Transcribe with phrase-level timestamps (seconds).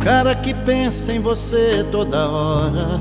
[0.00, 2.98] cara que pensa em você toda hora.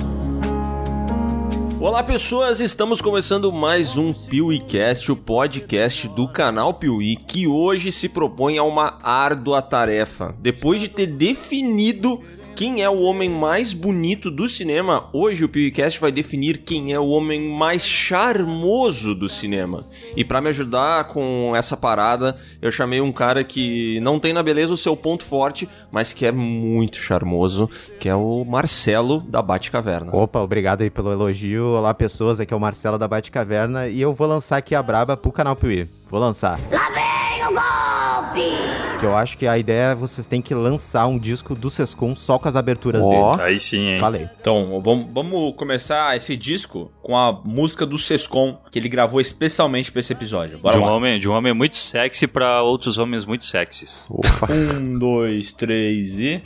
[1.79, 8.09] Olá pessoas, estamos começando mais um PeeWeeCast, o podcast do canal Piuí, que hoje se
[8.09, 10.35] propõe a uma árdua tarefa.
[10.39, 12.21] Depois de ter definido
[12.59, 16.99] quem é o homem mais bonito do cinema, hoje o PewCast vai definir quem é
[16.99, 19.81] o homem mais charmoso do cinema.
[20.13, 24.43] E para me ajudar com essa parada, eu chamei um cara que não tem na
[24.43, 29.41] beleza o seu ponto forte, mas que é muito charmoso, que é o Marcelo da
[29.41, 30.13] Batcaverna.
[30.13, 31.63] Opa, obrigado aí pelo elogio.
[31.63, 35.15] Olá pessoas, aqui é o Marcelo da Batcaverna e eu vou lançar aqui a braba
[35.15, 35.87] pro canal Piuí.
[36.09, 36.59] Vou lançar.
[36.69, 38.88] Lá vem o golpe!
[38.99, 42.13] Que eu acho que a ideia é vocês têm que lançar um disco do Sescom
[42.15, 43.31] só com as aberturas Ó.
[43.31, 43.43] dele.
[43.43, 43.97] Aí sim, hein?
[43.97, 44.27] Falei.
[44.41, 49.89] Então, vamos, vamos começar esse disco com a música do Sescom, que ele gravou especialmente
[49.89, 50.57] pra esse episódio.
[50.59, 50.91] Bora De um, lá.
[50.93, 54.05] homem, de um homem muito sexy pra outros homens muito sexys.
[54.49, 56.43] Um, dois, três e.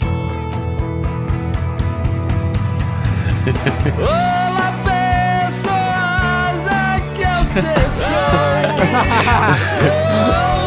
[3.99, 4.43] Ó,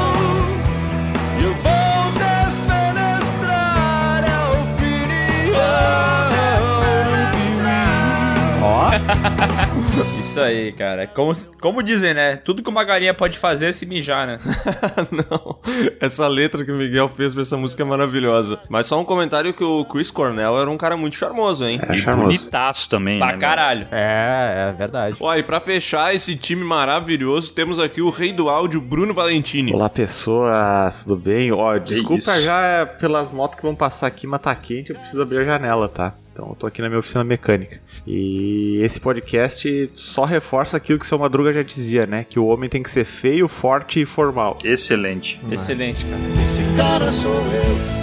[10.21, 11.07] Isso aí, cara.
[11.07, 12.37] Como, como dizem, né?
[12.37, 14.39] Tudo que uma galinha pode fazer é se mijar, né?
[15.11, 15.59] Não,
[16.01, 18.59] essa letra que o Miguel fez pra essa música é maravilhosa.
[18.69, 21.81] Mas só um comentário que o Chris Cornell era um cara muito charmoso, hein?
[21.91, 23.33] e bonitaço também, pra né?
[23.33, 23.41] meu?
[23.41, 23.89] caralho.
[23.91, 25.17] é, é verdade.
[25.21, 29.73] Ó, e pra fechar esse time maravilhoso, temos aqui o rei do áudio, Bruno Valentini.
[29.73, 31.53] Olá pessoas, tudo bem?
[31.53, 32.43] Ó, desculpa isso.
[32.43, 35.89] já pelas motos que vão passar aqui, mas tá quente, eu preciso abrir a janela,
[35.89, 36.15] tá?
[36.37, 37.81] Então eu tô aqui na minha oficina mecânica.
[38.07, 42.27] E esse podcast só reforça aquilo que seu Madruga já dizia, né?
[42.29, 44.59] Que o homem tem que ser feio, forte e formal.
[44.63, 45.41] Excelente.
[45.51, 46.21] Excelente, cara.
[46.43, 47.97] Esse cara sou eu.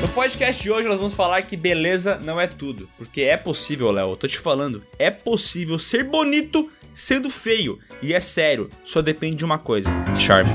[0.00, 2.88] No podcast de hoje nós vamos falar que beleza não é tudo.
[2.96, 7.78] Porque é possível, Léo, eu tô te falando, é possível ser bonito sendo feio.
[8.00, 10.52] E é sério, só depende de uma coisa: charme.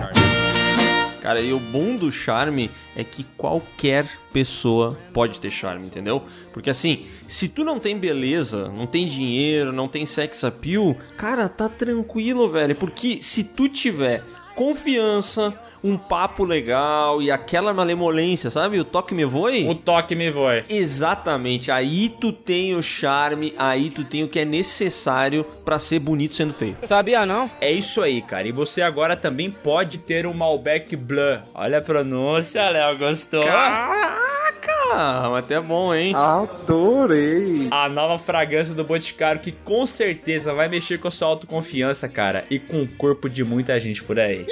[1.28, 6.24] Cara, e o bom do charme é que qualquer pessoa pode ter charme, entendeu?
[6.54, 11.50] Porque assim, se tu não tem beleza, não tem dinheiro, não tem sex appeal, cara,
[11.50, 12.74] tá tranquilo, velho.
[12.78, 14.24] Porque se tu tiver
[14.56, 18.80] confiança, um papo legal e aquela malemolência, sabe?
[18.80, 19.68] O toque me voe.
[19.68, 20.64] O toque me voe.
[20.70, 26.00] Exatamente, aí tu tem o charme, aí tu tem o que é necessário pra ser
[26.00, 26.78] bonito sendo feio.
[26.84, 27.50] Sabia não?
[27.60, 28.48] É isso aí, cara.
[28.48, 31.40] E você agora também pode ter um Malbec Bleu.
[31.54, 33.44] Olha a pronúncia, Léo, gostou?
[33.44, 36.14] Caraca, mas até bom, hein?
[36.16, 37.68] Adorei!
[37.72, 42.46] A nova fragrância do Boticário que com certeza vai mexer com a sua autoconfiança, cara,
[42.50, 44.46] e com o corpo de muita gente por aí.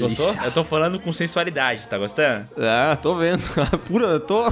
[0.00, 0.34] Gostou?
[0.44, 2.46] Eu tô falando com sensualidade, tá gostando?
[2.56, 3.42] É, tô vendo.
[3.84, 4.44] Pura, tô.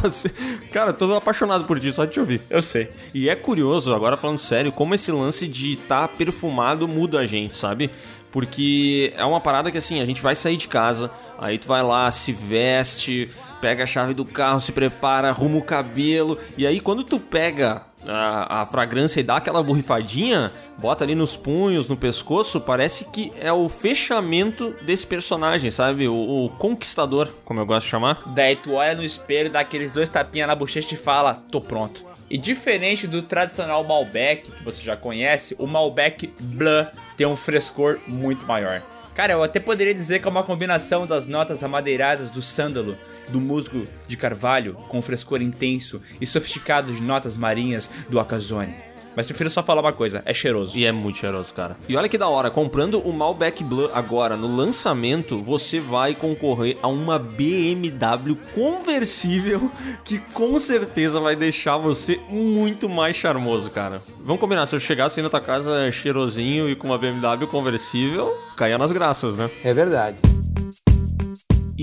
[0.72, 2.40] Cara, tô apaixonado por ti, só de te ouvir.
[2.50, 2.90] Eu sei.
[3.14, 7.26] E é curioso, agora falando sério, como esse lance de estar tá perfumado muda a
[7.26, 7.90] gente, sabe?
[8.30, 11.82] Porque é uma parada que assim, a gente vai sair de casa, aí tu vai
[11.82, 13.28] lá, se veste,
[13.60, 17.82] pega a chave do carro, se prepara, arruma o cabelo, e aí quando tu pega
[18.06, 23.32] a, a fragrância e dá aquela borrifadinha, bota ali nos punhos, no pescoço, parece que
[23.38, 26.08] é o fechamento desse personagem, sabe?
[26.08, 28.22] O, o conquistador, como eu gosto de chamar.
[28.26, 32.04] Daí tu olha no espelho, dá aqueles dois tapinhas na bochecha e fala, tô pronto.
[32.30, 36.86] E diferente do tradicional Malbec, que você já conhece, o Malbec Bleu
[37.16, 38.82] tem um frescor muito maior.
[39.14, 42.96] Cara, eu até poderia dizer que é uma combinação das notas amadeiradas do sândalo,
[43.28, 48.92] do musgo de carvalho, com frescor intenso e sofisticado de notas marinhas do Acazone.
[49.14, 50.78] Mas prefiro só falar uma coisa, é cheiroso.
[50.78, 51.76] E é muito cheiroso, cara.
[51.88, 56.78] E olha que da hora, comprando o Malbec Bleu agora no lançamento, você vai concorrer
[56.82, 59.70] a uma BMW conversível
[60.04, 63.98] que com certeza vai deixar você muito mais charmoso, cara.
[64.20, 68.34] Vamos combinar, se eu chegasse aí na tua casa cheirosinho e com uma BMW conversível,
[68.56, 69.50] caía nas graças, né?
[69.62, 70.16] É verdade.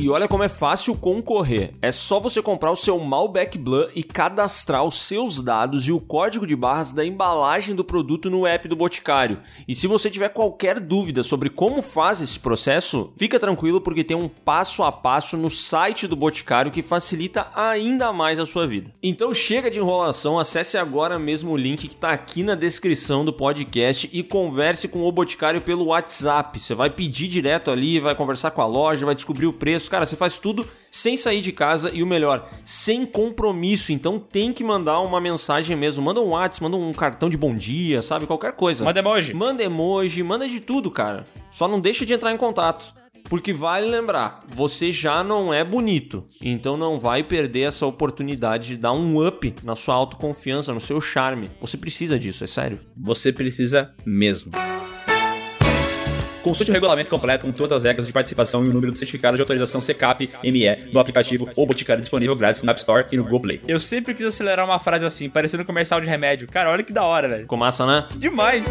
[0.01, 1.74] E olha como é fácil concorrer.
[1.81, 6.00] É só você comprar o seu Malbec Bleu e cadastrar os seus dados e o
[6.00, 9.42] código de barras da embalagem do produto no app do Boticário.
[9.68, 14.16] E se você tiver qualquer dúvida sobre como faz esse processo, fica tranquilo porque tem
[14.16, 18.94] um passo a passo no site do Boticário que facilita ainda mais a sua vida.
[19.04, 23.34] Então chega de enrolação, acesse agora mesmo o link que está aqui na descrição do
[23.34, 26.57] podcast e converse com o Boticário pelo WhatsApp.
[26.57, 29.89] Você vai pedir direto ali, vai conversar com a loja, vai descobrir o preço.
[29.90, 33.92] Cara, você faz tudo sem sair de casa e o melhor, sem compromisso.
[33.92, 36.04] Então tem que mandar uma mensagem mesmo.
[36.04, 38.26] Manda um WhatsApp, manda um cartão de bom dia, sabe?
[38.26, 38.86] Qualquer coisa.
[38.86, 39.34] Manda emoji.
[39.34, 41.26] Manda emoji, manda de tudo, cara.
[41.52, 42.94] Só não deixa de entrar em contato.
[43.30, 48.78] Porque vale lembrar, você já não é bonito, então não vai perder essa oportunidade de
[48.78, 51.50] dar um up na sua autoconfiança, no seu charme.
[51.62, 52.80] Você precisa disso, é sério.
[52.98, 54.52] Você precisa mesmo.
[56.42, 59.36] Consulte o regulamento completo com todas as regras de participação e o número do certificado
[59.36, 63.42] de autorização CCAP-ME no aplicativo ou Boticário disponível grátis na App Store e no Google
[63.42, 63.62] Play.
[63.68, 66.48] Eu sempre quis acelerar uma frase assim, parecendo um comercial de remédio.
[66.48, 67.42] Cara, olha que da hora, velho.
[67.42, 68.08] Ficou massa, né?
[68.18, 68.66] Demais!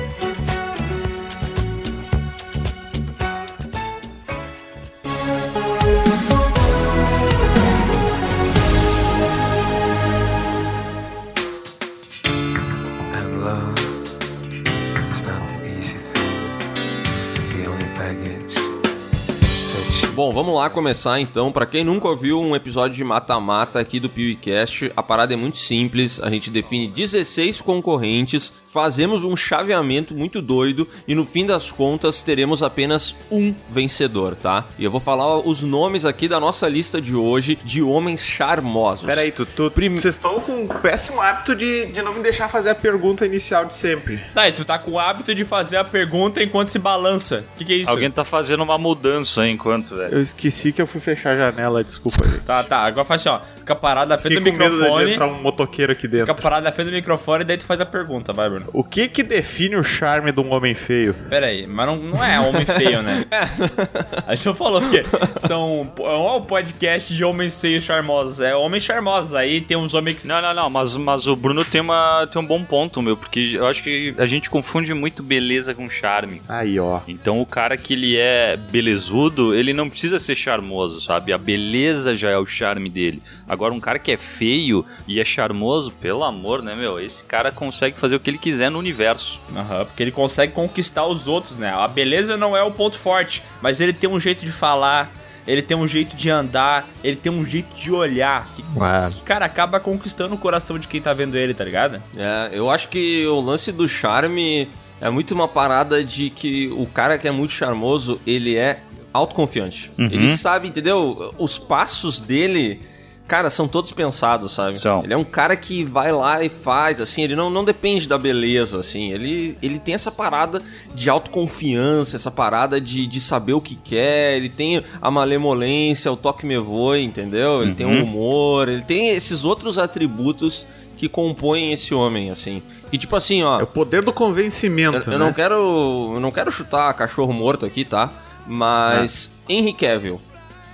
[20.19, 21.53] Bom, vamos lá começar então.
[21.53, 25.59] Pra quem nunca ouviu um episódio de mata-mata aqui do PewCast, a parada é muito
[25.59, 26.19] simples.
[26.21, 32.21] A gente define 16 concorrentes, fazemos um chaveamento muito doido e no fim das contas
[32.21, 34.65] teremos apenas um vencedor, tá?
[34.77, 39.07] E eu vou falar os nomes aqui da nossa lista de hoje de homens charmosos.
[39.07, 42.49] Peraí, tu, tu, Prim- vocês estão com o péssimo hábito de, de não me deixar
[42.51, 44.21] fazer a pergunta inicial de sempre.
[44.35, 47.45] Tá, e tu tá com o hábito de fazer a pergunta enquanto se balança.
[47.55, 47.91] O que, que é isso?
[47.91, 50.08] Alguém tá fazendo uma mudança aí enquanto, velho.
[50.11, 52.41] Eu esqueci que eu fui fechar a janela, desculpa, gente.
[52.41, 52.79] Tá, tá.
[52.79, 53.41] Agora faz assim, ó.
[53.57, 55.13] Fica parado na frente do com medo de microfone.
[55.13, 56.27] entrar um motoqueiro aqui dentro.
[56.27, 58.69] Fica parado na frente do microfone e daí tu faz a pergunta, vai, Bruno.
[58.73, 61.15] O que que define o charme de um homem feio?
[61.29, 63.25] Pera aí, mas não, não é homem feio, né?
[64.27, 65.05] A gente não falou que
[65.47, 65.91] são.
[65.99, 69.35] É um podcast de homens feios charmosos, é homens charmosos.
[69.35, 70.29] Aí tem uns homens que.
[70.29, 73.53] Não, não, não, mas, mas o Bruno tem, uma, tem um bom ponto, meu, porque
[73.55, 76.41] eu acho que a gente confunde muito beleza com charme.
[76.49, 77.01] Aí, ó.
[77.07, 81.33] Então o cara que ele é belezudo, ele não precisa ser charmoso, sabe?
[81.33, 83.21] A beleza já é o charme dele.
[83.49, 87.01] Agora um cara que é feio e é charmoso, pelo amor, né, meu?
[87.01, 89.41] Esse cara consegue fazer o que ele quiser no universo.
[89.57, 91.73] Aham, porque ele consegue conquistar os outros, né?
[91.75, 95.13] A beleza não é o ponto forte, mas ele tem um jeito de falar,
[95.45, 98.49] ele tem um jeito de andar, ele tem um jeito de olhar.
[98.55, 99.09] Que, Ué.
[99.11, 102.01] que, cara, acaba conquistando o coração de quem tá vendo ele, tá ligado?
[102.17, 104.69] É, eu acho que o lance do charme
[105.01, 108.81] é muito uma parada de que o cara que é muito charmoso, ele é
[109.13, 109.91] autoconfiante.
[109.99, 111.35] Ele sabe, entendeu?
[111.39, 112.81] Os passos dele,
[113.27, 114.75] cara, são todos pensados, sabe?
[114.75, 115.03] São.
[115.03, 118.19] Ele é um cara que vai lá e faz, assim, ele não, não depende da
[118.19, 119.13] beleza, assim.
[119.13, 120.63] Ele, ele tem essa parada
[120.95, 126.17] de autoconfiança, essa parada de, de saber o que quer, ele tem a malemolência, o
[126.17, 127.63] toque me voe, entendeu?
[127.63, 130.67] Ele tem o humor, ele tem esses outros atributos
[130.97, 132.61] que compõem esse homem, assim.
[132.93, 133.61] E tipo assim, ó.
[133.61, 135.19] É o poder do Eu, convencimento, eu né?
[135.19, 136.13] não quero.
[136.15, 138.11] Eu não quero chutar cachorro morto aqui, tá?
[138.49, 139.31] Mas.
[139.49, 140.21] Henry Cavill.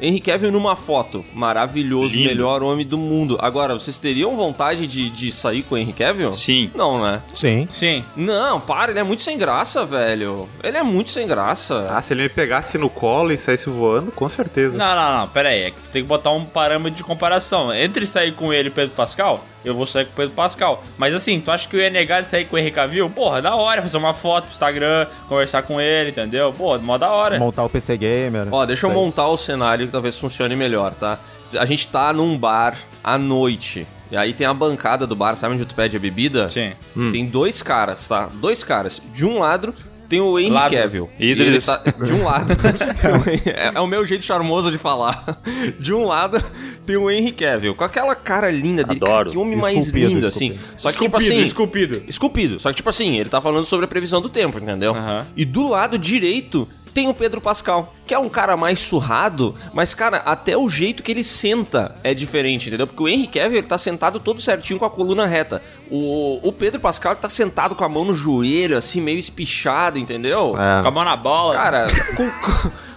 [0.00, 1.24] Henry Cavill numa foto.
[1.32, 2.28] Maravilhoso, Lindo.
[2.28, 3.38] melhor homem do mundo.
[3.40, 6.32] Agora, vocês teriam vontade de, de sair com o Henry Cavill?
[6.32, 6.70] Sim.
[6.74, 7.22] Não, né?
[7.34, 7.66] Sim.
[7.70, 8.04] Sim.
[8.16, 10.48] Não, para, ele é muito sem graça, velho.
[10.62, 11.88] Ele é muito sem graça.
[11.90, 14.76] Ah, se ele me pegasse no colo e saísse voando, com certeza.
[14.76, 15.62] Não, não, não, pera aí.
[15.62, 17.72] É que tu tem que botar um parâmetro de comparação.
[17.72, 20.84] Entre sair com ele e Pedro Pascal, eu vou sair com o Pedro Pascal.
[20.98, 23.08] Mas assim, tu acha que eu ia negar de sair com o Henry Cavill?
[23.10, 26.52] Porra, da hora, fazer uma foto pro Instagram, conversar com ele, entendeu?
[26.52, 27.38] Pô, mó da hora.
[27.38, 28.48] Montar o PC Gamer.
[28.50, 31.18] Ó, deixa eu montar o cenário que talvez funcione melhor, tá?
[31.58, 33.86] A gente tá num bar à noite.
[34.10, 36.50] E aí tem a bancada do bar, sabe onde tu pede a bebida?
[36.50, 36.72] Sim.
[37.10, 38.28] Tem dois caras, tá?
[38.34, 39.00] Dois caras.
[39.12, 39.74] De um lado
[40.14, 40.74] tem o Henry Lado.
[40.76, 41.10] Cavill.
[41.18, 41.46] Idris.
[41.48, 42.54] Ele tá- de um lado.
[42.56, 45.24] tem o- é, é o meu jeito charmoso de falar.
[45.78, 46.42] De um lado
[46.84, 47.74] tem o Henry Cavill.
[47.74, 49.00] Com aquela cara linda dele.
[49.02, 49.16] Adoro.
[49.16, 50.54] Cara, que homem mais Esculpido, lindo, esculpido.
[50.54, 50.74] assim.
[50.76, 51.42] Só que, tipo Esculpido, assim.
[51.42, 52.02] esculpido.
[52.06, 52.60] Esculpido.
[52.60, 54.94] Só que, tipo assim, ele tá falando sobre a previsão do tempo, entendeu?
[55.36, 59.92] E do lado direito tem o Pedro Pascal, que é um cara mais surrado, mas,
[59.94, 62.86] cara, até o jeito que ele senta é diferente, entendeu?
[62.86, 65.60] Porque o Henry Cavill, ele tá sentado todo certinho com a coluna reta.
[65.90, 69.98] O, o Pedro Pascal, ele tá sentado com a mão no joelho, assim, meio espichado,
[69.98, 70.54] entendeu?
[70.56, 70.82] É.
[70.82, 71.54] Com a mão na bola.
[71.54, 71.86] Cara,
[72.16, 72.30] com,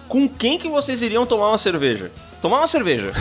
[0.07, 2.11] com quem que vocês iriam tomar uma cerveja?
[2.41, 3.11] Tomar uma cerveja.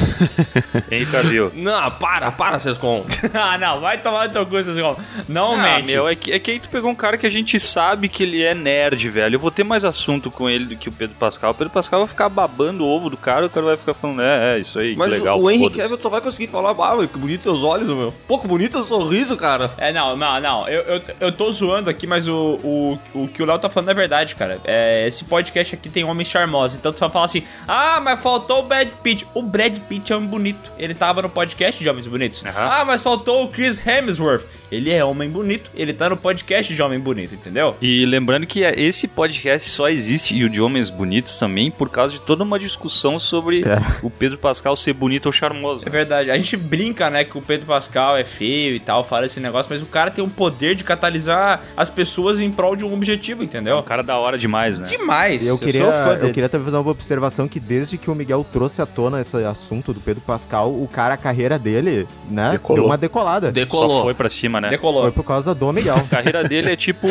[0.91, 1.51] Henry Cavill.
[1.55, 3.05] Não, para, para, Sescom.
[3.33, 4.97] ah, não, vai tomar no teu cu, vão.
[5.29, 5.87] Não Ah, mente.
[5.87, 8.23] meu, é que, é que aí tu pegou um cara que a gente sabe que
[8.23, 9.37] ele é nerd, velho.
[9.37, 11.53] Eu vou ter mais assunto com ele do que o Pedro Pascal.
[11.53, 14.23] O Pedro Pascal vai ficar babando o ovo do cara, o cara vai ficar falando,
[14.23, 15.41] é, é, isso aí, Mas que legal.
[15.41, 15.71] o Henry.
[15.71, 18.13] Cavill só vai conseguir falar, ah, que bonito teus olhos, meu.
[18.29, 19.71] Pouco bonito o sorriso, cara.
[19.79, 20.69] É, não, não, não.
[20.69, 23.91] Eu, eu, eu tô zoando aqui, mas o, o, o que o Léo tá falando
[23.91, 24.61] é verdade, cara.
[24.65, 26.77] É, esse podcast aqui tem homens charmosos.
[26.77, 29.16] Então tu vai falar assim: ah, mas faltou o Brad Pitt.
[29.17, 30.71] Seguinte, o Brad Pitt é homem bonito.
[30.79, 32.45] Ele tava no podcast de Homens Bonitos.
[32.45, 32.69] Aham.
[32.73, 34.45] Ah, mas faltou o Chris Hemsworth.
[34.71, 37.77] Ele é homem bonito, ele tá no podcast de Homem Bonito, entendeu?
[37.81, 42.15] E lembrando que esse podcast só existe, e o de Homens Bonitos também, por causa
[42.15, 43.79] de toda uma discussão sobre É.
[44.03, 45.87] o Pedro Pascal ser bonito ou charmoso.
[45.87, 46.33] É verdade.
[46.33, 49.71] A gente brinca, né, que o Pedro Pascal é feio e tal, fala esse negócio,
[49.71, 53.43] mas o cara tem o poder de catalisar as pessoas em prol de um objetivo,
[53.43, 53.81] É um entendeu?
[53.85, 54.89] cara da hora demais, né?
[54.89, 55.47] Demais.
[55.47, 58.45] Eu queria, sou fã eu queria também fazer uma observação que desde que o Miguel
[58.51, 62.77] trouxe à tona esse assunto do Pedro Pascal, o cara, a carreira dele, né, Decolou.
[62.77, 63.49] deu uma decolada.
[63.49, 64.03] Só Decolou.
[64.05, 64.71] foi pra cima, né?
[64.71, 65.03] Decolou.
[65.03, 65.97] Foi por causa do Miguel.
[65.97, 67.07] A carreira dele é tipo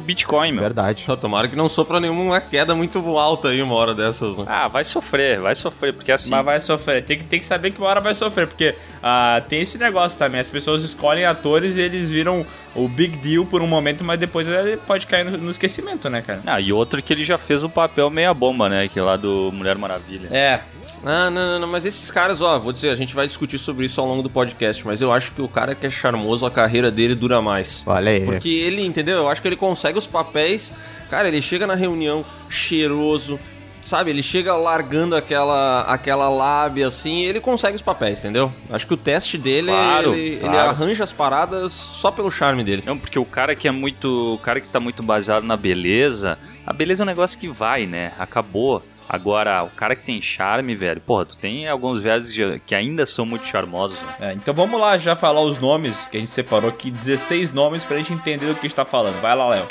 [0.00, 0.62] Bitcoin, meu.
[0.62, 1.04] Verdade.
[1.06, 4.44] Só Tomara que não sofra nenhuma queda muito alta aí uma hora dessas, né?
[4.48, 6.28] Ah, vai sofrer, vai sofrer, porque assim.
[6.30, 7.04] Mas vai sofrer.
[7.04, 10.18] Tem que, tem que saber que uma hora vai sofrer, porque ah, tem esse negócio
[10.18, 10.40] também.
[10.40, 12.44] As pessoas escolhem atores e eles viram
[12.74, 16.22] o big deal por um momento, mas depois ele pode cair no, no esquecimento, né,
[16.22, 16.40] cara?
[16.46, 18.88] Ah, e outro que ele já fez o papel meia bomba, né?
[18.88, 20.28] Que lá do Mulher Maravilha.
[20.30, 20.60] É.
[21.04, 23.86] Ah, não, não, não, mas esses caras, ó, vou dizer, a gente vai discutir sobre
[23.86, 26.50] isso ao longo do podcast, mas eu acho que o cara que é charmoso, a
[26.50, 27.82] carreira dele dura mais.
[27.86, 28.24] Olha aí.
[28.24, 29.18] Porque ele, entendeu?
[29.18, 30.72] Eu acho que ele consegue os papéis.
[31.10, 33.38] Cara, ele chega na reunião cheiroso,
[33.88, 34.10] sabe?
[34.10, 38.52] Ele chega largando aquela, aquela lábia assim, e ele consegue os papéis, entendeu?
[38.70, 40.68] Acho que o teste dele, Claro, ele, ele claro.
[40.70, 42.82] arranja as paradas só pelo charme dele.
[42.86, 44.34] Não, porque o cara que é muito.
[44.34, 46.38] O cara que tá muito baseado na beleza.
[46.66, 48.12] A beleza é um negócio que vai, né?
[48.18, 48.82] Acabou.
[49.08, 52.30] Agora, o cara que tem charme, velho, porra, tu tem alguns versos
[52.66, 53.98] que- ainda são muito charmosos.
[54.02, 54.14] Né?
[54.20, 57.84] É, então vamos lá já falar os nomes que a gente separou aqui, 16 nomes
[57.84, 59.18] pra gente entender do que a gente tá falando.
[59.22, 59.66] Vai lá, Léo.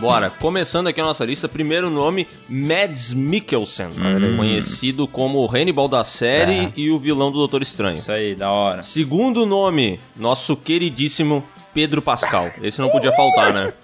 [0.00, 3.88] Bora, começando aqui a nossa lista, primeiro nome, Mads Mikkelsen,
[4.34, 7.98] conhecido como o Hannibal da série e o vilão do Doutor Estranho.
[7.98, 8.82] Isso aí, da hora.
[8.82, 12.50] Segundo nome, nosso queridíssimo Pedro Pascal.
[12.62, 13.74] Esse não podia faltar, né?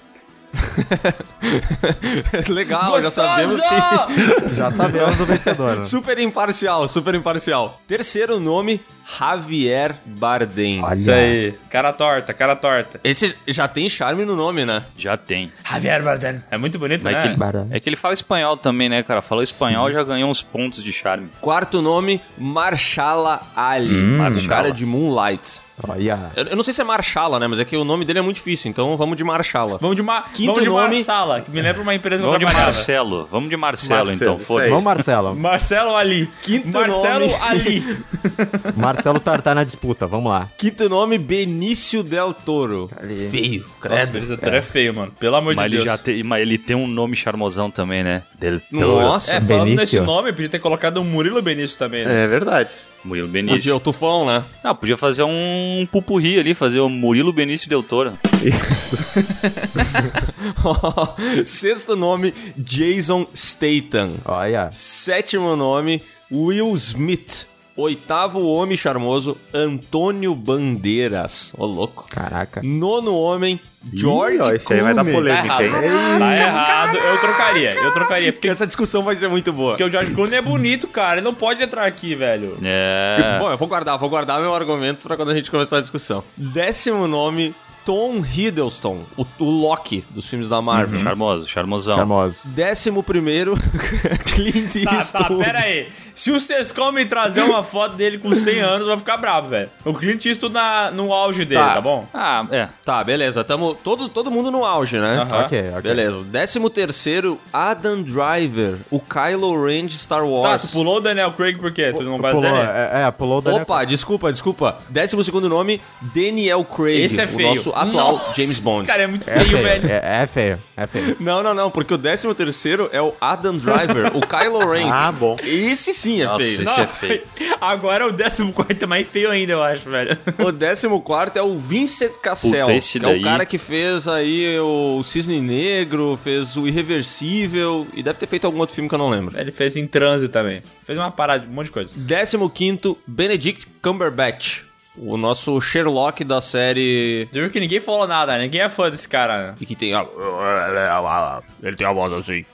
[2.49, 4.55] Legal, já sabemos que.
[4.55, 5.77] Já sabemos o vencedor.
[5.77, 5.83] né?
[5.97, 7.81] Super imparcial, super imparcial.
[7.87, 8.81] Terceiro nome,
[9.19, 10.83] Javier Bardem.
[10.83, 10.95] Olha.
[10.95, 11.55] Isso aí.
[11.71, 13.01] Cara torta, cara torta.
[13.05, 14.85] Esse já tem charme no nome, né?
[14.97, 15.53] Já tem.
[15.69, 16.43] Javier Bardem.
[16.51, 17.23] É muito bonito, Mas é, né?
[17.23, 19.23] que ele, é que ele fala espanhol também, né, cara?
[19.23, 21.29] Falou espanhol já ganhou uns pontos de charme.
[21.41, 23.95] Quarto nome, Marshala Ali.
[23.95, 24.49] o Marshala.
[24.49, 25.66] cara de Moonlight.
[25.87, 26.33] Olha.
[26.35, 27.47] Eu, eu não sei se é Marshala, né?
[27.47, 29.79] Mas é que o nome dele é muito difícil, então vamos de Marshala.
[29.79, 32.33] Vamos de uma Quinto vamos de nome- Marsala, que me lembra uma empresa que eu
[32.33, 32.73] Vamos de trabalhava.
[32.77, 33.29] Marcelo.
[33.31, 34.57] Vamos de Marcelo, Marcelo, então.
[34.71, 35.37] Vamos, Marcelo.
[35.37, 36.31] Marcelo Ali.
[36.43, 37.35] Quinto Marcelo nome.
[37.43, 37.85] Ali.
[38.77, 40.49] Marcelo tá, tá na disputa, vamos lá.
[40.57, 42.91] Quinto nome, Benício Del Toro.
[43.31, 44.13] Feio, Nossa, credo.
[44.13, 44.63] Benício Del Toro é.
[44.63, 45.13] feio, mano.
[45.19, 45.85] Pelo amor Mas de ele, Deus.
[45.85, 48.23] já tem, mas ele tem um nome charmosão também, né?
[48.39, 49.01] Del Toro.
[49.01, 49.77] Nossa, É, falando Benício.
[49.77, 52.25] nesse nome, podia ter colocado o Murilo Benício também, né?
[52.25, 52.71] É verdade.
[53.07, 53.77] Murilo podia Benício.
[53.77, 54.45] o tufão, né?
[54.63, 58.13] Não, podia fazer um pupurri ali, fazer o Murilo Benício Del Toro.
[61.45, 64.11] Sexto nome, Jason Statham.
[64.25, 64.71] Olha.
[64.73, 67.47] Sétimo nome, Will Smith.
[67.77, 71.53] Oitavo homem charmoso, Antônio Bandeiras.
[71.59, 72.07] Ô, louco.
[72.09, 72.63] Caraca.
[72.65, 73.61] Nono homem,
[73.93, 75.71] George Ih, ó, esse aí vai dar polêmica, Tá hein?
[75.73, 76.19] errado.
[76.19, 76.97] Tá errado.
[76.97, 78.33] Eu trocaria, eu trocaria.
[78.33, 79.73] Porque essa discussão vai ser muito boa.
[79.73, 81.15] porque o George Clooney é bonito, cara.
[81.19, 82.59] Ele não pode entrar aqui, velho.
[82.63, 83.37] É.
[83.39, 86.23] Bom, eu vou guardar, vou guardar meu argumento pra quando a gente começar a discussão.
[86.37, 91.01] Décimo nome, Tom Hiddleston, o, o Loki dos filmes da Marvel.
[91.03, 91.97] Charmoso, charmosão.
[91.97, 92.41] Charmoso.
[92.47, 93.55] Décimo primeiro,
[94.27, 95.45] Clint Tá, tá, Eastwood.
[95.45, 95.87] pera aí.
[96.17, 99.69] Se o Sescom me trazer uma foto dele com 100 anos, vai ficar bravo, velho.
[99.85, 101.75] O Clint Eastwood na, no auge dele, Tá.
[101.75, 102.09] tá, bom?
[102.15, 102.69] Ah, é.
[102.83, 103.45] Tá, beleza.
[103.45, 105.19] Tamo todo, todo mundo no auge, né?
[105.31, 105.45] Aham.
[105.45, 105.83] Ok, ok.
[105.83, 106.25] Beleza.
[106.25, 110.63] Décimo terceiro, Adam Driver, o Kylo Ren de Star Tá, Wars.
[110.63, 111.93] tu pulou o Daniel Craig por quê?
[111.95, 114.79] Tu não vai Pulou, é, é, pulou o Daniel Opa, desculpa, desculpa.
[114.89, 115.83] Décimo segundo nome,
[116.15, 117.51] Daniel Craig, Esse é feio.
[117.51, 118.79] o nosso atual Nossa, James Bond.
[118.85, 119.89] Esse cara é muito É feio, feio, velho.
[119.91, 121.17] é, é feio, é feio.
[121.21, 124.89] Não, não, não, porque o décimo terceiro é o Adam Driver, o Kylo Ren.
[124.91, 125.37] Ah, bom.
[125.43, 126.63] Esse sim é Nossa, feio.
[126.63, 127.23] esse é feio.
[127.61, 130.17] Agora o 14 é mais feio ainda, eu acho, velho.
[130.45, 133.59] O décimo quarto é o Vincent Cassel, Puta, esse que é o daí- cara que
[133.59, 138.89] fez aí o Cisne Negro, fez o Irreversível e deve ter feito algum outro filme
[138.89, 139.39] que eu não lembro.
[139.39, 140.63] Ele fez em transe também.
[140.85, 141.93] Fez uma parada, um monte de coisa.
[141.97, 144.61] Décimo quinto, Benedict Cumberbatch,
[144.97, 147.29] o nosso Sherlock da série...
[147.33, 148.45] Tu viu que ninguém falou nada, né?
[148.45, 149.49] ninguém é fã desse cara.
[149.49, 149.55] né?
[149.61, 150.07] E que tem a...
[151.63, 152.45] Ele tem a voz assim.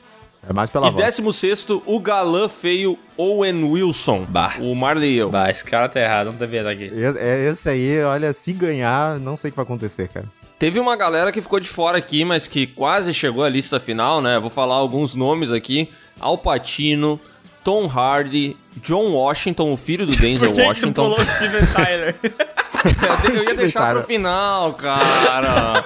[0.48, 1.04] É mais pela E voz.
[1.04, 4.54] décimo sexto, o galã feio Owen Wilson, Bah.
[4.60, 5.30] o Marley e eu.
[5.30, 6.90] Bah, esse cara tá errado, não tá vendo aqui.
[6.92, 10.26] E- É esse aí, olha, se ganhar, não sei o que vai acontecer, cara.
[10.58, 14.20] Teve uma galera que ficou de fora aqui, mas que quase chegou à lista final,
[14.20, 14.38] né?
[14.38, 15.88] Vou falar alguns nomes aqui.
[16.20, 17.20] Al Pacino,
[17.64, 21.02] Tom Hardy, John Washington, o filho do Denzel Por que que tu Washington.
[21.04, 22.16] pulou o Steven Tyler?
[23.34, 25.84] Eu ia deixar pro final, cara.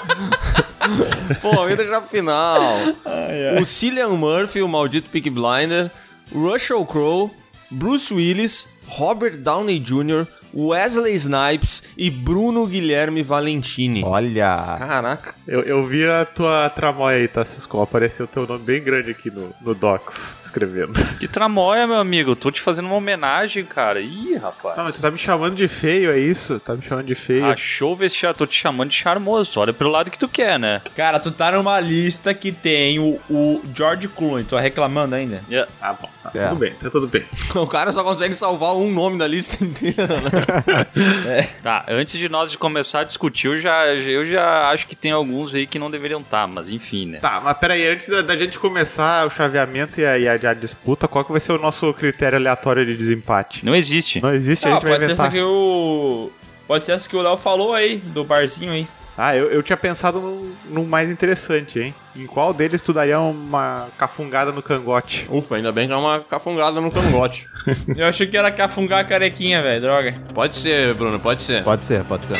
[1.42, 2.60] Pô, vamos deixar pro final.
[3.60, 5.90] O Cillian Murphy, o maldito Peak Blinder,
[6.34, 7.30] Russell Crowe,
[7.70, 14.02] Bruce Willis, Robert Downey Jr., Wesley Snipes e Bruno Guilherme Valentini.
[14.04, 14.76] Olha.
[14.78, 15.34] Caraca.
[15.46, 17.80] Eu, eu vi a tua tramóia aí, tá, Cisco?
[17.80, 20.92] Apareceu teu nome bem grande aqui no, no Docs, escrevendo.
[21.18, 22.36] Que tramóia, meu amigo.
[22.36, 24.00] Tô te fazendo uma homenagem, cara.
[24.00, 24.76] Ih, rapaz.
[24.76, 26.60] Não, mas tu tá me chamando de feio, é isso?
[26.60, 27.46] Tá me chamando de feio.
[27.46, 29.58] Achou vestiário, tô te chamando de charmoso.
[29.60, 30.82] Olha pelo lado que tu quer, né?
[30.94, 34.44] Cara, tu tá numa lista que tem o, o George Clooney.
[34.44, 35.42] Tu tá reclamando ainda?
[35.48, 35.70] Yeah.
[35.80, 36.46] Tá bom, tá É.
[36.48, 37.24] tudo bem, tá tudo bem.
[37.56, 40.35] O cara só consegue salvar um nome da lista inteira, né?
[41.62, 45.12] Tá, antes de nós de começar a discutir, eu já, eu já acho que tem
[45.12, 47.18] alguns aí que não deveriam estar, mas enfim, né?
[47.18, 50.46] Tá, mas peraí, antes da, da gente começar o chaveamento e a, e a- e
[50.46, 53.64] a disputa, qual que vai ser o nosso critério aleatório de desempate?
[53.64, 54.20] Não existe.
[54.20, 55.32] Não existe, a Ah, gente vai pode ser essa inventar.
[55.32, 56.30] que o.
[56.66, 58.86] Pode ser essa que o Léo falou aí, do barzinho aí.
[59.18, 61.94] Ah, eu, eu tinha pensado num, num mais interessante, hein?
[62.14, 65.26] Em qual deles tu daria uma cafungada no cangote?
[65.30, 67.48] Ufa, ainda bem que é uma cafungada no cangote.
[67.96, 70.14] Eu achei que era cafungar a carequinha, velho, droga.
[70.34, 71.64] Pode ser, Bruno, pode ser.
[71.64, 72.36] Pode ser, pode ser.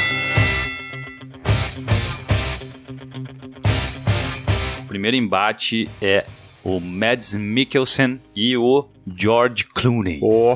[4.82, 6.26] O primeiro embate é
[6.62, 10.20] o Mads Mikkelsen e o George Clooney.
[10.20, 10.54] Pô,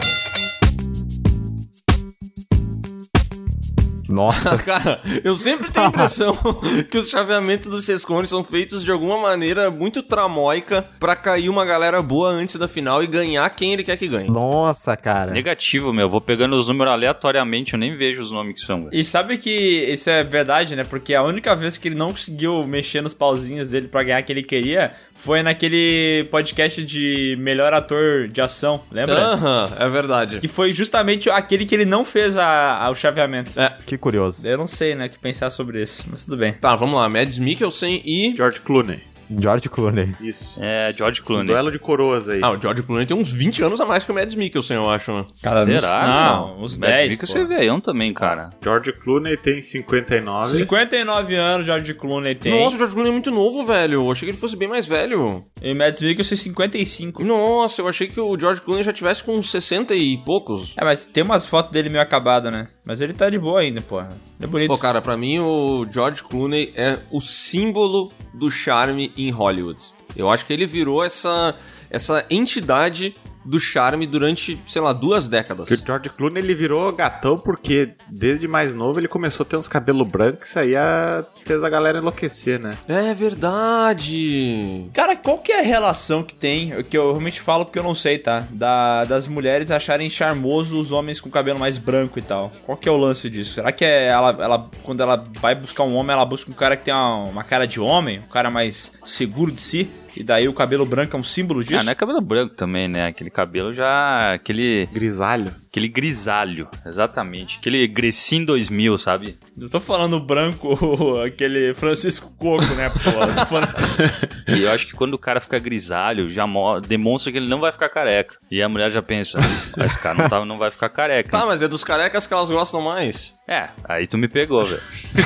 [4.11, 6.37] Nossa, Cara, eu sempre tenho a impressão
[6.91, 11.65] que os chaveamentos dos Sescones são feitos de alguma maneira muito tramóica pra cair uma
[11.65, 14.29] galera boa antes da final e ganhar quem ele quer que ganhe.
[14.31, 15.31] nossa, cara.
[15.33, 16.09] Negativo, meu.
[16.09, 18.89] Vou pegando os números aleatoriamente, eu nem vejo os nomes que são.
[18.93, 20.85] E sabe que isso é verdade, né?
[20.85, 24.25] Porque a única vez que ele não conseguiu mexer nos pauzinhos dele pra ganhar o
[24.25, 29.19] que ele queria foi naquele podcast de melhor ator de ação, lembra?
[29.19, 30.41] Aham, é verdade.
[30.41, 33.59] Que foi justamente aquele que ele não fez a, a- o chaveamento.
[33.59, 33.75] É.
[33.87, 34.47] Que curioso.
[34.47, 36.53] Eu não sei, né, o que pensar sobre isso, mas tudo bem.
[36.55, 37.09] Tá, vamos lá.
[37.09, 38.35] Mads Mikkelsen e...
[38.37, 39.10] George Clooney.
[39.39, 40.15] George Clooney.
[40.21, 40.59] Isso.
[40.63, 41.47] É, George Um Clooney.
[41.47, 42.41] duelo de coroas aí.
[42.43, 44.91] Ah, o George Clooney tem uns 20 anos a mais que o Mads Mikkelsen, eu
[44.91, 45.25] acho, né?
[45.43, 46.07] Cara, Será?
[46.07, 47.49] Não, uns Mads 10, Mikkelsen é pô.
[47.49, 48.51] velhão também, cara.
[48.63, 50.59] George Clooney tem 59.
[50.59, 52.53] 59 anos, George Clooney tem.
[52.53, 53.95] Nossa, o George Clooney é muito novo, velho.
[53.95, 55.41] Eu achei que ele fosse bem mais velho.
[55.63, 57.23] E Mads Mikkelsen 55.
[57.25, 60.75] Nossa, eu achei que o George Clooney já tivesse com uns 60 e poucos.
[60.77, 62.69] É, mas tem umas fotos dele meio acabadas, né?
[62.87, 64.09] Mas ele tá de boa ainda, porra.
[64.39, 64.69] Ele é bonito.
[64.69, 69.83] Pô, cara, pra mim o George Clooney é o símbolo do charme em Hollywood.
[70.17, 71.55] Eu acho que ele virou essa,
[71.91, 75.69] essa entidade do charme durante, sei lá, duas décadas.
[75.69, 79.57] Que o George Clooney ele virou gatão porque desde mais novo ele começou a ter
[79.57, 81.25] uns cabelos brancos e aí a...
[81.45, 82.73] fez a galera enlouquecer, né?
[82.89, 84.89] É verdade.
[84.93, 87.95] Cara, qual que é a relação que tem, que eu realmente falo porque eu não
[87.95, 88.45] sei, tá?
[88.51, 92.51] Da, das mulheres acharem charmoso os homens com cabelo mais branco e tal.
[92.65, 93.55] Qual que é o lance disso?
[93.55, 96.77] Será que é ela, ela quando ela vai buscar um homem, ela busca um cara
[96.77, 99.91] que tem uma, uma cara de homem, um cara mais seguro de si?
[100.17, 101.81] E daí o cabelo branco é um símbolo disso?
[101.81, 103.07] Ah, não é cabelo branco também, né?
[103.07, 104.35] Aquele cabelo já.
[104.35, 104.87] Aquele.
[104.93, 105.53] Grisalho.
[105.71, 107.59] Aquele grisalho, exatamente.
[107.59, 109.39] Aquele Grecin 2000, sabe?
[109.57, 110.77] Eu tô falando branco,
[111.25, 112.91] aquele Francisco Coco, né?
[112.91, 113.61] Pô.
[114.53, 117.61] E eu acho que quando o cara fica grisalho, já mo- demonstra que ele não
[117.61, 118.35] vai ficar careca.
[118.51, 119.39] E a mulher já pensa,
[119.79, 121.31] "Ah, esse cara não, tá, não vai ficar careca.
[121.31, 123.33] Tá, mas é dos carecas que elas gostam mais.
[123.47, 124.83] É, aí tu me pegou, velho.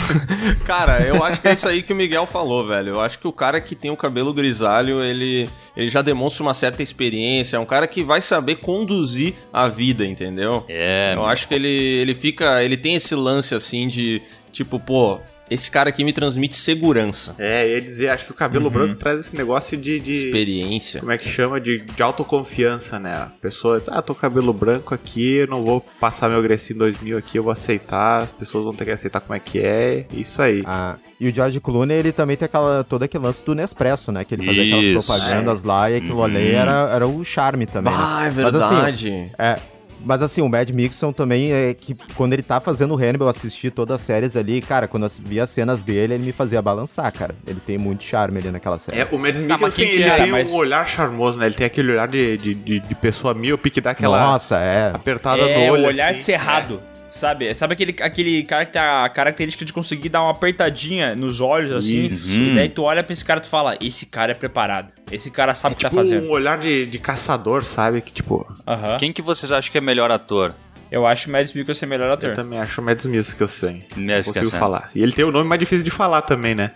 [0.66, 2.94] Cara, eu acho que é isso aí que o Miguel falou, velho.
[2.94, 6.54] Eu acho que o cara que tem o cabelo grisalho, ele, ele já demonstra uma
[6.54, 7.56] certa experiência.
[7.56, 10.64] É um cara que vai saber conduzir a vida, entendeu?
[10.68, 12.62] É, Eu acho que ele, ele fica.
[12.62, 14.22] Ele tem esse lance assim de.
[14.52, 15.18] Tipo, pô,
[15.50, 19.20] esse cara aqui me transmite segurança, É, ia dizer, acho que o cabelo branco traz
[19.20, 20.00] esse negócio de.
[20.00, 21.00] de- experiência.
[21.00, 21.60] Como é que chama?
[21.60, 23.14] De, de autoconfiança, né?
[23.14, 26.78] A pessoa diz, ah, tô com cabelo branco aqui, eu não vou passar meu Grecinho
[26.78, 30.06] 2000 aqui, eu vou aceitar, as pessoas vão ter que aceitar como é que é,
[30.12, 30.62] isso aí.
[30.66, 34.24] Ah, e o George Clooney, ele também tem aquela, todo aquele lance do Nespresso, né?
[34.24, 35.06] Que ele fazia aquelas Isso.
[35.06, 36.56] propagandas lá e aquilo ali Uhum.
[36.58, 37.98] era, era o charme também, né?
[38.02, 39.30] Ah, é Mas, assim, verdade.
[39.38, 39.56] É,
[40.04, 43.30] mas assim, o Mad Mixon também é que quando ele tá fazendo o Hannibal, eu
[43.30, 46.60] assisti todas as séries ali, cara, quando eu via as cenas dele, ele me fazia
[46.60, 47.34] balançar, cara.
[47.46, 48.98] Ele tem muito charme ali naquela série.
[49.00, 50.22] É, o Mads Tá, Mikkelsen, quem que ele era?
[50.22, 51.46] tem Mas- um olhar charmoso, né?
[51.46, 54.90] Ele tem aquele olhar de, de, de, de pessoa míope que dá aquela Nossa, é.
[54.94, 55.84] apertada É, no olho.
[55.84, 56.20] o olhar assim.
[56.22, 56.80] cerrado.
[57.14, 57.54] Sabe?
[57.54, 61.70] Sabe aquele, aquele cara que tem a característica de conseguir dar uma apertadinha nos olhos,
[61.70, 62.06] assim?
[62.06, 62.32] Isso.
[62.32, 64.88] E daí tu olha pra esse cara e tu fala, esse cara é preparado.
[65.12, 66.26] Esse cara sabe o que tá Tipo fazendo.
[66.26, 68.00] um olhar de, de caçador, sabe?
[68.00, 68.96] Que tipo, Aham.
[68.96, 70.52] Quem que vocês acham que é melhor ator?
[70.90, 72.30] Eu acho o Mads Mikkelsen melhor ator.
[72.30, 73.84] eu também acho o Mads Mikkelsen.
[73.96, 74.90] Não Mads consigo falar.
[74.94, 76.72] E ele tem o nome mais difícil de falar também, né?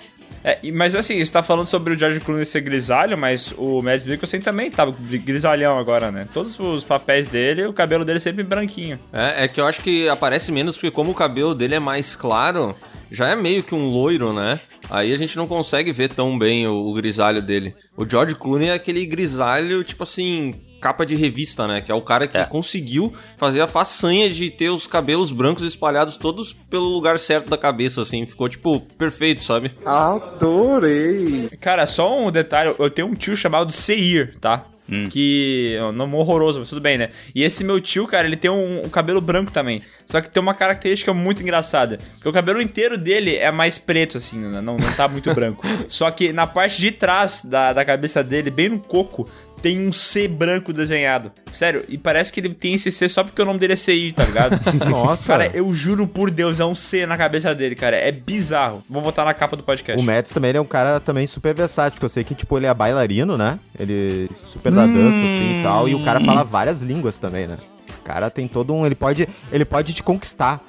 [0.48, 4.06] É, mas assim, você tá falando sobre o George Clooney ser grisalho, mas o Mads
[4.06, 4.86] Mikkelsen também tá
[5.22, 6.26] grisalhão agora, né?
[6.32, 8.98] Todos os papéis dele, o cabelo dele é sempre branquinho.
[9.12, 12.16] É, é que eu acho que aparece menos porque como o cabelo dele é mais
[12.16, 12.74] claro,
[13.10, 14.58] já é meio que um loiro, né?
[14.88, 17.74] Aí a gente não consegue ver tão bem o, o grisalho dele.
[17.94, 21.80] O George Clooney é aquele grisalho, tipo assim, capa de revista, né?
[21.80, 22.44] Que é o cara que É.
[22.44, 27.58] conseguiu fazer a façanha de ter os cabelos brancos espalhados todos pelo lugar certo da
[27.58, 28.24] cabeça, assim.
[28.26, 29.70] Ficou, tipo, perfeito, sabe?
[29.84, 31.48] Adorei!
[31.60, 34.64] Cara, só um detalhe, eu tenho um tio chamado Seir, tá?
[35.10, 37.10] Que é um nome horroroso, mas tudo bem, né?
[37.34, 39.82] E esse meu tio, cara, ele tem um, um cabelo branco também.
[40.06, 42.00] Só que tem uma característica muito engraçada.
[42.14, 44.62] Porque o cabelo inteiro dele é mais preto, assim, né?
[44.62, 45.62] não, não tá muito branco.
[45.88, 49.28] Só que na parte de trás da, da cabeça dele, bem no coco,
[49.60, 51.32] tem um C branco desenhado.
[51.52, 54.12] Sério, e parece que ele tem esse C só porque o nome dele é CI,
[54.12, 54.58] tá ligado?
[54.88, 55.26] Nossa.
[55.26, 57.96] Cara, eu juro por Deus, é um C na cabeça dele, cara.
[57.96, 58.82] É bizarro.
[58.88, 60.00] Vou botar na capa do podcast.
[60.00, 62.66] O Mads também é um cara também super versátil, que eu sei que, tipo, ele
[62.66, 63.58] é bailarino, né?
[63.78, 65.88] Ele super da dança, assim, e tal.
[65.88, 67.56] E o cara fala várias línguas também, né?
[68.00, 68.86] O cara tem todo um...
[68.86, 70.62] Ele pode, ele pode te conquistar.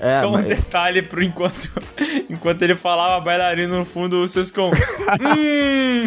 [0.00, 1.70] É, Só um mas- detalhe pro enquanto,
[2.30, 4.70] enquanto ele falava bailarino no fundo, o com.
[5.36, 6.06] hum.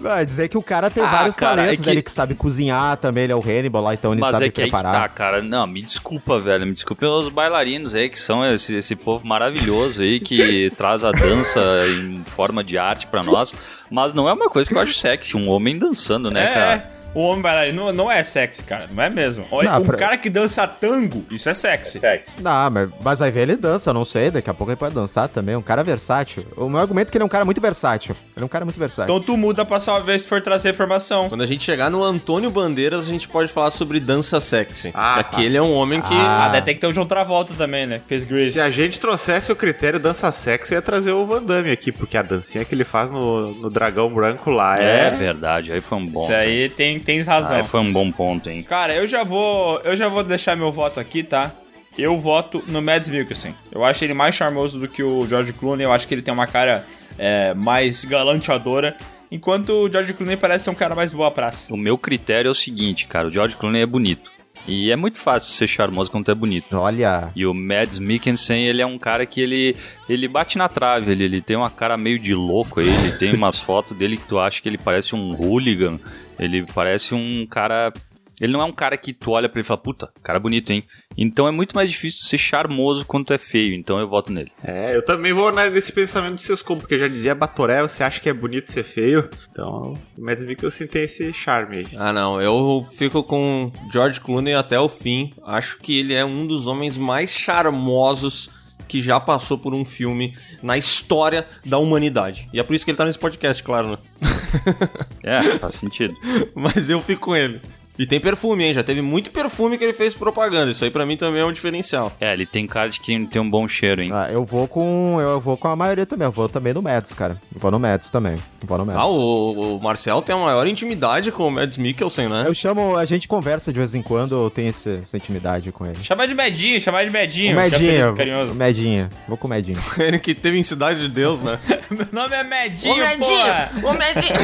[0.00, 1.90] Vai dizer que o cara tem Ah, vários cara, talentos, é que-?
[1.90, 4.50] Ele que sabe cozinhar também, ele é o Hannibal lá, então ele Mas sabe é
[4.50, 5.02] que aí que preparar.
[5.02, 5.42] tá, cara.
[5.42, 6.66] Não, me desculpa, velho.
[6.66, 11.12] Me desculpe os bailarinos aí, que são esse, esse povo maravilhoso aí, que traz a
[11.12, 13.54] dança em forma de arte pra nós.
[13.90, 16.90] Mas não é uma coisa que eu acho sexy, um homem dançando, né, é, cara?
[17.18, 18.88] O homem bailarino não, não é sexy, cara.
[18.92, 19.44] Não é mesmo.
[19.50, 22.00] Olha, Não, um pra- cara que dança tango, isso é sexy.
[22.40, 24.94] Não, mas, mas vai ver ele dança, eu não sei, daqui a pouco ele pode
[24.94, 26.44] dançar também, um cara versátil.
[26.56, 28.14] O meu argumento é que ele é um cara muito versátil.
[28.36, 29.04] Ele é um cara muito versátil.
[29.14, 31.28] Então tu muda pra sua vez se for trazer informação.
[31.28, 34.90] Quando a gente chegar no Antônio Bandeiras, a gente pode falar sobre dança sexy.
[34.94, 35.20] Ah, tá.
[35.20, 36.14] aquele é um homem que.
[36.14, 36.62] Ah, Ah.
[36.62, 37.98] tem que ter o John Travolta também, né?
[38.00, 38.52] que Fez Grease.
[38.52, 41.90] Se a gente trouxesse o critério dança sexo, eu ia trazer o Van Damme aqui,
[41.92, 45.10] porque a dancinha que ele faz no, no Dragão Branco lá É, é.
[45.10, 46.22] verdade, aí foi um bom.
[46.24, 47.56] Isso aí tem, tens razão.
[47.56, 48.62] Aí foi um bom ponto, hein?
[48.62, 49.80] Cara, eu já vou.
[49.80, 51.52] Eu já vou deixar meu voto aqui, tá?
[51.96, 53.54] Eu voto no Mads Mikkelsen.
[53.72, 55.84] Eu acho ele mais charmoso do que o George Clooney.
[55.84, 56.84] Eu acho que ele tem uma cara
[57.16, 58.94] é, mais galanteadora.
[59.30, 61.72] Enquanto o George Clooney parece ser um cara mais boa praça.
[61.72, 63.28] O meu critério é o seguinte, cara.
[63.28, 64.30] O George Clooney é bonito.
[64.68, 66.76] E é muito fácil ser charmoso quando tu é bonito.
[66.76, 69.76] Olha, E o Mads Mikkelsen, ele é um cara que ele,
[70.08, 73.32] ele bate na trave, ele, ele tem uma cara meio de louco aí, ele tem
[73.32, 76.00] umas fotos dele que tu acha que ele parece um hooligan,
[76.38, 77.92] ele parece um cara...
[78.38, 80.70] Ele não é um cara que tu olha pra ele e fala, puta, cara bonito,
[80.70, 80.84] hein?
[81.16, 84.52] Então é muito mais difícil ser charmoso quando tu é feio, então eu voto nele.
[84.62, 88.02] É, eu também vou né, nesse pensamento de seus como, porque já dizia Batoré, você
[88.02, 89.26] acha que é bonito ser feio?
[89.50, 91.86] Então, o Mads Mikkelsen tem esse charme aí.
[91.96, 92.38] Ah, não.
[92.38, 95.32] Eu fico com George Clooney até o fim.
[95.42, 98.50] Acho que ele é um dos homens mais charmosos
[98.88, 102.48] que já passou por um filme na história da humanidade.
[102.52, 103.98] E é por isso que ele tá nesse podcast, claro, né?
[105.22, 106.16] É, faz sentido.
[106.54, 107.60] Mas eu fico com ele.
[107.98, 108.74] E tem perfume, hein?
[108.74, 110.70] Já teve muito perfume que ele fez propaganda.
[110.70, 112.12] Isso aí pra mim também é um diferencial.
[112.20, 114.10] É, ele tem cara de que tem um bom cheiro, hein?
[114.12, 115.18] ah, eu vou com.
[115.20, 116.26] Eu vou com a maioria também.
[116.26, 117.36] Eu vou também no Mads, cara.
[117.54, 118.34] Eu vou no Mads também.
[118.34, 119.00] Eu vou no Mads.
[119.00, 122.44] Ah, o, o Marcel tem a maior intimidade com o Mads Mikkelsen, né?
[122.46, 125.86] Eu chamo, a gente conversa de vez em quando, eu tenho esse- essa intimidade com
[125.86, 125.96] ele.
[126.02, 127.52] Chamar de Medinho, chamar de Medinho.
[127.52, 128.54] O que é Medinho, o carinhoso.
[128.54, 129.08] Medinho.
[129.28, 129.82] Vou com o Medinho.
[129.98, 131.58] Ele que teve em Cidade de Deus, né?
[131.90, 133.70] Meu nome é Medinho, porra.
[133.82, 134.36] Ô, Medinho!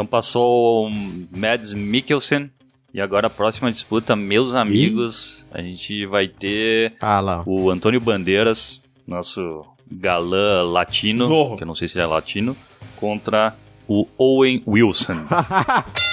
[0.00, 0.90] Então passou o
[1.30, 2.50] Mads Mikkelsen.
[2.94, 8.82] E agora a próxima disputa, meus amigos, a gente vai ter Ah o Antônio Bandeiras,
[9.06, 11.56] nosso galã latino, Zorro.
[11.58, 12.56] que eu não sei se ele é latino,
[12.96, 13.54] contra
[13.86, 15.18] o Owen Wilson.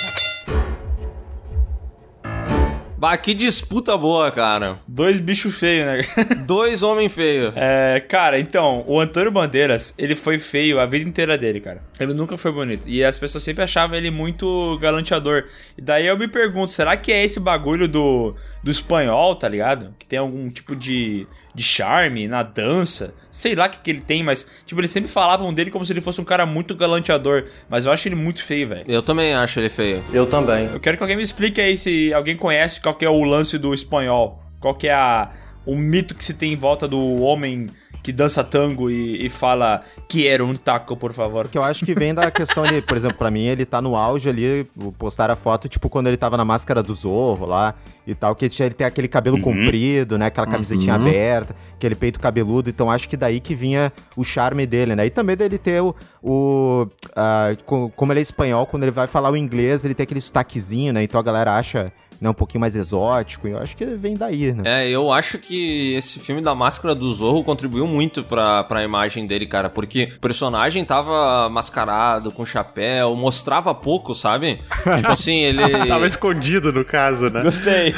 [2.97, 4.79] Bah, que disputa boa, cara.
[4.87, 6.01] Dois bichos feios, né?
[6.47, 7.53] Dois homens feios.
[7.55, 11.83] É, cara, então, o Antônio Bandeiras, ele foi feio a vida inteira dele, cara.
[11.99, 12.89] Ele nunca foi bonito.
[12.89, 15.43] E as pessoas sempre achavam ele muito galanteador.
[15.77, 18.33] E daí eu me pergunto, será que é esse bagulho do,
[18.63, 19.93] do espanhol, tá ligado?
[19.99, 23.13] Que tem algum tipo de, de charme na dança?
[23.37, 25.93] Sei lá o que, que ele tem, mas, tipo, eles sempre falavam dele como se
[25.93, 27.45] ele fosse um cara muito galanteador.
[27.69, 28.85] Mas eu acho ele muito feio, velho.
[28.87, 30.03] Eu também acho ele feio.
[30.11, 30.65] Eu também.
[30.73, 33.59] Eu quero que alguém me explique aí se alguém conhece qual que é o lance
[33.59, 34.41] do espanhol.
[34.59, 35.29] Qual que é a,
[35.67, 37.67] o mito que se tem em volta do homem
[38.03, 41.47] que dança tango e, e fala quero um taco, por favor.
[41.47, 43.95] Que eu acho que vem da questão ali, por exemplo, pra mim, ele tá no
[43.95, 44.65] auge ali,
[44.97, 48.45] postar a foto, tipo, quando ele tava na máscara do Zorro lá e tal, que
[48.45, 49.43] ele tem aquele cabelo Uhum.
[49.43, 50.27] comprido, né?
[50.27, 51.01] Aquela camisetinha Uhum.
[51.01, 52.69] aberta, aquele peito cabeludo.
[52.69, 55.05] Então acho que daí que vinha o charme dele, né?
[55.05, 55.93] E também dele ter o.
[56.23, 60.03] o ah, co- como ele é espanhol, quando ele vai falar o inglês, ele tem
[60.05, 61.03] aquele sotaquezinho, né?
[61.03, 63.47] Então a galera acha né, um pouquinho mais exótico.
[63.47, 64.63] E eu acho que vem daí, né?
[64.65, 69.25] É, eu acho que esse filme da Máscara do Zorro contribuiu muito pra, pra imagem
[69.25, 74.59] dele, cara, porque o personagem tava mascarado, com chapéu, mostrava pouco, sabe?
[74.95, 75.67] tipo assim, ele...
[75.87, 77.41] Tava escondido no caso, né?
[77.41, 77.93] Gostei.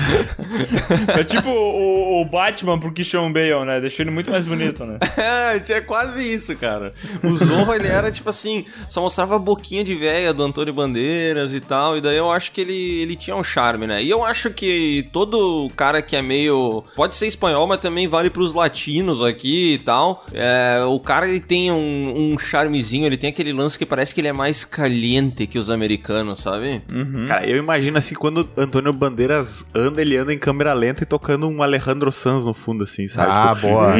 [1.07, 3.81] é tipo o, o Batman pro Christian Bale, né?
[3.81, 4.97] Deixou ele muito mais bonito, né?
[5.19, 6.93] É, é quase isso, cara.
[7.23, 11.53] O Zorro, ele era tipo assim, só mostrava a boquinha de véia do Antônio Bandeiras
[11.53, 14.01] e tal, e daí eu acho que ele, ele tinha um charme, né?
[14.03, 16.83] E eu acho que todo cara que é meio.
[16.95, 20.25] Pode ser espanhol, mas também vale pros latinos aqui e tal.
[20.33, 24.21] É, o cara, ele tem um, um charmezinho, ele tem aquele lance que parece que
[24.21, 26.81] ele é mais caliente que os americanos, sabe?
[27.27, 31.47] Cara, eu imagino assim, quando Antônio Bandeiras anda, ele anda em câmera lenta e tocando
[31.47, 33.29] um Alejandro Sanz no fundo, assim, sabe?
[33.31, 33.93] Ah, Tipo, boa.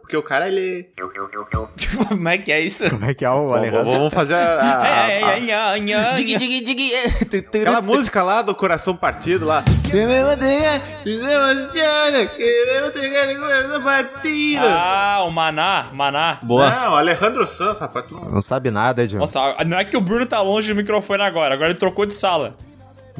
[0.00, 0.88] Porque o cara, ele.
[2.08, 2.88] Como é que é isso?
[2.90, 3.84] Como é que é o Alejandro?
[3.84, 4.38] vamos fazer a.
[4.38, 6.12] a- a- É, é, é, é, é.
[6.14, 6.92] Dig, dig, dig.
[7.60, 9.62] Aquela música lá do Coração Partido lá.
[14.60, 16.38] Ah, o Maná, Maná.
[16.42, 16.68] Boa.
[16.68, 18.06] Não, Alejandro Sanz, rapaz.
[18.08, 18.42] Tu não...
[18.42, 19.18] Sabe nada, John.
[19.18, 22.14] Nossa, não é que o Bruno tá longe do microfone agora, agora ele trocou de
[22.14, 22.56] sala.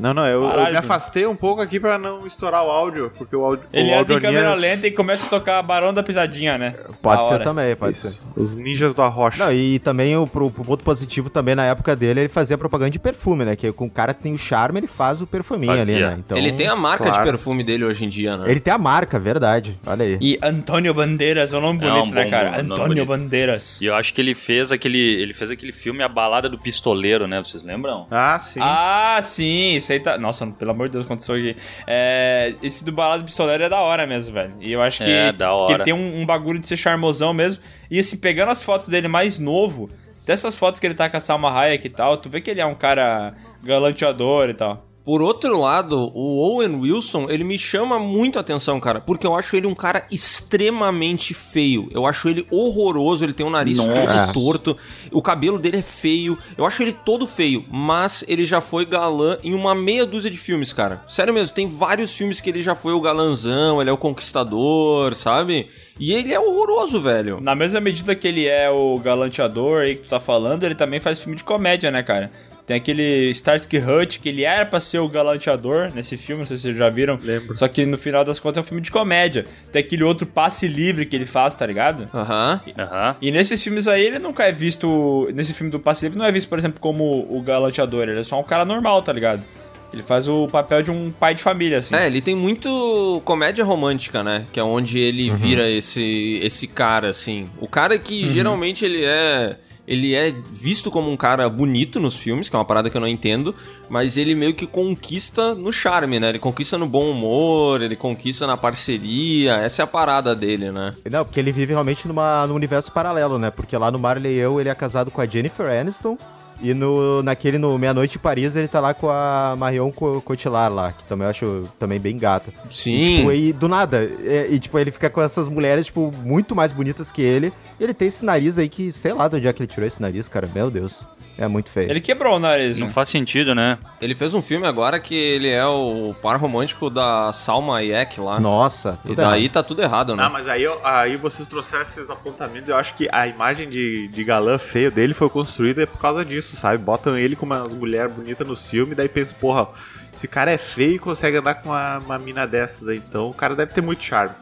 [0.01, 3.35] Não, não, eu, eu me afastei um pouco aqui pra não estourar o áudio, porque
[3.35, 3.67] o áudio.
[3.73, 6.75] Ele o anda em câmera lenta e começa a tocar Barão da Pisadinha, né?
[7.03, 8.09] Pode ser também, pode ser.
[8.09, 9.45] Isso, Os ninjas do Arrocha.
[9.45, 12.91] Não, e também o pro, pro ponto positivo também na época dele, ele fazia propaganda
[12.91, 13.57] de perfume, né?
[13.57, 16.11] Que com o cara que tem o charme, ele faz o perfuminho ali, Fazia.
[16.11, 16.17] né?
[16.19, 17.19] Então, ele tem a marca claro.
[17.25, 18.51] de perfume dele hoje em dia, né?
[18.51, 19.79] Ele tem a marca, verdade.
[19.87, 20.19] Olha aí.
[20.21, 22.51] E Antônio Bandeiras, é um nome É um bonito, né, bom cara?
[22.51, 23.09] nome, nome Antônio bonito.
[23.25, 23.81] Bandeiras.
[23.81, 24.99] E eu acho que ele fez aquele.
[24.99, 27.39] Ele fez aquele filme A Balada do Pistoleiro, né?
[27.43, 28.07] Vocês lembram?
[28.11, 28.61] Ah, sim.
[28.63, 30.19] Ah, sim, tá.
[30.19, 31.57] Nossa, pelo amor de Deus, aconteceu aqui.
[31.87, 34.55] É, esse do Balado Pistoleiro é da hora mesmo, velho.
[34.61, 35.75] E eu acho que, É, da que hora.
[35.75, 37.63] ele tem um, um bagulho de ser charmosão mesmo.
[37.91, 39.89] E assim, pegando as fotos dele mais novo,
[40.27, 42.61] dessas fotos que ele tá com a Salma Hayek e tal, tu vê que ele
[42.61, 44.88] é um cara galanteador e tal.
[45.09, 49.35] Por outro lado, o Owen Wilson, ele me chama muito a atenção, cara, porque eu
[49.35, 51.89] acho ele um cara extremamente feio.
[51.93, 53.91] Eu acho ele horroroso, ele tem um nariz Nossa.
[53.91, 54.77] todo torto,
[55.11, 56.37] o cabelo dele é feio.
[56.59, 60.37] Eu acho ele todo feio, mas ele já foi galã em uma meia dúzia de
[60.37, 61.03] filmes, cara.
[61.09, 65.15] Sério mesmo, tem vários filmes que ele já foi o galanzão, ele é o conquistador,
[65.15, 65.69] sabe?
[65.99, 67.41] E ele é horroroso, velho.
[67.41, 71.01] Na mesma medida que ele é o galanteador aí que tu tá falando, ele também
[71.01, 72.31] faz filme de comédia, né, cara?
[72.69, 76.59] Tem aquele Starsky Hutch, que ele era pra ser o galanteador nesse filme, não sei
[76.59, 77.19] se vocês já viram.
[77.21, 77.57] Lembro.
[77.57, 79.47] Só que no final das contas é um filme de comédia.
[79.73, 82.07] Tem aquele outro passe livre que ele faz, tá ligado?
[82.13, 82.61] Aham.
[82.79, 83.17] Aham.
[83.23, 85.31] E nesses filmes aí ele nunca é visto.
[85.33, 88.07] Nesse filme do passe livre não é visto, por exemplo, como o galanteador.
[88.07, 89.43] Ele é só um cara normal, tá ligado?
[89.91, 91.95] Ele faz o papel de um pai de família, assim.
[91.95, 94.45] É, ele tem muito comédia romântica, né?
[94.53, 97.49] Que é onde ele vira esse, esse cara, assim.
[97.59, 99.57] O cara que geralmente ele é.
[99.89, 103.01] Ele é visto como um cara bonito nos filmes, que é uma parada que eu
[103.01, 103.55] não entendo,
[103.89, 106.29] mas ele meio que conquista no charme, né?
[106.29, 110.95] Ele conquista no bom humor, ele conquista na parceria, essa é a parada dele, né?
[111.11, 113.51] Não, porque ele vive realmente numa, num universo paralelo, né?
[113.51, 116.19] Porque lá no Marley e eu, ele é casado com a Jennifer Aniston.
[116.61, 120.75] E no, naquele, no Meia-Noite em Paris, ele tá lá com a Marion Co- Cotillard
[120.75, 122.53] lá, que também eu acho também bem gata.
[122.69, 123.19] Sim.
[123.19, 126.73] Tipo, e do nada, é, e tipo, ele fica com essas mulheres, tipo, muito mais
[126.73, 127.53] bonitas que ele.
[127.79, 129.87] E ele tem esse nariz aí que, sei lá de onde é que ele tirou
[129.87, 130.49] esse nariz, cara.
[130.53, 131.05] Meu Deus.
[131.39, 131.89] É muito feio.
[131.89, 132.93] Ele quebrou o nariz, Não né?
[132.93, 133.79] faz sentido, né?
[134.03, 138.41] Ele fez um filme agora que ele é o par romântico da Salma Hayek lá.
[138.41, 138.99] Nossa.
[139.05, 139.53] E daí errado.
[139.53, 140.25] tá tudo errado, né?
[140.25, 142.69] Ah, mas aí, aí vocês trouxeram esses apontamentos.
[142.69, 146.57] Eu acho que a imagem de, de galã feio dele foi construída por causa disso,
[146.57, 146.79] sabe?
[146.79, 149.69] Botam ele com umas mulheres bonitas nos filmes, daí pensam, porra,
[150.13, 152.97] esse cara é feio e consegue andar com uma, uma mina dessas aí.
[152.99, 154.35] Então o cara deve ter muito charme.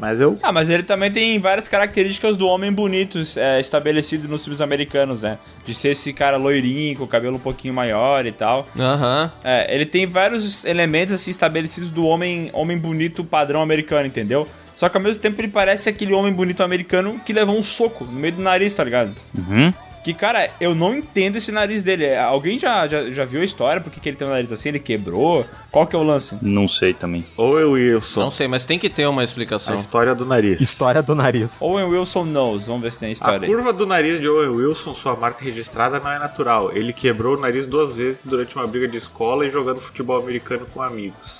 [0.00, 0.38] Mas eu.
[0.42, 5.20] Ah, mas ele também tem várias características do homem bonito é, estabelecido nos filmes americanos,
[5.20, 5.38] né?
[5.66, 8.66] De ser esse cara loirinho, com o cabelo um pouquinho maior e tal.
[8.78, 9.30] Aham.
[9.44, 14.48] É, ele tem vários elementos assim estabelecidos do homem, homem bonito padrão americano, entendeu?
[14.74, 18.06] Só que ao mesmo tempo ele parece aquele homem bonito americano que levou um soco
[18.06, 19.14] no meio do nariz, tá ligado?
[19.36, 19.70] Uhum.
[20.02, 22.04] Que, cara, eu não entendo esse nariz dele.
[22.06, 23.80] É, Alguém já, já, já viu a história?
[23.82, 24.70] Por que, que ele tem um nariz assim?
[24.70, 25.44] Ele quebrou?
[25.70, 26.36] Qual que é o lance?
[26.40, 27.24] Não sei também.
[27.36, 28.20] Ou eu Wilson.
[28.20, 29.76] Não sei, mas tem que ter uma A explicação.
[29.76, 30.60] história do nariz.
[30.60, 31.60] História do nariz.
[31.60, 32.66] Owen Wilson knows.
[32.66, 33.54] Vamos ver se tem a A história aí.
[33.54, 36.72] curva do nariz de Owen Wilson, sua marca registrada, não é natural.
[36.74, 40.66] Ele quebrou o nariz duas vezes durante uma briga de escola e jogando futebol americano
[40.72, 41.39] com amigos.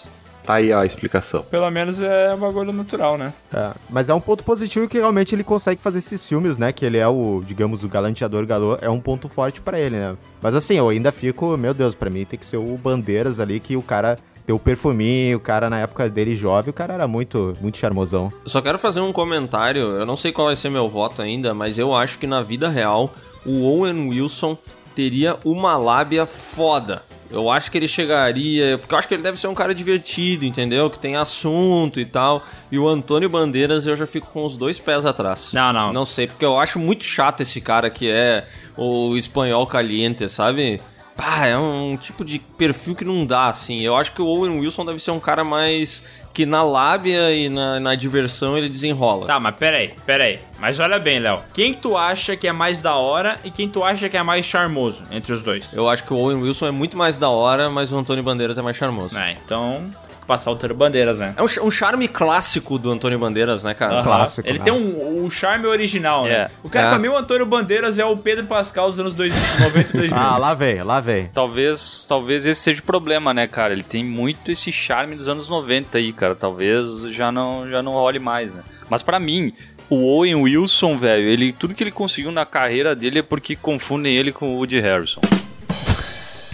[0.50, 1.44] Tá aí ó, a explicação.
[1.44, 3.32] Pelo menos é um bagulho natural, né?
[3.54, 6.72] É, mas é um ponto positivo que realmente ele consegue fazer esses filmes, né?
[6.72, 10.16] Que ele é o, digamos, o galanteador galô, é um ponto forte pra ele, né?
[10.42, 13.60] Mas assim, eu ainda fico, meu Deus, pra mim tem que ser o Bandeiras ali,
[13.60, 17.06] que o cara tem o perfuminho, o cara na época dele jovem, o cara era
[17.06, 18.32] muito, muito charmosão.
[18.42, 19.82] Eu só quero fazer um comentário.
[19.82, 22.68] Eu não sei qual vai ser meu voto ainda, mas eu acho que na vida
[22.68, 23.14] real
[23.46, 24.58] o Owen Wilson
[24.96, 27.02] teria uma lábia foda.
[27.30, 28.76] Eu acho que ele chegaria.
[28.78, 30.90] Porque eu acho que ele deve ser um cara divertido, entendeu?
[30.90, 32.44] Que tem assunto e tal.
[32.70, 35.52] E o Antônio Bandeiras eu já fico com os dois pés atrás.
[35.52, 35.92] Não, não.
[35.92, 40.80] Não sei, porque eu acho muito chato esse cara que é o espanhol caliente, sabe?
[41.20, 43.80] Pá, é um tipo de perfil que não dá, assim.
[43.80, 46.02] Eu acho que o Owen Wilson deve ser um cara mais.
[46.32, 49.26] que na lábia e na, na diversão ele desenrola.
[49.26, 50.38] Tá, mas peraí, peraí.
[50.58, 51.40] Mas olha bem, Léo.
[51.52, 54.22] Quem que tu acha que é mais da hora e quem tu acha que é
[54.22, 55.72] mais charmoso entre os dois?
[55.74, 58.56] Eu acho que o Owen Wilson é muito mais da hora, mas o Antônio Bandeiras
[58.56, 59.18] é mais charmoso.
[59.18, 59.84] É, então.
[60.30, 61.34] Passar o Antônio Bandeiras, né?
[61.36, 63.94] É um, um charme clássico do Antônio Bandeiras, né, cara?
[63.94, 64.02] Aham.
[64.04, 64.64] clássico, Ele né?
[64.64, 66.32] tem um, um charme original, né?
[66.32, 66.50] É.
[66.62, 66.90] O cara, É.
[66.90, 70.14] pra mim, o Antônio Bandeiras é o Pedro Pascal dos anos 2000, 90 e 2000.
[70.16, 71.26] Ah, lá vem, lá vem.
[71.34, 73.72] Talvez, talvez esse seja o problema, né, cara?
[73.72, 76.36] Ele tem muito esse charme dos anos 90 aí, cara.
[76.36, 78.62] Talvez já não, já não role mais, né?
[78.88, 79.52] Mas pra mim,
[79.88, 84.14] o Owen Wilson, velho, ele tudo que ele conseguiu na carreira dele é porque confundem
[84.14, 85.20] ele com o Woody Harrison.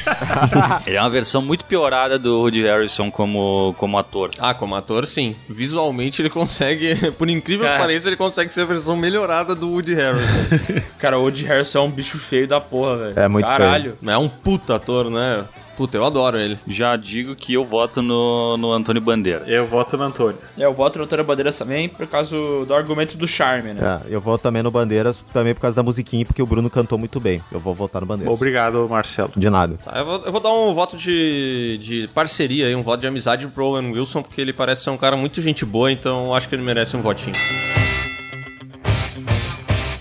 [0.87, 4.31] ele é uma versão muito piorada do Woody Harrison como, como ator.
[4.39, 5.35] Ah, como ator, sim.
[5.49, 7.81] Visualmente ele consegue, por incrível que Cara.
[7.81, 10.83] pareça, ele consegue ser a versão melhorada do Woody Harrison.
[10.99, 13.19] Cara, o Woody Harrison é um bicho feio da porra, velho.
[13.19, 13.97] É muito Caralho.
[14.07, 15.45] é um puta ator, né?
[15.77, 16.59] Puta, eu adoro ele.
[16.67, 19.51] Já digo que eu voto no, no Antônio Bandeiras.
[19.51, 20.39] Eu voto no Antônio.
[20.57, 24.01] É, eu voto no Antônio Bandeiras também por causa do argumento do charme, né?
[24.07, 26.99] É, eu vou também no Bandeiras, também por causa da musiquinha, porque o Bruno cantou
[26.99, 27.43] muito bem.
[27.51, 28.33] Eu vou votar no Bandeiras.
[28.33, 29.33] Obrigado, Marcelo.
[29.37, 29.77] De nada.
[29.85, 33.47] Tá, eu, vou, eu vou dar um voto de, de parceria um voto de amizade
[33.47, 36.49] pro Owen Wilson, porque ele parece ser um cara muito gente boa, então eu acho
[36.49, 37.35] que ele merece um votinho.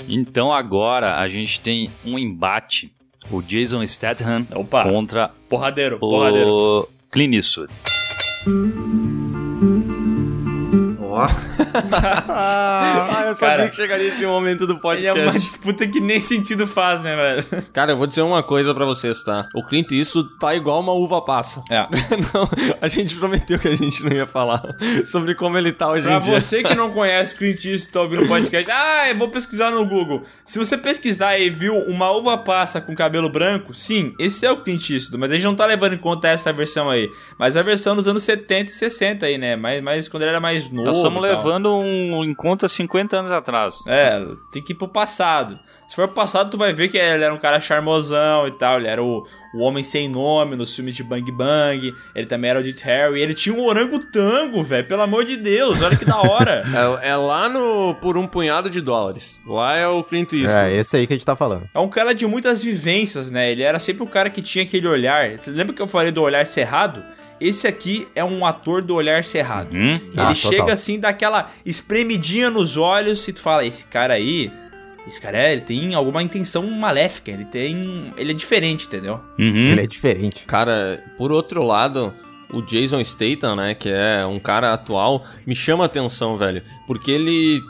[0.08, 2.94] Então agora a gente tem um embate.
[3.32, 4.84] O Jason Statham Opa.
[4.84, 6.50] contra Porradeiro, porradeiro.
[6.50, 7.72] o Clint Eastwood.
[11.16, 11.26] Ó,
[12.28, 15.22] Ah, eu sabia Cara, que chegaria esse momento do Ele é podcast.
[15.22, 17.64] uma disputa que nem sentido faz, né, velho?
[17.72, 19.48] Cara, eu vou dizer uma coisa pra vocês, tá?
[19.56, 21.64] O Clint Eastwood tá igual uma uva passa.
[21.70, 21.88] É.
[22.34, 22.50] não,
[22.82, 24.62] a gente prometeu que a gente não ia falar
[25.06, 26.40] sobre como ele tá hoje Pra em dia.
[26.40, 29.86] você que não conhece Clint Eastwood, tá ouvindo o podcast, ah, eu vou pesquisar no
[29.86, 30.24] Google.
[30.44, 34.58] Se você pesquisar e viu uma uva passa com cabelo branco, sim, esse é o
[34.58, 37.10] Clint Eastwood, mas a gente não tá levando em conta essa versão aí.
[37.38, 39.56] Mas a versão dos anos 70 e 60 aí, né?
[39.56, 40.86] Mas, mas quando ele era mais novo.
[40.88, 43.84] Nós estamos levando um em conta 50 anos atrás.
[43.88, 45.60] É, tem que ir pro passado.
[45.88, 48.80] Se for pro passado, tu vai ver que ele era um cara charmosão e tal.
[48.80, 51.94] Ele era o, o homem sem nome nos filmes de Bang Bang.
[52.16, 53.22] Ele também era o Dit Harry.
[53.22, 54.88] Ele tinha um orangotango, velho.
[54.88, 56.64] Pelo amor de Deus, olha que da hora.
[56.76, 59.40] É, é lá no Por um Punhado de Dólares.
[59.46, 60.54] Lá é o Clint Eastwood.
[60.54, 61.70] É, esse aí que a gente tá falando.
[61.74, 63.52] É um cara de muitas vivências, né?
[63.52, 65.38] Ele era sempre o cara que tinha aquele olhar.
[65.38, 67.04] Você lembra que eu falei do olhar cerrado?
[67.40, 69.70] Esse aqui é um ator do olhar cerrado.
[69.76, 69.96] Hum?
[69.96, 70.74] Ele Ah, chega total.
[70.74, 74.52] assim, dá aquela espremidinha nos olhos e tu fala, esse cara aí,
[75.08, 79.20] esse cara é, ele tem alguma intenção maléfica, ele tem, ele é diferente, entendeu?
[79.38, 79.68] Uhum.
[79.72, 80.46] Ele é diferente.
[80.46, 82.14] Cara, por outro lado,
[82.52, 86.62] o Jason Statham, né, que é um cara atual, me chama a atenção, velho.
[86.88, 87.62] Porque ele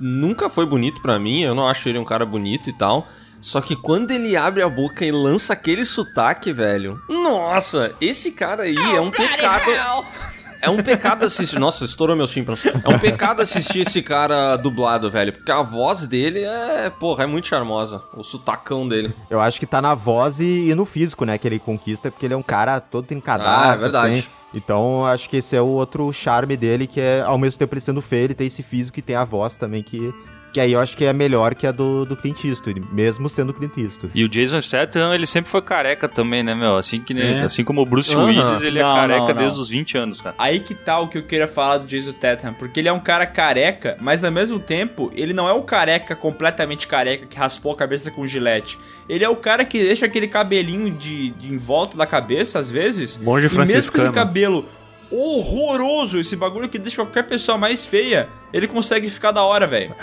[0.00, 3.06] nunca foi bonito pra mim, eu não acho ele um cara bonito e tal.
[3.40, 7.00] Só que quando ele abre a boca e lança aquele sotaque, velho.
[7.08, 9.70] Nossa, esse cara aí é um pecado.
[10.62, 11.58] É um pecado assistir.
[11.58, 12.60] Nossa, estourou meus tímpanos.
[12.66, 15.32] É um pecado assistir esse cara dublado, velho.
[15.32, 16.90] Porque a voz dele é.
[16.90, 18.02] Porra, é muito charmosa.
[18.14, 19.14] O sotacão dele.
[19.30, 21.38] Eu acho que tá na voz e, e no físico, né?
[21.38, 24.18] Que ele conquista, porque ele é um cara todo trincadaço, Ah, é verdade.
[24.18, 24.28] assim.
[24.52, 27.80] Então, acho que esse é o outro charme dele, que é, ao mesmo tempo ele
[27.80, 30.12] sendo feio, ele tem esse físico e tem a voz também, que,
[30.52, 33.54] que aí eu acho que é melhor que a do, do Clint Eastwood, mesmo sendo
[33.54, 34.12] Clint Eastwood.
[34.14, 36.76] E o Jason Statham, ele sempre foi careca também, né, meu?
[36.76, 37.42] Assim, que, É.
[37.42, 38.24] assim como o Bruce Aham.
[38.26, 39.34] Willis, ele Não, é careca não, não.
[39.34, 40.34] desde os 20 anos, cara.
[40.38, 43.00] Aí que tá o que eu queria falar do Jason Statham, porque ele é um
[43.00, 47.72] cara careca, mas ao mesmo tempo, ele não é o careca completamente careca que raspou
[47.72, 48.78] a cabeça com gilete.
[49.08, 52.70] Ele é o cara que deixa aquele cabelinho de, de em volta da cabeça, às
[52.70, 54.64] vezes, Monge e mesmo com esse cabelo
[55.10, 59.94] horroroso, esse bagulho que deixa qualquer pessoa mais feia, ele consegue ficar da hora, velho.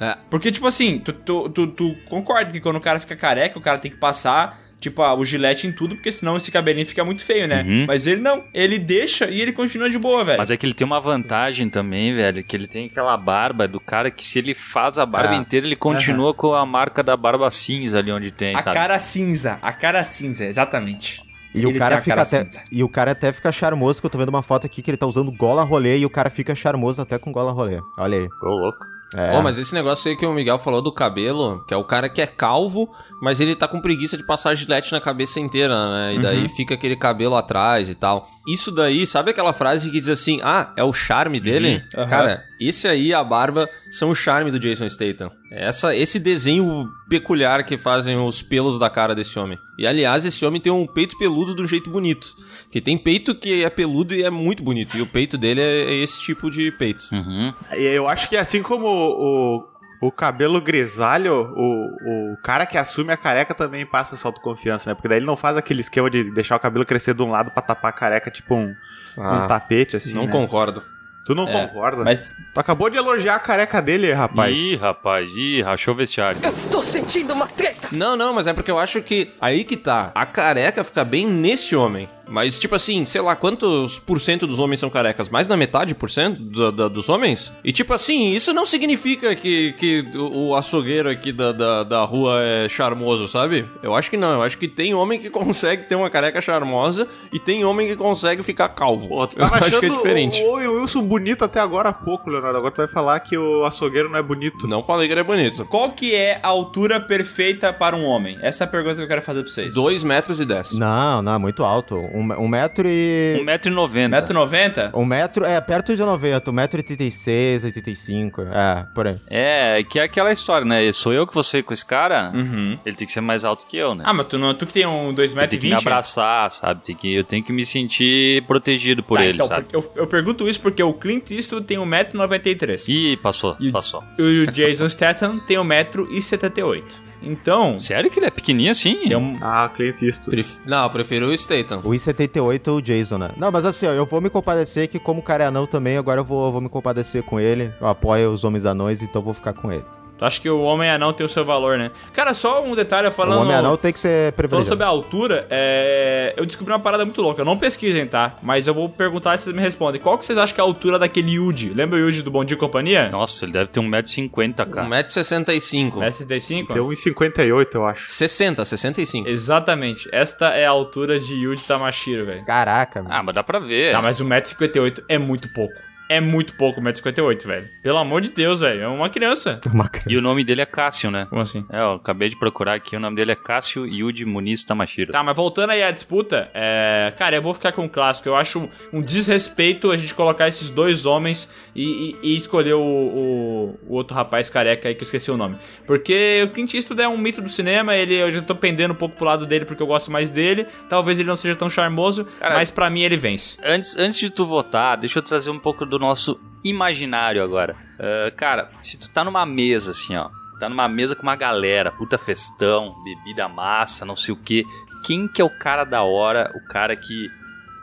[0.00, 3.58] É, Porque, tipo assim, tu, tu, tu, tu concorda que quando o cara fica careca,
[3.58, 6.86] o cara tem que passar, tipo, ah, o gilete em tudo, porque senão esse cabelinho
[6.86, 7.62] fica muito feio, né?
[7.68, 7.84] Uhum.
[7.86, 10.38] Mas ele não, ele deixa e ele continua de boa, velho.
[10.38, 13.78] Mas é que ele tem uma vantagem também, velho, que ele tem aquela barba do
[13.78, 15.36] cara que se ele faz a barba Ah.
[15.36, 18.74] inteira, ele continua com a marca da barba cinza ali onde tem, A sabe?
[18.74, 21.20] cara cinza, a cara cinza, exatamente.
[21.54, 22.44] E Ele o cara fica cara até.
[22.44, 22.60] cinza.
[22.70, 24.96] E o cara até fica charmoso, que eu tô vendo uma foto aqui que ele
[24.96, 27.80] tá usando gola rolê e o cara fica charmoso até com gola rolê.
[27.98, 28.28] Olha aí.
[28.42, 28.78] Ô, louco.
[29.12, 29.36] É.
[29.36, 32.08] Ô, mas esse negócio aí que o Miguel falou do cabelo, que é o cara
[32.08, 32.88] que é calvo,
[33.20, 36.14] mas ele tá com preguiça de passar gilete na cabeça inteira, né?
[36.14, 38.28] E daí fica aquele cabelo atrás e tal.
[38.46, 41.82] Isso daí, sabe aquela frase que diz assim, ah, é o charme dele?
[41.96, 42.08] Aham.
[42.08, 45.32] Cara, esse aí e a barba são o charme do Jason Statham.
[45.50, 49.58] Essa, esse desenho peculiar que fazem os pelos da cara desse homem.
[49.76, 52.36] E aliás, esse homem tem um peito peludo de um jeito bonito.
[52.70, 54.96] Que tem peito que é peludo e é muito bonito.
[54.96, 57.06] E o peito dele é, é esse tipo de peito.
[57.12, 57.52] Uhum.
[57.76, 59.66] E eu acho que assim como o,
[60.00, 64.94] o cabelo grisalho, o, o cara que assume a careca também passa essa autoconfiança, né?
[64.94, 67.50] Porque daí ele não faz aquele esquema de deixar o cabelo crescer de um lado
[67.50, 68.72] pra tapar a careca, tipo um,
[69.18, 70.14] um tapete, assim.
[70.14, 70.32] não né?
[70.32, 70.80] concordo.
[71.24, 72.02] Tu não É, concorda?
[72.04, 74.56] Mas Tu acabou de elogiar a careca dele, rapaz.
[74.56, 76.40] Ih, rapaz, ih, rachou o vestiário.
[76.42, 77.88] Estou sentindo uma treta.
[77.92, 80.10] Não, não, mas é porque eu acho que aí que tá.
[80.14, 82.08] A careca fica bem nesse homem.
[82.30, 85.28] Mas, tipo assim, sei lá, quantos por cento dos homens são carecas?
[85.28, 87.52] Mais da metade por cento do- do- dos homens?
[87.64, 92.40] E, tipo assim, isso não significa que, que o, açougueiro aqui da, da, da rua
[92.42, 93.66] é charmoso, sabe?
[93.82, 94.32] Eu acho que não.
[94.32, 97.96] Eu acho que tem homem que consegue ter uma careca charmosa e tem homem que
[97.96, 99.08] consegue ficar calvo.
[99.08, 100.42] Pô, tu eu acho que é diferente.
[100.42, 102.58] o, o Wilson bonito até agora há pouco, Leonardo.
[102.58, 104.66] Agora tu vai falar que o açougueiro não é bonito.
[104.68, 105.64] Não falei que ele é bonito.
[105.66, 108.38] qual que é a altura perfeita para um homem?
[108.42, 109.74] Essa é a pergunta que eu quero fazer pra vocês.
[109.74, 110.72] 2 metros e 10.
[110.72, 111.96] Não, não, é muito alto.
[111.96, 113.42] Um, um metro e...
[113.44, 114.10] 1,90m.
[114.22, 114.90] 1,90m?
[114.94, 119.16] Um metro, é, perto de 90, um metro e 86, 85, é, por aí.
[119.28, 120.90] É, que é aquela história, né?
[120.92, 122.78] Sou eu que vou sair com esse cara, Uhum.
[122.84, 124.04] ele tem que ser mais alto que eu, né?
[124.06, 125.78] Ah, mas tu, não, tu que tem um eu tenho que me 2,20m?
[125.80, 126.82] abraçar, sabe?
[126.84, 129.66] Tem que, eu tenho que me sentir protegido por Tá, ele, então, sabe?
[129.72, 132.88] eu, eu pergunto isso porque o Clint Eastwood tem 1,93m.
[132.88, 134.02] Ih, passou, E- passou.
[134.18, 136.82] E o Jason Statham tem 1,78m.
[137.22, 138.96] Então, Sério que ele é pequenininho assim?
[139.08, 139.38] tem um...
[139.42, 140.30] Ah, Clint Eastwood.
[140.42, 141.80] Pref- Não, eu prefiro o Statham.
[141.84, 143.30] O I-78 o Jason, né?
[143.36, 145.96] Não, mas assim, ó, eu vou me compadecer que como o cara é anão também,
[145.96, 147.72] agora eu vou, eu vou me compadecer com ele.
[147.80, 149.84] Eu apoio os homens anões, então eu vou ficar com ele.
[150.20, 151.90] Tu acha que o homem anão tem o seu valor, né?
[152.12, 153.38] Cara, só um detalhe falando...
[153.38, 154.68] o homem anão tem que ser Falando privilegiado.
[154.68, 156.34] sobre a altura, é...
[156.36, 157.42] eu descobri uma parada muito louca.
[157.42, 158.36] Não pesquisem, tá?
[158.42, 159.98] Mas eu vou perguntar e vocês me respondem.
[159.98, 161.70] Qual que vocês acham que é a altura daquele Yuji?
[161.70, 163.08] Lembra o Yuji do Bom Dia e Companhia?
[163.08, 164.86] Nossa, ele deve ter 1,50m, cara.
[164.86, 165.92] 1,65m.
[165.92, 166.66] S35?
[166.66, 168.04] Tem 1,58, eu acho.
[168.06, 169.26] 60, 65.
[169.26, 170.06] Exatamente.
[170.12, 172.44] Esta é a altura de Yuji Tamashiro, velho.
[172.44, 173.14] Caraca, mano.
[173.14, 173.92] Ah, mas dá pra ver.
[173.92, 175.72] Tá, mas 1,58m é muito pouco.
[176.12, 177.68] É muito pouco 1,58m, velho.
[177.82, 178.80] Pelo amor de Deus, velho.
[178.82, 179.60] É uma criança.
[179.72, 180.10] Uma criança.
[180.12, 181.26] E o nome dele é Cássio, né?
[181.30, 181.64] Como assim?
[181.70, 185.12] É, eu acabei de procurar aqui, o nome dele é Cássio Yuji Muniz Tamashiro.
[185.12, 187.12] Tá, mas voltando aí à disputa, é...
[187.16, 188.28] cara, eu vou ficar com o clássico.
[188.28, 192.80] Eu acho um desrespeito a gente colocar esses dois homens e, e- e escolher o,
[192.82, 195.56] o- o outro rapaz careca aí que eu esqueci o nome.
[195.86, 198.96] Porque o Clint Eastwood é um mito do cinema, ele, eu já tô pendendo um
[198.96, 200.66] pouco pro lado dele porque eu gosto mais dele.
[200.88, 203.56] Talvez ele não seja tão charmoso, Cara, mas pra mim ele vence.
[203.64, 207.76] Antes, antes de tu votar, deixa eu trazer um pouco do nosso imaginário agora.
[207.98, 210.30] Ah, cara, se tu tá numa mesa assim, ó.
[210.58, 214.64] Tá numa mesa com uma galera, puta festão, bebida massa, não sei o que.
[215.04, 217.30] Quem que é o cara da hora, o cara que.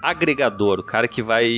[0.02, 1.52] agregador, o cara que vai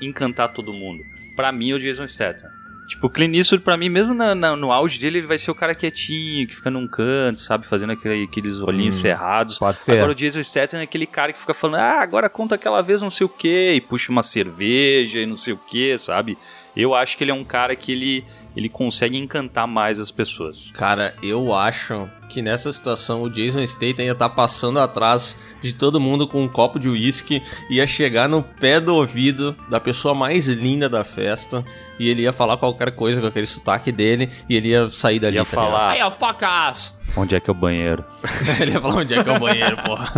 [0.00, 1.02] encantar todo mundo?
[1.34, 2.50] Pra mim, é o Jason Statham.
[2.86, 5.50] Tipo, o Clint Eastwood, pra mim, mesmo na- na- no auge dele, ele vai ser
[5.50, 7.66] o cara quietinho, que fica num canto, sabe?
[7.66, 9.58] Fazendo aquele- aqueles olhinhos cerrados.
[9.58, 9.92] Pode ser.
[9.92, 13.02] Agora o Jason Statham é aquele cara que fica falando, ah, agora conta aquela vez
[13.02, 16.38] não sei o que, e puxa uma cerveja e não sei o que, sabe?
[16.76, 18.24] Eu acho que ele é um cara que ele,
[18.56, 20.70] ele consegue encantar mais as pessoas.
[20.72, 26.00] Cara, eu acho que nessa situação o Jason Statham ia estar passando atrás de todo
[26.00, 30.46] mundo com um copo de uísque, ia chegar no pé do ouvido da pessoa mais
[30.46, 31.64] linda da festa
[31.98, 35.36] e ele ia falar qualquer coisa com aquele sotaque dele e ele ia sair dali.
[35.36, 36.96] Ia tá falar, Aí, ass!
[37.16, 38.04] onde é que é o banheiro?
[38.60, 40.12] ele ia falar onde é que é o banheiro, porra.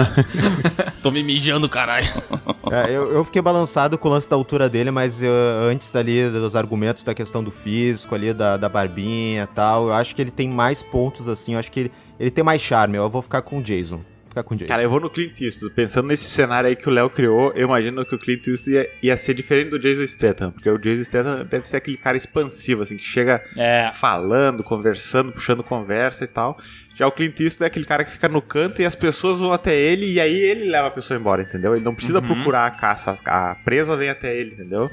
[1.03, 2.07] Tô me mijando, caralho.
[2.71, 5.33] É, eu, eu fiquei balançado com o lance da altura dele, mas eu-
[5.63, 9.95] antes ali dos argumentos da questão do físico, ali da, da barbinha e tal, eu
[9.95, 12.97] acho que ele tem mais pontos assim, eu acho que ele, ele tem mais charme.
[12.97, 14.01] Eu vou ficar com o Jason.
[14.29, 14.69] Ficar com o Jason.
[14.69, 15.75] Cara, eu vou no Clint Eastwood.
[15.75, 18.91] Pensando nesse cenário aí que o Léo criou, eu imagino que o Clint Eastwood ia,
[19.03, 20.51] ia ser diferente do Jason Statham.
[20.53, 23.91] Porque o Jason Statham deve ser aquele cara expansivo, assim, que chega É.
[23.95, 26.59] falando, conversando, puxando conversa e tal.
[26.95, 29.53] Já o Clint Eastwood é aquele cara que fica no canto e as pessoas vão
[29.53, 31.75] até ele e aí ele leva a pessoa embora, entendeu?
[31.75, 34.91] Ele não precisa procurar a caça, a presa vem até ele, entendeu?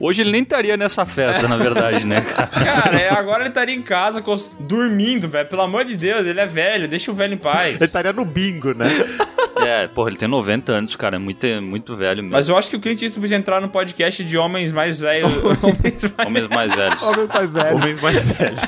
[0.00, 2.46] Hoje ele nem estaria nessa festa, na verdade, né, cara?
[2.64, 4.24] Cara, é, agora ele estaria em casa
[4.58, 5.46] dormindo, velho.
[5.46, 7.74] Pelo amor de Deus, ele é velho, deixa o velho em paz.
[7.74, 8.86] Ele estaria no bingo, né?
[9.62, 12.32] É, porra, ele tem 90 anos, cara, é muito, muito velho mesmo.
[12.32, 15.30] Mas eu acho que o Clint Eastwood podia entrar no podcast de homens mais velhos.
[15.62, 17.02] homens mais Homens mais velhos.
[17.02, 17.74] Homens mais velhos.
[17.74, 18.60] Homens mais velhos.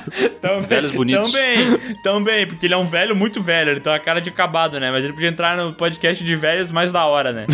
[0.43, 1.33] Também, Velhos bonitos.
[1.33, 4.78] Também, também, porque ele é um velho muito velho, ele tem uma cara de acabado,
[4.78, 4.91] né?
[4.91, 7.47] Mas ele podia entrar no podcast de velhos mais da hora, né?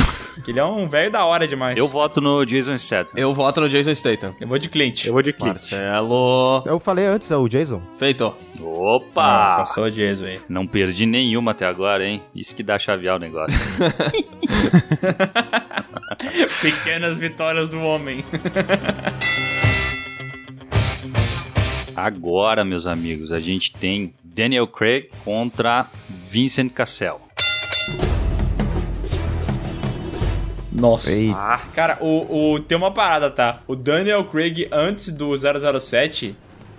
[0.48, 1.76] Porque ele é um velho da hora demais.
[1.76, 3.12] Eu voto no Jason Statham.
[3.14, 4.34] Eu voto no Jason Statham.
[4.40, 5.04] Eu vou de Clint.
[5.04, 5.48] Eu vou de Clint.
[5.48, 6.62] Marcelo.
[6.64, 7.82] Eu falei antes, é o Jason.
[7.98, 8.24] Feito.
[8.24, 8.32] Ah,
[8.62, 9.56] Opa!
[9.58, 10.40] passou o Jason aí.
[10.48, 12.22] Não perdi nenhuma até agora, hein?
[12.34, 13.58] Isso que dá chavear o negócio.
[16.62, 18.24] Pequenas vitórias do homem.
[21.94, 27.27] Agora, meus amigos, a gente tem Daniel Craig contra Vincent Cassel.
[30.78, 31.10] Nossa.
[31.10, 31.36] Eita.
[31.36, 33.60] Ah, Cara, o, o, tem uma parada, tá?
[33.66, 36.36] O Daniel Craig antes do 007,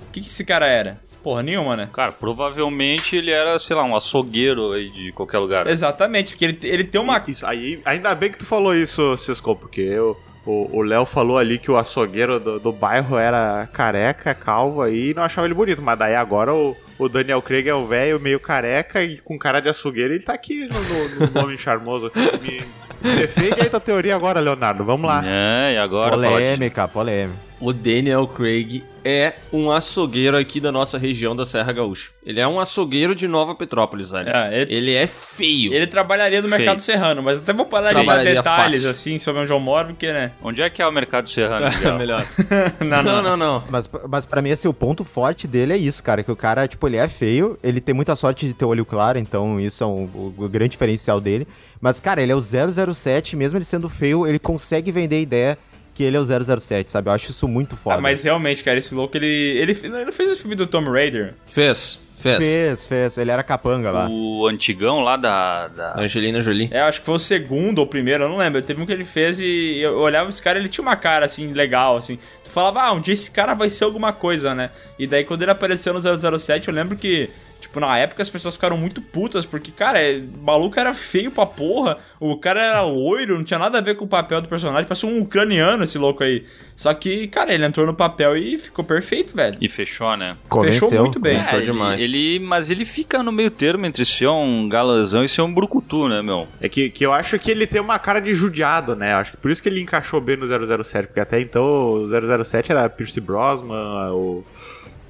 [0.08, 1.00] o que, que esse cara era?
[1.22, 1.90] Porra nenhuma, né?
[1.92, 5.68] Cara, provavelmente ele era, sei lá, um açougueiro aí de qualquer lugar.
[5.68, 7.22] Exatamente, porque ele, ele tem uma.
[7.28, 11.38] isso aí, ainda bem que tu falou isso, Cisco, porque eu, o o Léo falou
[11.38, 15.54] ali que o açougueiro do, do bairro era careca, calvo aí e não achava ele
[15.54, 15.82] bonito.
[15.82, 19.60] Mas daí agora o, o Daniel Craig é o velho meio careca e com cara
[19.60, 22.12] de açougueiro ele tá aqui no, no, no nome charmoso.
[22.16, 22.64] Me,
[23.02, 24.84] me defende aí tua teoria agora, Leonardo.
[24.84, 25.24] Vamos lá.
[25.26, 27.50] É, e agora fala de- Polêmica, polêmica.
[27.62, 32.10] O Daniel Craig é um açougueiro aqui da nossa região da Serra Gaúcha.
[32.26, 34.30] Ele é um açougueiro de Nova Petrópolis, velho.
[34.30, 34.94] É, ele- ele...
[34.96, 35.74] é feio.
[35.74, 36.58] Ele trabalharia no Feio.
[36.58, 38.90] mercado serrano, mas até vou falar de detalhes fácil.
[38.90, 40.32] assim sobre onde eu moro, porque, né?
[40.42, 41.66] Onde é que é o mercado serrano?
[41.84, 42.26] É melhor.
[42.80, 43.64] Não, não, não, não.
[43.70, 46.24] Mas, mas pra mim, assim, o ponto forte dele é isso, cara.
[46.24, 49.18] Que o cara, tipo, ele é feio, ele tem muita sorte de ter olho claro,
[49.18, 51.48] então isso é um- o, o grande diferencial dele.
[51.80, 55.58] Mas, cara, ele é o 007, mesmo ele sendo feio, ele consegue vender a ideia
[55.96, 57.10] que ele é o 007, sabe?
[57.10, 57.96] Eu acho isso muito foda.
[57.98, 59.26] Ah, mas realmente, cara, esse louco, ele.
[59.28, 61.34] Ele, ele não fez o filme do Tomb Raider.
[61.46, 62.38] Fez, fez.
[62.38, 63.18] Fez, fez.
[63.18, 64.08] Ele era capanga lá.
[64.10, 65.68] O antigão lá da.
[65.68, 66.70] da- Angelina Jolie.
[66.72, 68.62] É, acho que foi o segundo ou o primeiro, eu não lembro.
[68.62, 71.52] Teve um que ele fez e eu olhava esse cara, ele tinha uma cara assim,
[71.52, 72.18] legal, assim.
[72.50, 74.72] Falava, ah, um dia esse cara vai ser alguma coisa, né?
[74.98, 76.02] E daí quando ele apareceu no
[76.40, 77.30] 007, eu lembro que,
[77.70, 81.32] tipo, na época as pessoas ficaram muito putas, porque, cara, é, o maluco era feio
[81.32, 84.50] pra porra, o cara era loiro, não tinha nada a ver com o papel do
[84.50, 86.44] personagem, parecia um ucraniano esse louco aí.
[86.76, 89.56] Só que, cara, ele entrou no papel e ficou perfeito, velho.
[89.62, 90.36] E fechou, né?
[90.50, 90.90] Convenceu.
[90.90, 91.38] Fechou muito bem.
[91.38, 91.60] Convenceu.
[91.60, 92.02] Ele, demais.
[92.02, 96.08] ele- mas ele fica no meio termo entre ser um galanzão e ser um brucutu,
[96.10, 96.48] né, meu?
[96.60, 99.14] É que, que eu acho que ele tem uma cara de judiado, né?
[99.14, 102.08] Acho que por isso que ele encaixou bem no 007, porque até então o
[102.44, 104.44] 007 era Pierce Brosnan, o,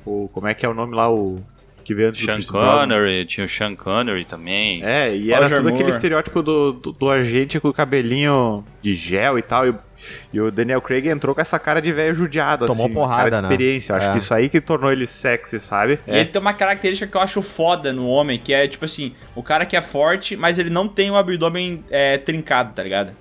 [0.05, 0.29] o...
[0.33, 1.39] Como é que é o nome lá, o...
[1.83, 2.79] Que veio antes do Sean Pierce Brosnan.
[2.79, 4.83] Connery, tinha o Sean Connery também.
[4.83, 5.95] É, e era Roger tudo aquele Moore.
[5.95, 9.67] estereótipo do, do, do agente com o cabelinho de gel e tal.
[9.67, 9.73] E,
[10.33, 13.35] e o Daniel Craig entrou com essa cara de velho judiado, Tomou assim, porrada, cara
[13.37, 13.47] de né?
[13.47, 13.91] experiência.
[13.91, 14.11] Eu Acho É.
[14.13, 15.99] que isso aí que tornou ele sexy, sabe?
[16.07, 19.13] E ele tem uma característica que eu acho foda no homem, que é tipo assim,
[19.35, 23.11] o cara que é forte, mas ele não tem o abdômen é, trincado, tá ligado?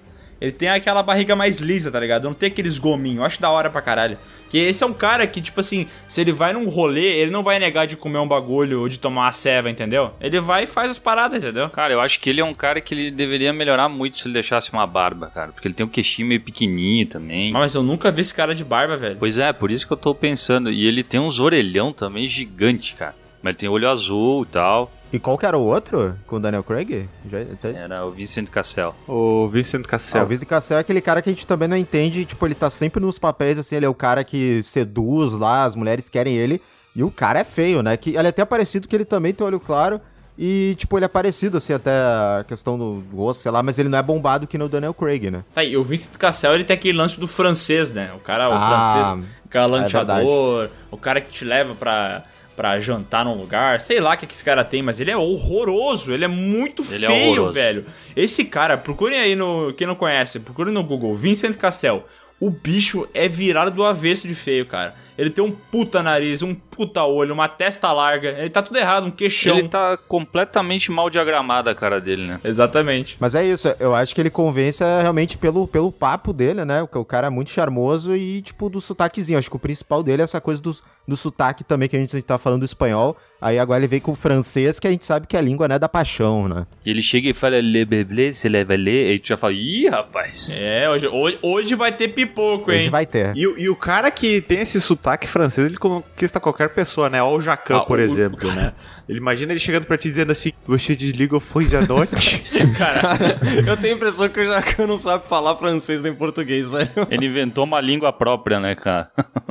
[0.41, 2.24] Ele tem aquela barriga mais lisa, tá ligado?
[2.24, 3.18] Não tem aqueles gominhos.
[3.18, 4.18] Eu acho da hora pra caralho.
[4.49, 7.43] Que esse é um cara que, tipo assim, se ele vai num rolê, ele não
[7.43, 10.12] vai negar de comer um bagulho ou de tomar uma ceva, entendeu?
[10.20, 11.68] Ele vai e faz as paradas, entendeu?
[11.68, 14.34] Cara, eu acho que ele é um cara que ele deveria melhorar muito se ele
[14.34, 15.53] deixasse uma barba, cara.
[15.53, 17.53] Porque ele tem um queixinho meio pequenininho também.
[17.53, 19.16] Mas eu nunca vi esse cara de barba, velho.
[19.18, 20.70] Pois é, por isso que eu tô pensando.
[20.70, 23.14] E ele tem uns orelhão também gigante, cara.
[23.43, 24.91] Mas ele tem olho azul e tal.
[25.12, 27.09] E qual que era o outro com o Daniel Craig?
[27.30, 28.94] Já, até- Era o Vincent Cassel.
[29.06, 30.22] O Vincent Ah, Cassel.
[30.22, 32.68] o Vincent Cassel é aquele cara que a gente também não entende, tipo, ele tá
[32.68, 36.61] sempre nos papéis, assim, ele é o cara que seduz lá, as mulheres querem ele,
[36.94, 37.96] e o cara é feio, né?
[37.96, 39.98] Que ele é até parecido que ele também tem olho claro,
[40.36, 43.88] e, tipo, ele é parecido, assim, até a questão do rosto, sei lá, mas ele
[43.88, 45.42] não é bombado que no Daniel Craig, né?
[45.54, 48.11] Tá, e o Vincent Cassel, ele tem aquele lance do francês, né?
[48.14, 52.22] O cara, o Ah, francês galanteador, o cara que te leva pra,
[52.59, 55.16] pra jantar num lugar, sei lá o que, que esse cara tem, mas ele é
[55.16, 57.52] horroroso, ele é muito Ele é feio, horroroso.
[57.52, 57.86] velho.
[58.16, 59.72] Esse cara, procurem aí no.
[59.76, 62.04] Quem não conhece, procurem no Google, Vincent Cassel.
[62.40, 64.94] O bicho é virado do avesso de feio, cara.
[65.16, 68.28] Ele tem um puta nariz, um puta olho, uma testa larga.
[68.28, 69.59] Ele tá tudo errado, um queixão.
[69.59, 72.40] Ele tá completamente mal diagramada a cara dele, né?
[72.44, 73.16] Exatamente.
[73.18, 76.80] Mas é isso, eu acho que ele convence é, realmente pelo, pelo papo dele, né?
[76.82, 79.36] O, o cara é muito charmoso e, tipo, do sotaquezinho.
[79.38, 80.76] Acho que o principal dele é essa coisa do,
[81.09, 83.16] do sotaque também, que a gente tá falando do espanhol.
[83.40, 85.68] Aí agora ele vem com o francês, que a gente sabe que é a língua,
[85.68, 86.66] né, da paixão, né?
[86.84, 89.88] E ele chega e fala, le beblé, se leva lê, e tu já fala, ih,
[89.88, 90.56] rapaz.
[90.59, 92.80] É, hoje, hoje, hoje vai ter pipoco, hein?
[92.80, 93.32] Hoje vai ter.
[93.36, 97.22] E, o- e o cara que tem esse sotaque francês, ele conquista qualquer pessoa, né?
[97.22, 98.72] Olha o Jacan, Ah, por o- exemplo, né?
[99.09, 102.42] Ele imagina ele chegando pra ti dizendo assim: Você desliga o fone da noite?
[103.66, 106.90] Eu tenho a impressão que o Jacan não sabe falar francês nem português, velho.
[107.11, 109.11] Ele inventou uma língua própria, né, cara?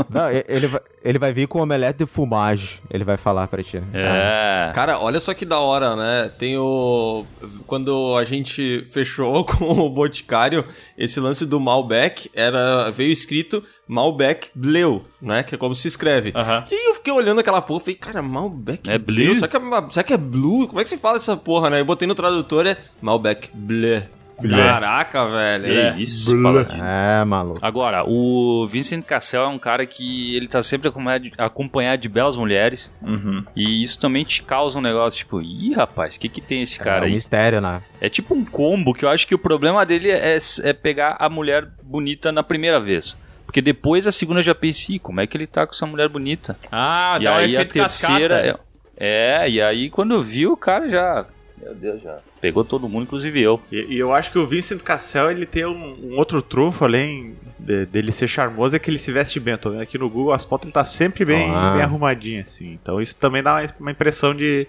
[0.09, 3.81] Não, ele, vai, ele vai vir com omelete de fumage, ele vai falar pra ti.
[3.93, 4.71] É.
[4.73, 6.31] Cara, olha só que da hora, né?
[6.37, 7.25] Tem o.
[7.65, 10.65] Quando a gente fechou com o Boticário,
[10.97, 12.89] esse lance do Malbec era.
[12.91, 15.43] veio escrito Malbec Bleu, né?
[15.43, 16.33] Que é como se escreve.
[16.71, 19.33] E eu fiquei olhando aquela porra e falei, cara, Malbec É bleu?
[19.35, 20.67] Será que é, será que é blue?
[20.67, 21.79] Como é que se fala essa porra, né?
[21.79, 24.03] Eu botei no tradutor é Malbec Bleu.
[24.49, 25.63] Caraca, velho.
[25.65, 25.95] Que É.
[25.99, 26.35] isso.
[26.81, 27.59] É, maluco.
[27.61, 32.09] Agora, o Vincent Cassel é um cara que ele tá sempre acompanhado de, acompanhado de
[32.09, 32.93] belas mulheres.
[33.01, 33.43] Uhum.
[33.55, 36.79] E isso também te causa um negócio, tipo, ih, rapaz, o que que tem esse
[36.79, 37.11] é cara um aí?
[37.13, 37.81] mistério, né?
[37.99, 41.29] É tipo um combo que eu acho que o problema dele é, é pegar a
[41.29, 43.17] mulher bonita na primeira vez.
[43.45, 45.85] Porque depois a segunda eu já pensei, "Ih, como é que ele tá com essa
[45.85, 46.57] mulher bonita?
[46.71, 48.59] Ah, e dá um aí a efeito terceira.
[48.97, 51.25] É, é, e aí quando eu vi, o cara já.
[51.61, 52.17] Meu Deus, já.
[52.41, 53.59] Pegou todo mundo, inclusive eu.
[53.71, 57.35] E, e eu acho que o Vincent Cassel ele tem um, um outro trunfo além
[57.57, 59.57] de- dele ser charmoso, é que ele se veste bem.
[59.57, 61.73] Tô vendo aqui no Google as fotos, ele tá sempre bem, Ah.
[61.73, 62.77] bem arrumadinho, assim.
[62.81, 64.67] Então isso também dá uma, impressão de,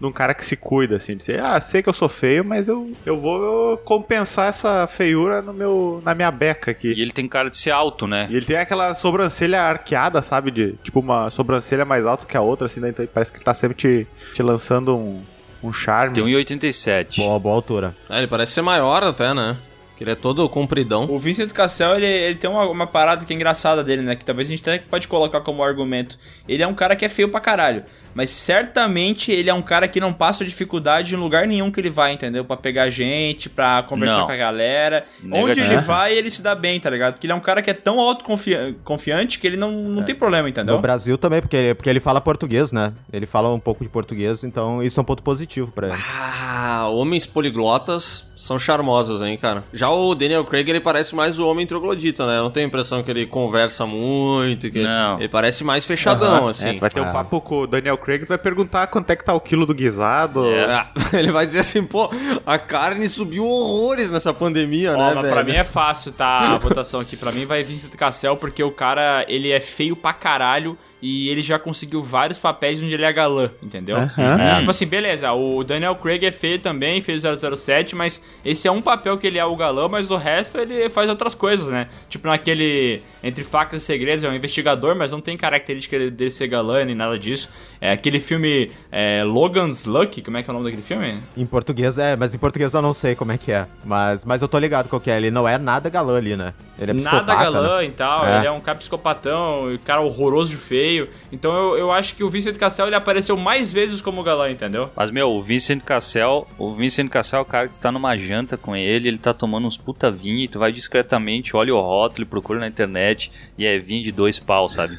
[0.00, 2.44] de um cara que se cuida, assim, de dizer, ah, sei que eu sou feio,
[2.44, 6.92] mas eu, eu vou compensar essa feiura no meu, na minha beca aqui.
[6.96, 8.28] E ele tem cara de ser alto, né?
[8.30, 10.52] E ele tem aquela sobrancelha arqueada, sabe?
[10.52, 13.44] De, tipo, uma sobrancelha mais alta que a outra, assim, daí então parece que ele
[13.44, 15.20] tá sempre te, te lançando um,
[15.62, 16.14] um charme.
[16.14, 17.16] Tem 1,87.
[17.16, 17.94] Boa, boa altura.
[18.08, 19.56] É, ele parece ser maior até, né?
[19.98, 21.06] Que ele é todo compridão.
[21.10, 24.14] O Vincent Cassel, ele, ele tem uma, uma parada que é engraçada dele, né?
[24.14, 26.16] Que talvez a gente até pode colocar como argumento.
[26.48, 27.82] Ele é um cara que é feio pra caralho.
[28.14, 31.90] Mas certamente ele é um cara que não passa dificuldade em lugar nenhum que ele
[31.90, 32.44] vai, entendeu?
[32.44, 34.26] Pra pegar gente, pra conversar Não.
[34.26, 35.04] com a galera.
[35.22, 35.50] Negativo.
[35.50, 37.14] Onde ele vai, ele se dá bem, tá ligado?
[37.14, 40.48] Porque ele é um cara que é tão autoconfiante que ele não, não tem problema,
[40.48, 40.74] entendeu?
[40.76, 42.92] No Brasil também, porque ele, porque ele fala português, né?
[43.12, 45.96] Ele fala um pouco de português, então isso é um ponto positivo pra ele.
[46.20, 49.64] Ah, homens poliglotas são charmosos, hein, cara.
[49.72, 52.38] Já o Daniel Craig, ele parece mais o homem troglodita, né?
[52.38, 55.18] Eu não tenho a impressão que ele conversa muito, que Não.
[55.18, 56.74] ele parece mais fechadão, É, assim.
[56.74, 57.12] tu vai ter um Ah.
[57.12, 59.74] papo com o Daniel Craig, tu vai perguntar quanto é que tá o quilo do
[59.74, 60.46] guisado.
[60.46, 60.64] É.
[60.64, 62.10] Ah, ele vai dizer assim, pô,
[62.46, 65.34] a carne subiu horrores nessa pandemia, Ó, né, mas velho?
[65.34, 66.54] pra mim é fácil, tá?
[66.54, 67.16] A votação aqui.
[67.16, 71.42] Pra mim vai Vincent Cassel, porque o cara, ele é feio pra caralho e ele
[71.42, 73.96] já conseguiu vários papéis onde ele é galã, entendeu?
[73.96, 74.58] Aham.
[74.58, 78.70] Tipo assim, beleza, o Daniel Craig é feio também, fez o 007, mas esse é
[78.70, 81.88] um papel que ele é o galã, mas do resto ele faz outras coisas, né?
[82.08, 86.46] Tipo naquele Entre Facas e Segredos, é um investigador, mas não tem característica dele ser
[86.46, 87.48] galã nem nada disso.
[87.80, 91.18] É aquele filme é, Logan's Lucky, como é que é o nome daquele filme?
[91.36, 93.66] Em português é, mas em português eu não sei como é que é.
[93.84, 95.16] Mas, mas eu tô ligado qual que é.
[95.16, 96.54] Ele não é nada galã ali, né?
[96.78, 97.86] Ele é Nada galã né?
[97.86, 98.38] e tal, É.
[98.38, 101.08] ele é um cara psicopatão, cara horroroso de feio.
[101.32, 104.90] Então eu, eu acho que o Vincent Cassel ele apareceu mais vezes como galã, entendeu?
[104.94, 108.16] Mas, meu, o Vincent Cassel, o Vincent Cassel é o cara que tu tá numa
[108.16, 111.80] janta com ele, ele tá tomando uns puta vinho, e tu vai discretamente, olha o
[111.80, 113.07] rótulo, procura na internet,
[113.56, 114.98] e é vinho de dois pau, sabe?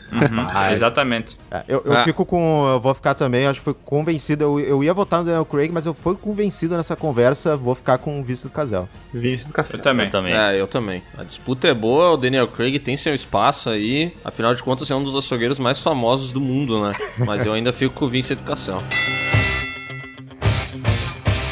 [0.54, 1.38] Ah, Exatamente.
[1.52, 2.04] É, eu eu Ah.
[2.04, 2.68] fico com.
[2.68, 4.44] Eu vou ficar também, acho que fui convencido.
[4.44, 7.56] Eu, eu ia votar no Daniel Craig, mas eu fui convencido nessa conversa.
[7.58, 8.88] Vou ficar com o visto do Casel.
[9.14, 9.78] Vincent Cassel.
[9.80, 10.06] Eu também.
[10.06, 10.34] Eu também.
[10.34, 11.04] É, eu também.
[11.18, 14.14] A disputa é boa, o Daniel Craig tem seu espaço aí.
[14.24, 16.94] Afinal de contas, é um dos açougueiros mais famosos do mundo, né?
[17.20, 18.82] Mas eu ainda fico com o Vincent Cassel.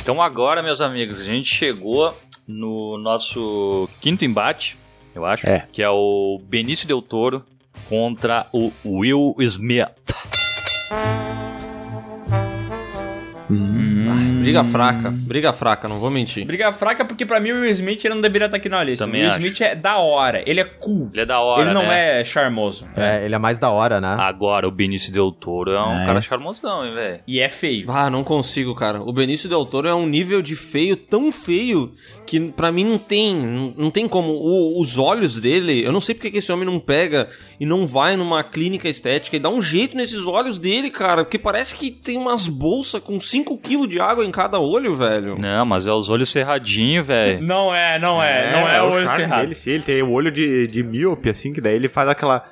[0.01, 4.77] Então agora, meus amigos, a gente chegou no nosso quinto embate,
[5.17, 5.67] eu acho, É.
[5.71, 7.43] que é o Benício Del Toro
[7.89, 9.87] contra o Will Smith.
[13.49, 16.45] Ai, briga fraca, briga fraca, não vou mentir.
[16.45, 19.05] Briga fraca porque pra mim o Will Smith ele não deveria estar aqui na lista.
[19.05, 19.39] Também o Will acho.
[19.41, 21.09] Smith é da hora, ele é cool.
[21.13, 22.21] Ele é da hora, Ele não né?
[22.21, 22.87] é charmoso.
[22.95, 24.15] É, ele é mais da hora, né?
[24.19, 26.05] Agora, o Benício Del Toro é um É.
[26.05, 27.19] cara charmosão, hein, velho?
[27.27, 27.89] E é feio.
[27.89, 29.01] Ah, não consigo, cara.
[29.01, 31.93] O Benício Del Toro é um nível de feio tão feio
[32.25, 33.35] que pra mim não tem,
[33.77, 34.33] não, tem como.
[34.33, 37.27] O- os olhos dele, eu não sei porque que esse homem não pega
[37.59, 41.39] e não vai numa clínica estética e dá um jeito nesses olhos dele, cara, porque
[41.39, 45.37] parece que tem umas bolsas com 5 kg de água em cada olho, velho.
[45.37, 47.41] Não, mas é os olhos cerradinhos, velho.
[47.47, 49.41] Não é, não é, não é, o olho cerrado.
[49.41, 49.71] dele, sim.
[49.71, 52.45] Ele tem o olho de, de míope, assim, que daí ele faz aquela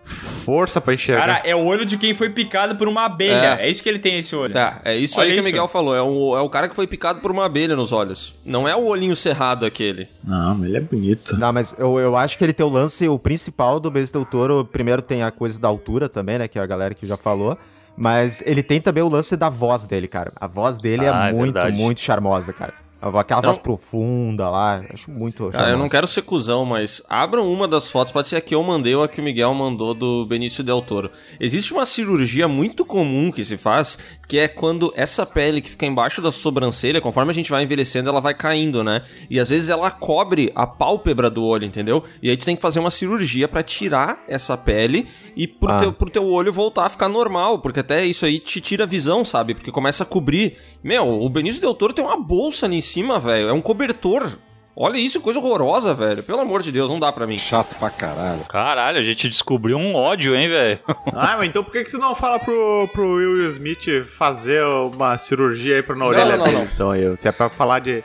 [0.45, 1.25] força pra enxergar.
[1.25, 3.57] Cara, é o olho de quem foi picado por uma abelha.
[3.59, 3.65] É.
[3.65, 4.53] É, isso que ele tem, esse olho.
[4.53, 5.47] Tá, é isso Olha aí que isso.
[5.47, 5.95] o Miguel falou.
[5.95, 8.36] É o, é o cara que foi picado por uma abelha nos olhos.
[8.45, 10.07] Não é o olhinho cerrado aquele.
[10.23, 11.38] Não, mas ele é bonito.
[11.38, 14.25] Não, mas eu, eu acho que ele tem o lance, o principal do Benício Del
[14.25, 14.65] Toro.
[14.65, 16.47] Primeiro tem a coisa da altura também, né?
[16.47, 17.57] Que é a galera que já falou.
[17.98, 20.32] Mas ele tem também o lance da voz dele, cara.
[20.36, 21.82] A voz dele Ah, é é muito, verdade.
[21.82, 22.74] muito charmosa, cara.
[23.02, 27.68] Aquela voz profunda lá, acho muito Cara, eu não quero ser cuzão, mas abram uma
[27.68, 30.26] das fotos, pode ser a que eu mandei ou a que o Miguel mandou do
[30.26, 31.12] Benício Del Toro.
[31.39, 35.86] Existe uma cirurgia muito comum que se faz, que é quando essa pele que fica
[35.86, 39.02] embaixo da sobrancelha, conforme a gente vai envelhecendo, ela vai caindo, né?
[39.30, 42.04] E às vezes ela cobre a pálpebra do olho, entendeu?
[42.24, 45.80] E aí tu tem que fazer uma cirurgia pra tirar essa pele e pro, Ah.
[45.80, 48.88] teu, pro teu olho voltar a ficar normal, porque até isso aí te tira a
[48.88, 49.54] visão, sabe?
[49.54, 50.58] Porque começa a cobrir.
[50.84, 53.49] Meu, o Benício Del Toro tem uma bolsa ali em cima, velho.
[53.49, 54.29] É um cobertor.
[54.77, 56.21] Olha isso, coisa horrorosa, velho.
[56.21, 57.38] Pelo amor de Deus, não dá pra mim.
[57.38, 58.41] Chato pra caralho.
[58.45, 60.79] Caralho, a gente descobriu um ódio, hein, velho?
[61.15, 65.17] Ah, mas então por que, que tu não fala pro, pro Will Smith fazer uma
[65.17, 66.57] cirurgia aí pra na orelha não, dele?
[66.57, 66.63] não.
[66.65, 68.03] Então, eu, se é pra falar de.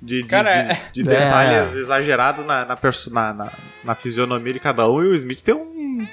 [0.00, 3.50] De, de- Cara, de, de é- detalhes exagerados na, na, perso- na, na,
[3.82, 6.06] na fisionomia de cada um, o Will Smith tem um,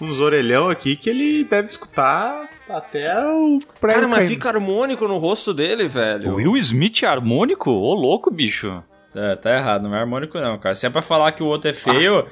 [0.00, 5.18] uns orelhão aqui que ele deve escutar até o pré Cara, mas fica harmônico no
[5.18, 6.32] rosto dele, velho.
[6.32, 7.70] O Will Smith harmônico?
[7.70, 8.82] Ô, louco, bicho.
[9.12, 10.74] Tá, tá errado, não é harmônico não, cara.
[10.74, 12.26] Se é pra falar que o outro é feio,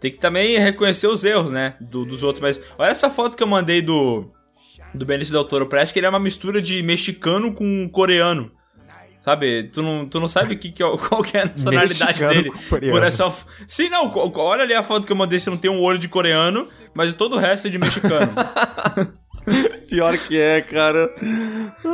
[0.00, 1.74] tem que também reconhecer os erros, né?
[1.80, 2.42] do- dos outros.
[2.42, 4.30] Mas olha essa foto que eu mandei do,
[4.92, 5.66] do Benício Del Toro.
[5.66, 8.50] Parece que ele é uma mistura de mexicano com coreano.
[9.20, 9.64] Sabe?
[9.64, 12.90] Tu não, tu não sabe que, que, é- qual que é a nacionalidade Mexicano dele.
[12.90, 13.30] Por essa...
[13.66, 14.10] Sim, não.
[14.36, 15.38] Olha ali a foto que eu mandei.
[15.38, 18.32] Você não tem um olho de coreano, mas todo o resto é de mexicano.
[19.88, 21.10] Pior que é, cara.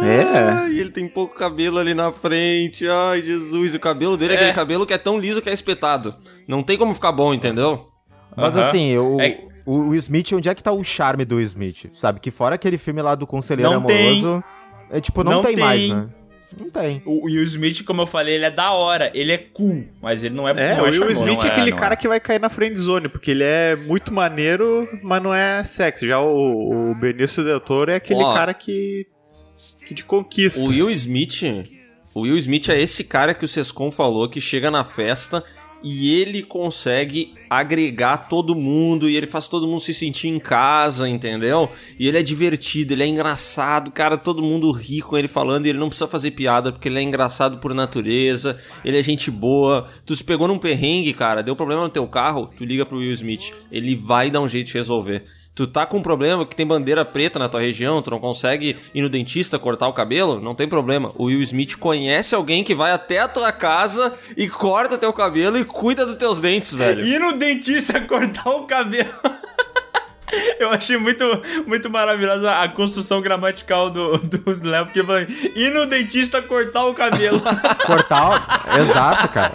[0.02, 0.22] É.
[0.50, 2.88] Ai, ele tem pouco cabelo ali na frente.
[2.88, 3.74] Ai, Jesus.
[3.74, 4.38] O cabelo dele é, É.
[4.40, 6.14] aquele cabelo que é tão liso que é espetado.
[6.48, 7.88] Não tem como ficar bom, entendeu?
[8.36, 11.46] Mas assim, o, É- o Will Smith, onde é que tá o charme do Will
[11.46, 11.90] Smith?
[11.94, 12.18] Sabe?
[12.20, 14.18] Que fora aquele filme lá do Conselheiro Não tem.
[14.20, 14.44] Amoroso.
[14.90, 15.94] É tipo, não, Não tem, mais, tem.
[15.94, 16.06] né?
[16.58, 17.02] Não tem.
[17.06, 19.10] O Will Smith, como eu falei, ele é da hora.
[19.14, 21.10] Ele é cool, mas ele não é É, não o Will.
[21.10, 21.96] Smith Não é é, aquele não cara é.
[21.96, 26.06] que vai cair na friend zone, porque ele é muito maneiro, mas não é sexy.
[26.06, 28.34] Já o, o Benício Del Toro é aquele Ó.
[28.34, 29.06] cara que,
[29.86, 30.60] que te conquista.
[30.60, 31.42] O Will Smith.
[32.14, 35.42] O Will Smith é esse cara que o Sescon falou que chega na festa
[35.84, 41.06] e ele consegue agregar todo mundo e ele faz todo mundo se sentir em casa,
[41.06, 41.70] entendeu?
[41.98, 45.68] E ele é divertido, ele é engraçado, cara, todo mundo ri com ele falando e
[45.68, 49.86] ele não precisa fazer piada porque ele é engraçado por natureza, ele é gente boa.
[50.06, 53.12] Tu se pegou num perrengue, cara, deu problema no teu carro, tu liga pro Will
[53.12, 55.22] Smith, ele vai dar um jeito de resolver.
[55.54, 58.76] Tu tá com um problema que tem bandeira preta na tua região, tu não consegue
[58.92, 60.40] ir no dentista cortar o cabelo?
[60.40, 61.12] Não tem problema.
[61.14, 65.56] O Will Smith conhece alguém que vai até a tua casa e corta teu cabelo
[65.56, 67.06] e cuida dos teus dentes, velho.
[67.06, 69.14] Ir no dentista cortar o cabelo.
[70.58, 71.24] Eu achei muito,
[71.66, 75.26] muito maravilhosa a construção gramatical do, dos Léo, porque eu falei,
[75.56, 77.40] ir no dentista cortar o cabelo.
[77.86, 78.30] Cortar.
[78.30, 79.52] o- Exato, cara.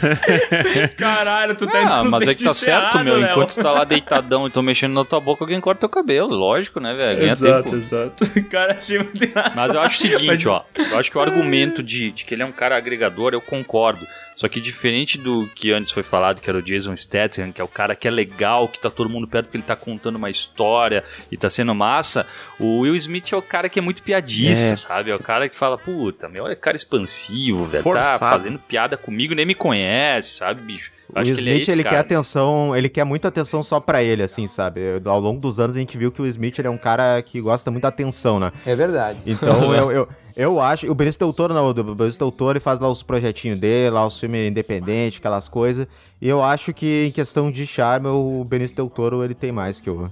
[0.96, 3.16] Caralho, tu tá indo Ah, no mas é que tá certo, errado, meu.
[3.18, 3.30] Léo.
[3.30, 6.28] Enquanto tu tá lá deitadão e tô mexendo na tua boca, alguém corta teu cabelo.
[6.34, 7.18] Lógico, né, velho?
[7.18, 7.76] Ganha Exato, tempo.
[7.76, 8.26] exato.
[8.50, 9.52] Cara, achei muito engraçado.
[9.56, 10.64] Mas eu acho o seguinte, Mas- ó.
[10.76, 14.06] Eu acho que o argumento de, de que ele é um cara agregador, eu concordo.
[14.38, 17.64] Só que diferente do que antes foi falado, que era o Jason Statham, que é
[17.64, 20.30] o cara que é legal, que tá todo mundo perto porque ele tá contando uma
[20.30, 22.24] história e tá sendo massa,
[22.56, 24.76] o Will Smith é o cara que é muito piadista, É.
[24.76, 25.10] sabe?
[25.10, 27.82] É o cara que fala, puta, meu, é cara expansivo, velho.
[27.82, 30.92] Tá fazendo piada comigo, nem me conhece, sabe, bicho?
[31.10, 34.02] O que ele é Smith, esse ele quer atenção, ele quer muita atenção só pra
[34.02, 34.80] ele, assim, sabe?
[35.04, 37.40] Ao longo dos anos a gente viu que o Smith ele é um cara que
[37.40, 38.52] gosta muito da atenção, né?
[38.66, 39.18] É verdade.
[39.26, 40.90] Então eu, eu, eu acho.
[40.90, 43.90] O Benício Del Toro, não, o Benício Del Toro ele faz lá os projetinhos dele,
[43.90, 45.86] lá os filmes independentes, aquelas coisas.
[46.20, 49.80] E eu acho que em questão de charme, o Benício Del Toro ele tem mais
[49.80, 50.10] que o.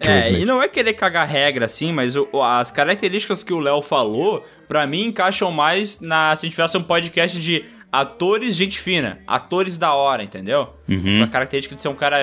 [0.00, 0.42] É, Smith.
[0.42, 4.44] e não é querer cagar regra assim, mas o- as características que o Léo falou,
[4.68, 9.18] pra mim encaixam mais na se a gente tivesse um podcast de atores gente fina,
[9.26, 10.74] atores da hora, entendeu?
[10.88, 12.18] Essa característica de ser um cara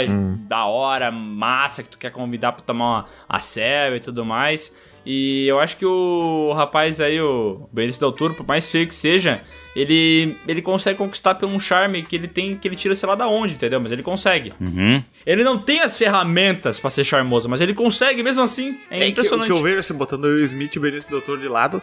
[0.47, 4.73] da hora, massa, que tu quer convidar pra tomar uma, a sério e tudo mais.
[5.05, 8.95] E eu acho que o rapaz aí, o Benício Del Toro, por mais feio que
[8.95, 9.39] seja,
[9.75, 13.13] ele, ele consegue conquistar pelo um charme que ele tem, que ele tira sei lá
[13.13, 13.79] da onde, entendeu?
[13.79, 14.51] Mas ele consegue.
[14.59, 15.03] Uhum.
[15.23, 18.79] Ele não tem as ferramentas pra ser charmoso, mas ele consegue mesmo assim.
[18.89, 19.47] É, É que, o impressionante.
[19.47, 21.79] que eu vejo, assim, botando o Will Smith e o Benício Del Toro de lado,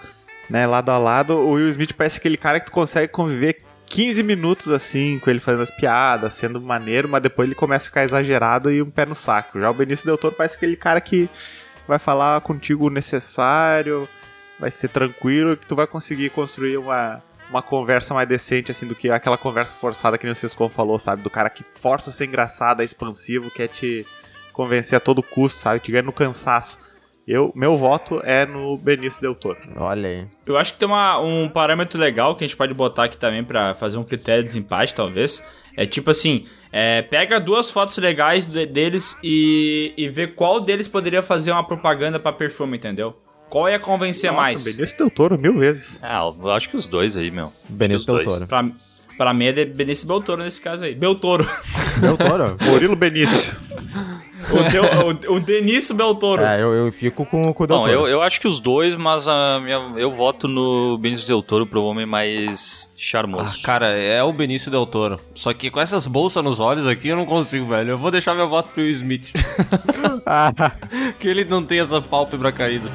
[0.51, 3.59] né, lado a lado, o Will Smith parece aquele cara que tu consegue conviver
[3.93, 7.89] 15 minutos, assim, com ele fazendo as piadas, sendo maneiro, mas depois ele começa a
[7.89, 9.61] ficar exagerado e um pé no saco.
[9.61, 11.29] Já o Benício Del Toro parece aquele cara que
[11.87, 14.09] vai falar contigo o necessário,
[14.59, 17.23] vai ser tranquilo, que tu vai conseguir construir uma...
[17.51, 21.21] Uma conversa mais decente, assim, do que aquela conversa forçada que o Ciscon falou, sabe?
[21.21, 24.07] Do cara que força a ser engraçado, é expansivo, quer te
[24.55, 25.81] convencer a todo custo, sabe?
[25.81, 26.79] Te ganha no cansaço.
[27.27, 29.59] Eu, meu voto é no Benício Del Toro.
[29.77, 30.27] Olha aí.
[30.45, 33.45] Eu acho que tem uma- um parâmetro legal que a gente pode botar aqui também
[33.45, 35.43] pra fazer um critério de desempate, talvez.
[35.77, 40.89] É tipo assim, é, pega duas fotos legais de- deles e, e vê qual deles
[40.89, 43.17] poderia fazer uma propaganda pra perfume, entendeu?
[43.49, 44.65] Qual ia convencer Nossa, mais?
[44.65, 46.01] Benício Del Toro, mil vezes.
[46.03, 47.53] Ah, eu acho que os dois aí, meu.
[47.69, 48.25] Benício Del.
[48.25, 48.47] Toro.
[48.49, 48.67] Pra,
[49.17, 50.95] pra mim é de Benício Beltoro nesse caso aí.
[50.95, 51.49] Beltoro.
[52.01, 52.57] Del Toro?
[52.65, 53.55] Murilo Benício.
[54.51, 56.43] O, teu, o, o Denício Beltoro.
[56.43, 57.93] é, eu, eu fico com, com o Del Bom, Toro.
[58.01, 61.67] eu, eu acho que os dois, mas a minha, eu voto no Benício Del Toro
[61.67, 63.63] pro homem mais Ah, charmoso.
[63.63, 65.21] cara, é o Benício Del Toro.
[65.35, 67.91] Só que com essas bolsas nos olhos aqui eu não consigo, velho.
[67.93, 69.33] Eu vou deixar meu voto pro Will Smith.
[70.27, 70.53] Ah,
[71.21, 72.89] que ele não tem essa pálpebra caída.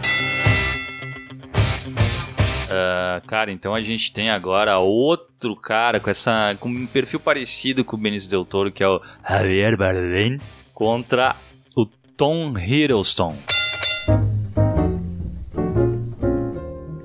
[2.70, 7.84] Ah, cara, então a gente tem agora outro cara com essa com um perfil parecido
[7.86, 10.40] com o Benício Del Toro, que é o Javier Bardem,
[10.78, 11.36] contra
[11.76, 13.36] o Tom Hiddleston.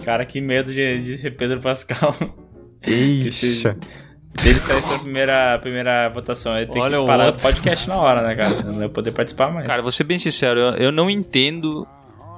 [0.05, 2.15] Cara, que medo de, de ser Pedro Pascal.
[2.87, 3.75] Eixa.
[4.37, 7.97] Se ele sair essa primeira, primeira votação, ele tem Olha que parar o podcast na
[7.97, 8.63] hora, né, cara?
[8.63, 9.67] Não vai poder participar mais.
[9.67, 11.87] Cara, vou ser bem sincero, eu, eu não entendo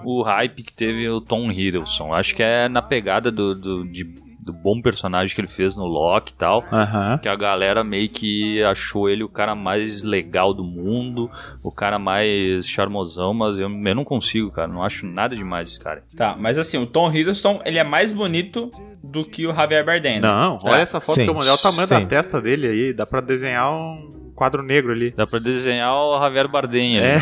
[0.05, 2.15] o hype que teve o Tom Hiddleston.
[2.15, 4.05] Acho que é na pegada do, do- de,
[4.45, 6.63] do bom personagem que ele fez no Loki e tal.
[6.71, 7.19] Aham.
[7.19, 11.31] Que a galera meio que achou ele o cara mais legal do mundo,
[11.65, 14.69] o cara mais charmosão, mas eu, eu não consigo, cara.
[14.69, 16.03] Não acho nada demais esse cara.
[16.17, 18.71] Tá, mas assim, o Tom Hiddleston, ele é mais bonito
[19.03, 20.21] do que o Javier Bardem.
[20.21, 20.29] né?
[20.29, 21.95] Não, olha É, essa foto sim, que eu mandei, olha o tamanho sim.
[21.95, 22.93] da testa dele aí.
[22.93, 25.11] Dá pra desenhar um quadro negro ali.
[25.13, 27.07] Dá pra desenhar o Javier Bardem ali.
[27.07, 27.19] É.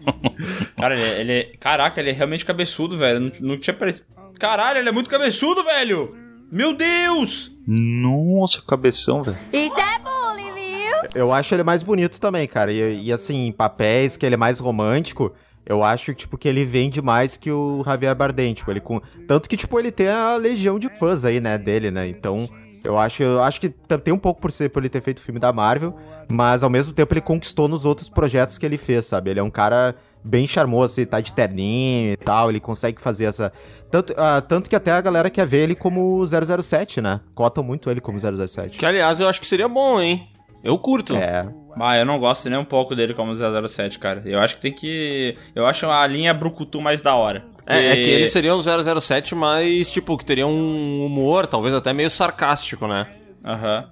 [0.76, 1.42] Cara, ele, é- ele é.
[1.58, 3.20] Caraca, ele é realmente cabeçudo, velho.
[3.20, 4.06] Não, não tinha parecido.
[4.38, 6.14] Caralho, ele é muito cabeçudo, velho!
[6.50, 7.52] Meu Deus!
[7.66, 9.36] Nossa, cabeção, velho.
[9.52, 11.10] Isso é bullying, viu?
[11.14, 12.72] Eu acho ele mais bonito também, cara.
[12.72, 15.32] E, e, assim, em papéis, que ele é mais romântico,
[15.64, 19.00] eu acho, tipo, que ele vende mais que o Javier Bardem, tipo, ele com...
[19.26, 22.08] Tanto que, tipo, ele tem a legião de fãs aí, né, dele, né?
[22.08, 22.48] Então,
[22.84, 25.40] eu acho, eu acho que tem um pouco por ser por ele ter feito filme
[25.40, 25.96] da Marvel,
[26.28, 29.30] mas ao mesmo tempo ele conquistou nos outros projetos que ele fez, sabe?
[29.30, 33.24] Ele é um cara bem charmoso, assim, tá de terninho e tal, ele consegue fazer
[33.24, 33.52] essa...
[33.90, 37.20] Tanto, ah, tanto que até a galera quer ver ele como 007, né?
[37.34, 38.76] Cotam muito ele como 007.
[38.78, 40.28] Que, aliás, eu acho que seria bom, hein?
[40.64, 41.14] Eu curto.
[41.16, 41.48] É,
[41.78, 43.32] Ah, eu não gosto nem um pouco dele como
[43.68, 44.22] 007, cara.
[44.24, 45.36] Eu acho que tem que.
[45.54, 47.44] Eu acho a linha Brucutu mais da hora.
[47.66, 48.60] É, é que ele seria um
[49.00, 53.06] 007, mas, tipo, que teria um humor, talvez até meio sarcástico, né?
[53.44, 53.84] Aham.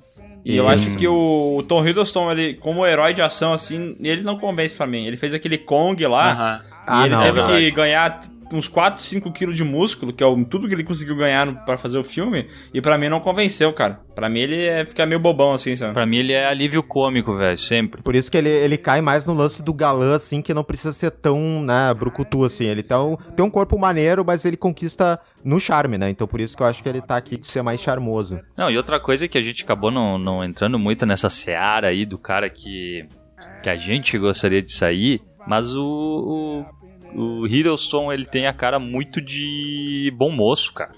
[0.44, 4.22] E eu acho que o, o Tom Hiddleston, ele, como herói de ação, assim, ele
[4.22, 5.06] não convence pra mim.
[5.06, 6.60] Ele fez aquele Kong lá, Aham.
[6.62, 7.58] e Ah, ele não, teve verdade.
[7.64, 8.20] que ganhar
[8.56, 11.76] uns 4, 5 quilos de músculo, que é o- tudo que ele conseguiu ganhar pra
[11.76, 14.00] fazer o filme, e pra mim não convenceu, cara.
[14.14, 15.92] Pra mim ele é, fica meio bobão, assim, sabe?
[15.92, 18.02] Pra mim ele é alívio cômico, velho, sempre.
[18.02, 20.92] Por isso que ele, ele cai mais no lance do galã, assim, que não precisa
[20.92, 22.64] ser tão, né, brucutu, assim.
[22.64, 26.08] Ele tem um, tem um corpo maneiro, mas ele conquista no charme, né?
[26.10, 28.38] Então por isso que eu acho que ele tá aqui de ser mais charmoso.
[28.56, 32.06] Não, e outra coisa que a gente acabou não, não entrando muito nessa seara aí
[32.06, 33.06] do cara que,
[33.62, 36.64] que a gente gostaria de sair, mas o, o,
[37.14, 40.92] o Hiddleston, ele tem a cara muito de bom moço, cara.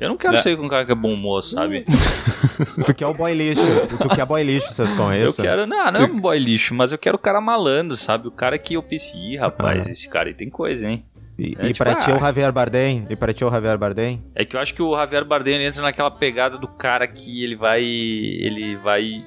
[0.00, 0.36] Eu não quero É.
[0.38, 1.84] sair com um cara que é bom moço, sabe?
[2.86, 3.62] Tu quer o boy lixo,
[3.98, 5.44] tu quer boy lixo, vocês Eu conhecem?
[5.44, 8.28] quero, não, não é um boy lixo, mas eu quero o cara malandro, sabe?
[8.28, 9.90] O cara que eu pense, ih, rapaz, Ah.
[9.90, 11.04] esse cara aí tem coisa, hein?
[11.36, 12.16] E, É e tipo, pra ti é ah.
[12.16, 13.06] o Javier Bardem?
[13.10, 14.22] E pra ti é o Javier Bardem?
[14.36, 17.56] É que eu acho que o Javier Bardem entra naquela pegada do cara que ele
[17.56, 17.82] vai.
[17.82, 19.20] Ele vai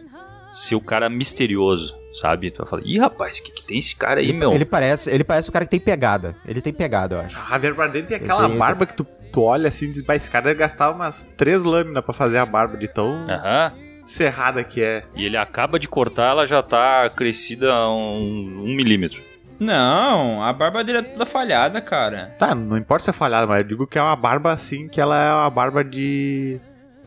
[0.54, 2.52] ser o cara misterioso, sabe?
[2.52, 4.54] Tu vai falar, ih, rapaz, o que, que tem esse cara aí, meu?
[4.54, 6.36] Ele parece, ele parece o cara que tem pegada.
[6.48, 7.38] Ele tem pegada, eu acho.
[7.40, 8.58] A Javier Bardem tem aquela Entendi.
[8.60, 11.64] barba que tu, tu olha assim e diz, "Bah, esse cara deve gastar umas três
[11.64, 13.74] lâminas pra fazer a barba de tão Aham.
[14.06, 15.04] cerrada que é.
[15.16, 19.22] E ele acaba de cortar, ela já tá crescida a um, um milímetro.
[19.60, 22.36] Não, a barba dele é toda falhada, cara.
[22.38, 25.02] Tá, não importa se é falhada, mas eu digo que é uma barba assim, que
[25.02, 26.60] ela é uma barba de...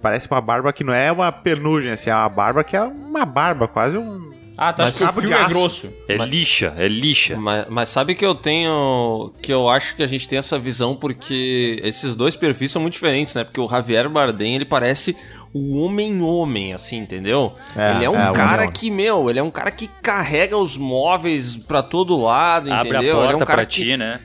[0.03, 3.25] Parece uma barba que não é uma penugem, assim, é uma barba que é uma
[3.25, 4.31] barba, quase um...
[4.63, 5.91] Ah, tá, Mas acho que o filme é grosso.
[6.07, 7.35] É Mas- lixa, é lixa.
[7.35, 9.33] Mas, mas sabe que eu tenho.
[9.41, 12.93] Que eu acho que a gente tem essa visão porque esses dois perfis são muito
[12.93, 13.43] diferentes, né?
[13.43, 15.17] Porque o Javier Bardem, ele parece
[15.55, 17.55] o homem-homem, assim, entendeu?
[17.75, 18.71] É, ele é um é, cara homem-homem.
[18.71, 23.13] que, meu, ele é um cara que carrega os móveis pra todo lado, Abre entendeu?
[23.13, 24.21] a porta ele é um cara pra que, ti, né?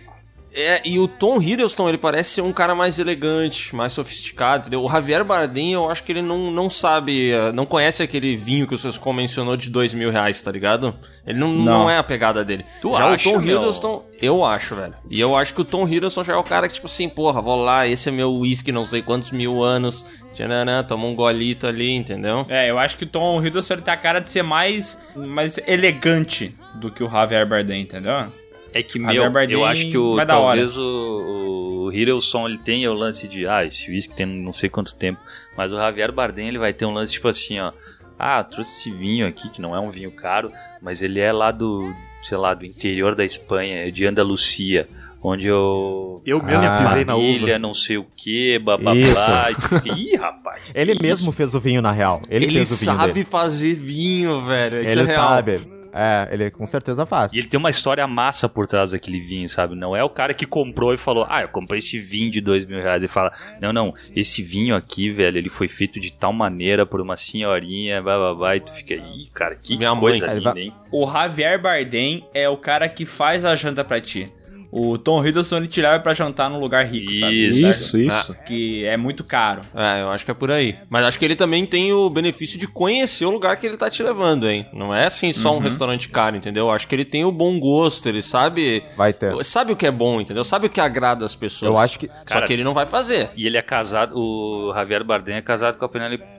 [0.56, 4.84] É, e o Tom Hiddleston, ele parece ser um cara mais elegante, mais sofisticado, entendeu?
[4.84, 8.66] O Javier Bardem, eu acho que ele não, não sabe, eh, não conhece aquele vinho
[8.66, 10.96] que o Sescon mencionou de dois mil reais, tá ligado?
[11.28, 11.66] Ele não, não.
[11.66, 11.90] Não.
[11.90, 12.66] é a pegada dele.
[12.82, 13.58] Tu já acha, o Tom meu?
[13.58, 14.94] Hiddleston, eu acho, velho.
[15.10, 17.42] E eu acho que o Tom Hiddleston já é o cara que, tipo assim, porra,
[17.42, 21.68] vou lá, esse é meu whisky, não sei quantos mil anos, tchananã, toma um golito
[21.68, 22.46] ali, entendeu?
[22.48, 25.58] É, eu acho que o Tom Hiddleston ele tem a cara de ser mais, mais
[25.68, 28.32] elegante do que o Javier Bardem, entendeu?
[28.78, 30.58] É que, meu, Bardem eu acho que o, vai da hora.
[30.60, 34.70] talvez o, o Hiddleston, ele tenha o lance de, ah, esse whisky tem não sei
[34.70, 35.20] quanto tempo,
[35.58, 37.72] mas o Javier Bardem, ele vai ter um lance tipo assim, ó,
[38.20, 40.52] ah, trouxe esse vinho aqui, que não é um vinho caro,
[40.82, 41.90] mas ele é lá do,
[42.22, 44.88] sei lá, do interior da Espanha, de Andalucia,
[45.24, 46.22] onde eu...
[46.26, 47.60] Eu mesmo Ah, pisei na família, uva.
[47.60, 49.12] não sei o que, blá Isso.
[49.14, 50.74] blá, e tu fica, ih, rapaz.
[50.76, 52.22] Ele mesmo isso?" fez o vinho, na real.
[52.30, 53.26] Ele, Ele fez o vinho sabe dele.
[53.26, 54.82] fazer vinho, velho.
[54.84, 55.28] Isso Ele é real.
[55.30, 55.75] sabe.
[55.98, 57.32] É, ele com certeza faz.
[57.32, 59.76] E ele tem uma história massa por trás daquele vinho, sabe?
[59.76, 62.66] Não é o cara que comprou e falou, ah, eu comprei esse vinho de dois
[62.66, 63.02] mil reais.
[63.02, 63.32] E fala,
[63.62, 68.02] não, não, esse vinho aqui, velho, ele foi feito de tal maneira por uma senhorinha,
[68.02, 68.56] blá blá blá.
[68.58, 70.02] E tu fica, ih, cara, que Minha mãe.
[70.02, 70.74] coisa Ele linda, vai- hein?
[70.92, 74.32] O Javier Bardem é o cara que faz a janta pra ti.
[74.78, 77.48] O Tom Hiddleston ele te leva pra jantar num lugar rico, sabe?
[77.48, 77.98] Isso.
[77.98, 78.36] Isso.
[78.46, 79.62] Que é muito caro.
[79.74, 80.76] É, eu acho que é por aí.
[80.90, 83.90] Mas acho que ele também tem o benefício de conhecer o lugar que ele tá
[83.90, 84.66] te levando, hein?
[84.74, 85.58] Não é assim só Uhum.
[85.58, 86.70] um restaurante caro, entendeu?
[86.70, 88.84] Acho que ele tem o bom gosto, ele sabe.
[88.98, 89.34] Vai ter.
[89.46, 90.44] Sabe o que é bom, entendeu?
[90.44, 91.72] Sabe o que agrada as pessoas.
[91.72, 92.08] Eu acho que.
[92.08, 93.30] Só Cara, que ele não vai fazer.
[93.36, 95.90] E ele é casado, o Javier Bardem é casado com a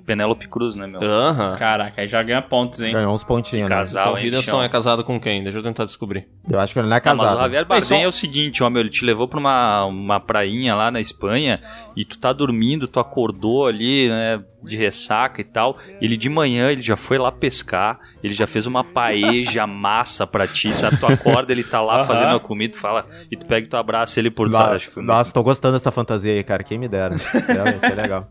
[0.04, 1.02] Penélope, Cruz, né, meu?
[1.02, 1.56] Aham.
[1.56, 2.92] Caraca, aí já ganha pontos, hein?
[2.92, 3.74] Ganhou uns pontinhos, né?
[3.76, 5.42] Casal, Então, o hein, Hiddleston é casado com quem?
[5.42, 6.26] Deixa eu tentar descobrir.
[6.48, 7.38] Eu acho que ele não é Não, mas casado.
[7.38, 8.25] o Javier Bardem só- é o seguinte,
[8.62, 11.60] ó, meu, ele te levou pra uma, uma prainha lá na Espanha
[11.96, 15.78] e tu tá dormindo, tu acordou ali, né, de ressaca e tal.
[16.00, 20.46] Ele de manhã, ele já foi lá pescar, ele já fez uma paeja massa pra
[20.46, 20.98] ti, sabe?
[20.98, 22.04] Tu acorda, ele tá lá Aham.
[22.04, 24.86] fazendo a comida, tu fala, e tu pega e tu abraça ele por Nossa, trás.
[24.96, 26.62] Muito- nossa, tô gostando dessa fantasia aí, cara.
[26.64, 27.14] Quem me dera.
[27.16, 27.36] Isso
[27.86, 28.28] é legal.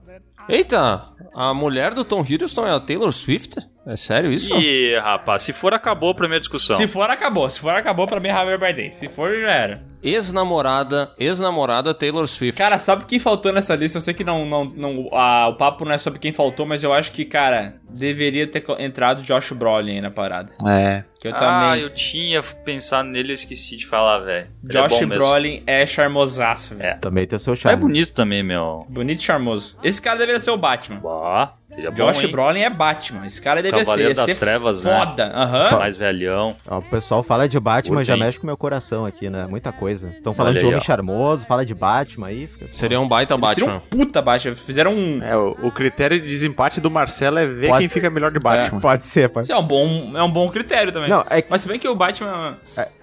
[0.47, 3.55] Eita, a mulher do Tom Hiddleston é a Taylor Swift?
[3.85, 4.53] É sério isso?
[4.55, 6.75] Ih, rapaz, se for, acabou a primeira discussão.
[6.75, 7.49] Se for, acabou.
[7.49, 8.91] Se for, acabou pra mim, Javier Bardem.
[8.91, 9.83] Se for, já era.
[10.01, 12.61] Ex-namorada, ex-namorada Taylor Swift.
[12.61, 13.97] Cara, sabe quem faltou nessa lista?
[13.97, 16.83] Eu sei que não, não, não ah, o papo não é sobre quem faltou, mas
[16.83, 20.53] eu acho que, cara, deveria ter entrado Josh Brolin aí na parada.
[20.67, 21.03] É.
[21.19, 21.81] Que eu ah, também...
[21.81, 24.47] eu tinha pensado nele, eu esqueci de falar, velho.
[24.47, 25.15] É Josh mesmo.
[25.15, 26.99] Brolin é charmosaço, velho.
[26.99, 27.81] Também tem o seu É charme.
[27.81, 28.85] bonito também, meu.
[28.87, 29.75] Bonito e charmoso.
[29.83, 30.99] Esse cara deveria ser o Batman.
[30.99, 32.31] Bah, seria bom, Josh hein?
[32.31, 33.25] Brolin é Batman.
[33.25, 34.21] Esse cara deveria Cavaleiro ser.
[34.21, 34.97] ia das ser Trevas, né?
[34.97, 35.31] foda.
[35.33, 35.77] Aham.
[35.77, 36.55] Mais velhão.
[36.67, 38.19] Ó, o pessoal fala de Batman, Curte, já hein?
[38.19, 39.45] mexe com o meu coração aqui, né?
[39.47, 40.09] Muita coisa.
[40.09, 40.83] Estão falando Olha de aí, Homem ó.
[40.83, 42.47] Charmoso, fala de Batman aí.
[42.47, 42.67] Fica...
[42.71, 43.75] Seria um baita Eles Batman.
[43.75, 44.55] um puta Batman.
[44.55, 45.21] Fizeram um...
[45.21, 48.39] É, o, o critério de desempate do Marcelo é ver Pode- quem fica melhor de
[48.39, 48.79] Batman.
[48.79, 51.09] Pode ser, pode Isso é um bom, é um bom critério também.
[51.09, 52.57] Não, é Mas se bem que o Batman...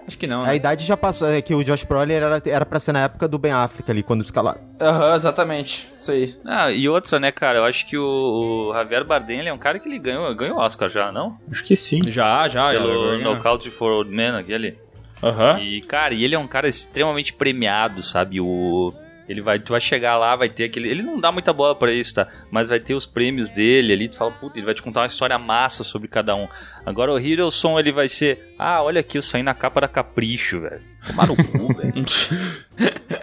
[0.07, 0.55] Acho que não, a né?
[0.55, 1.27] idade já passou.
[1.27, 4.03] É que o Josh Brolin era, era pra ser na época do Ben Affleck ali,
[4.03, 4.59] quando escalaram.
[4.79, 5.89] Aham, exatamente.
[5.95, 6.35] Isso aí.
[6.45, 7.59] Ah, e outra, né, cara?
[7.59, 10.57] Eu acho que o, o Javier Bardem ele é um cara que ele ganhou, ganhou
[10.57, 11.37] Oscar já, não?
[11.49, 12.01] Acho que sim.
[12.07, 12.69] Já, já.
[12.71, 13.23] Pelo já.
[13.23, 14.77] Knockout for Old Men, aquele.
[15.21, 15.59] Aham.
[15.59, 18.41] E, cara, e ele é um cara extremamente premiado, sabe?
[18.41, 18.93] O.
[19.27, 20.89] Ele vai, tu vai chegar lá, vai ter aquele.
[20.89, 22.27] Ele não dá muita bola pra isso, tá?
[22.51, 24.09] Mas vai ter os prêmios dele ali.
[24.09, 26.47] Tu fala, puta, ele vai te contar uma história massa sobre cada um.
[26.85, 28.53] Agora o Hiddleston, ele vai ser.
[28.59, 30.81] Ah, olha aqui, eu saí na capa da Capricho, velho.
[31.07, 31.93] Tomar no cu, velho.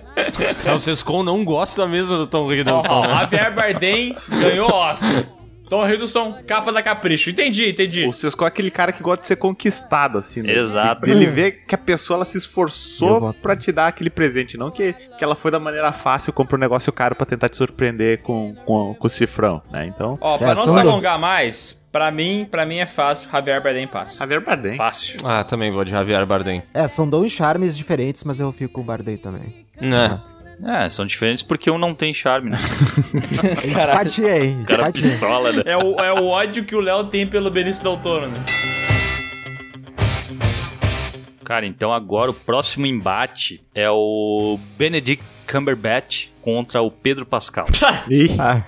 [0.74, 3.14] O Sescon não gosta mesmo do Tom Hiddleston, ó, né?
[3.20, 5.24] Javier Bardem ganhou Oscar.
[5.70, 7.30] Tom Hiddleston, capa da Capricho.
[7.30, 8.04] Entendi, entendi.
[8.06, 10.52] O Cisco é aquele cara que gosta de ser conquistado, assim, né?
[10.52, 11.08] Exato.
[11.08, 14.92] Ele vê que a pessoa ela se esforçou pra te dar aquele presente, não que,
[14.92, 18.54] que ela foi da maneira fácil, comprou um negócio caro pra tentar te surpreender com,
[18.66, 19.86] com, com o cifrão, né?
[19.86, 23.30] Então, Ó, pra É, não se do- alongar mais, pra mim, pra mim é fácil,
[23.30, 24.18] Javier Bardem passa.
[24.18, 24.76] Javier Bardem.
[24.76, 25.20] Fácil.
[25.24, 26.62] Ah, também vou de Javier Bardem.
[26.74, 29.66] É, são dois charmes diferentes, mas eu fico com o Bardem também.
[29.80, 30.20] Né?
[30.64, 32.58] É, são diferentes porque um não tem charme, né?
[33.66, 34.60] Empatia, hein?
[34.62, 35.02] O cara Empatia.
[35.10, 35.62] pistola, né?
[35.64, 38.38] É o, é o ódio que o Léo tem pelo Benício Del Toro, né?
[41.44, 47.66] Cara, então agora o próximo embate é o Benedict Cumberbatch contra o Pedro Pascal.
[48.08, 48.64] Ih, Ah,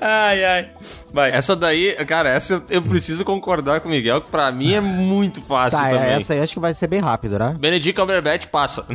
[0.00, 0.70] ai, ai.
[1.14, 1.30] Vai.
[1.30, 4.80] Essa daí, cara, essa eu, eu preciso concordar com o Miguel, que pra mim é
[4.80, 6.08] muito fácil tá, também.
[6.08, 7.54] é, essa aí acho que vai ser bem rápido, né?
[7.56, 8.84] Benedict Cumberbatch passa.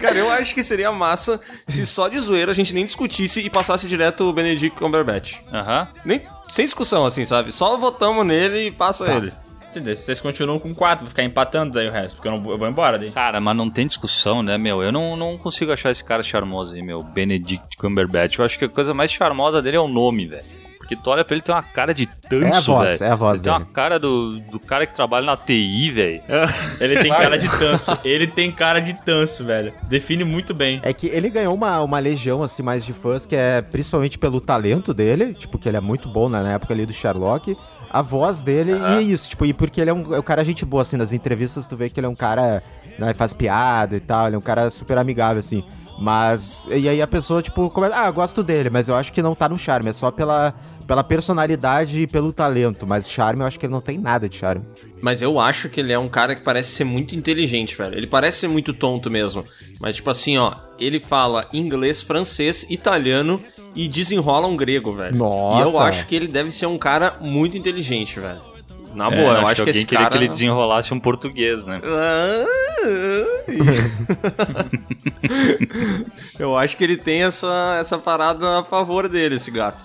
[0.00, 1.38] Cara, eu acho que seria massa
[1.68, 5.40] se só de zoeira a gente nem discutisse e passasse direto o Benedict Cumberbatch.
[5.52, 5.88] Aham.
[6.06, 7.52] Nem, sem discussão, assim, sabe?
[7.52, 9.30] Só votamos nele e passa ele.
[9.72, 9.96] Entendeu?
[9.96, 12.68] Vocês continuam com quatro, vou ficar empatando daí o resto, porque eu, não, eu vou
[12.68, 13.10] embora daí.
[13.10, 14.82] Cara, mas não tem discussão, né, meu?
[14.82, 16.98] Eu não, não consigo achar esse cara charmoso aí, meu.
[17.02, 18.38] Benedict Cumberbatch.
[18.38, 20.44] Eu acho que a coisa mais charmosa dele é o nome, velho.
[20.76, 23.04] Porque tu olha pra ele tem uma cara de tanso, É a voz, velho.
[23.08, 23.70] é a voz Ele tem uma dele.
[23.72, 26.22] cara do, do cara que trabalha na TI, velho.
[26.80, 27.98] Ele tem cara de tanso.
[28.04, 29.72] Ele tem cara de tanso, velho.
[29.84, 30.80] Define muito bem.
[30.82, 34.40] É que ele ganhou uma, uma legião, assim, mais de fãs, que é principalmente pelo
[34.40, 37.56] talento dele, tipo, que ele é muito bom né, na época ali do Sherlock,
[37.92, 40.42] a voz dele, e é isso, tipo, e porque ele é um, é um cara
[40.44, 42.62] gente boa, assim, nas entrevistas tu vê que ele é um cara,
[42.98, 45.62] né, faz piada e tal, ele é um cara super amigável, assim,
[45.98, 49.20] mas, e aí a pessoa, tipo, começa, ah, eu gosto dele, mas eu acho que
[49.20, 50.54] não tá no charme, é só pela,
[50.86, 54.36] pela personalidade e pelo talento, mas charme eu acho que ele não tem nada de
[54.36, 54.64] charme.
[55.02, 57.96] Mas eu acho que ele é um cara que parece ser muito inteligente, velho.
[57.96, 59.44] Ele parece ser muito tonto mesmo.
[59.80, 63.42] Mas, tipo assim, ó, ele fala inglês, francês, italiano
[63.74, 65.16] e desenrola um grego, velho.
[65.16, 65.68] Nossa.
[65.68, 68.40] E eu acho que ele deve ser um cara muito inteligente, velho.
[68.94, 70.10] Na É, boa, eu acho que alguém esse queria cara.
[70.10, 71.80] que ele desenrolasse um português, né?
[76.38, 79.84] eu acho que ele tem essa, essa parada a favor dele, esse gato.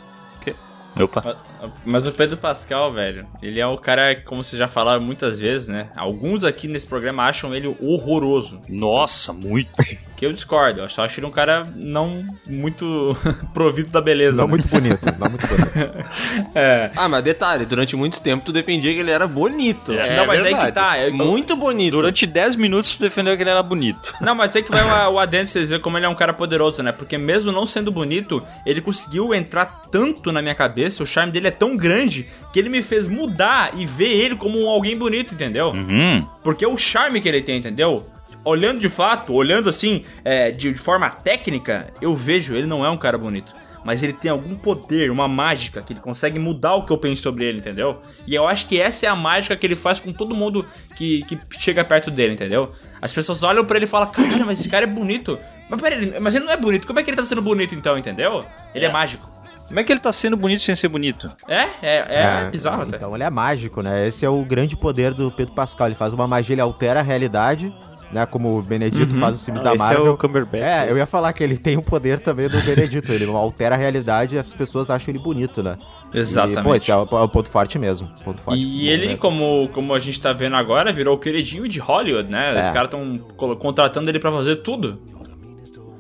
[1.04, 1.38] Opa.
[1.86, 5.68] Mas o Pedro Pascal, velho, ele é o cara, como vocês já falaram muitas vezes,
[5.68, 5.90] né?
[5.96, 8.60] Alguns aqui nesse programa acham ele horroroso.
[8.70, 9.70] Nossa, muito.
[10.16, 10.82] Que eu discordo.
[10.82, 13.16] Eu só acho ele um cara não muito
[13.54, 14.38] provido da beleza.
[14.38, 14.50] Não né?
[14.52, 16.08] muito bonito, não muito bonito.
[16.56, 16.92] É.
[16.96, 19.92] Ah, mas detalhe, durante muito tempo tu defendia que ele era bonito.
[19.94, 20.66] É, não, mas aí verdade.
[20.68, 21.00] que tá.
[21.00, 21.98] eu- Muito bonito.
[21.98, 24.14] Durante 10 minutos tu defendeu que ele era bonito.
[24.22, 26.16] Não, mas aí que vai o, o adendo pra vocês verem como ele é um
[26.16, 26.92] cara poderoso, né?
[26.92, 31.48] Porque mesmo não sendo bonito, ele conseguiu entrar tanto na minha cabeça, o charme dele
[31.48, 35.70] é tão grande, que ele me fez mudar e ver ele como alguém bonito, entendeu?
[35.72, 36.26] Uhum.
[36.44, 38.08] Porque é o charme que ele tem, entendeu?
[38.44, 42.90] Olhando de fato, olhando assim, é, de, de forma técnica, eu vejo, ele não é
[42.90, 43.54] um cara bonito.
[43.88, 47.22] mas ele tem algum poder, uma mágica, que ele consegue mudar o que eu penso
[47.24, 48.02] sobre ele, entendeu?
[48.28, 50.66] E eu acho que essa é a mágica que ele faz com todo mundo
[50.98, 52.70] que, que chega perto dele, entendeu?
[53.02, 55.40] As pessoas olham pra ele e falam, caralho, mas esse cara é bonito.
[55.70, 57.98] Mas peraí, mas ele não é bonito, como é que ele tá sendo bonito então,
[57.98, 58.44] entendeu?
[58.76, 59.26] Ele é, mágico.
[59.68, 61.30] Como é que ele tá sendo bonito sem ser bonito?
[61.48, 62.96] É, é, é, bizarro até.
[62.98, 64.08] Então ele é mágico, né?
[64.08, 65.88] Esse é o grande poder do Pedro Pascal.
[65.88, 67.74] Ele faz uma magia, ele altera a realidade,
[68.12, 68.26] né?
[68.26, 69.20] Como o Benedito Uhum.
[69.20, 70.08] faz os filmes Não, da esse Marvel.
[70.08, 70.64] é o Cumberbatch.
[70.64, 73.12] É, eu ia falar que ele tem o poder também do Benedito.
[73.12, 75.78] Ele altera a realidade e as pessoas acham ele bonito, né?
[76.14, 76.60] Exatamente.
[76.60, 78.08] E, pô, esse é o, é o ponto forte mesmo.
[78.24, 79.18] Ponto forte E ele, mesmo.
[79.20, 82.58] como, como a gente tá vendo agora, virou o queridinho de Hollywood, né?
[82.60, 82.72] Os É.
[82.72, 84.98] caras tão colo- contratando ele pra fazer tudo.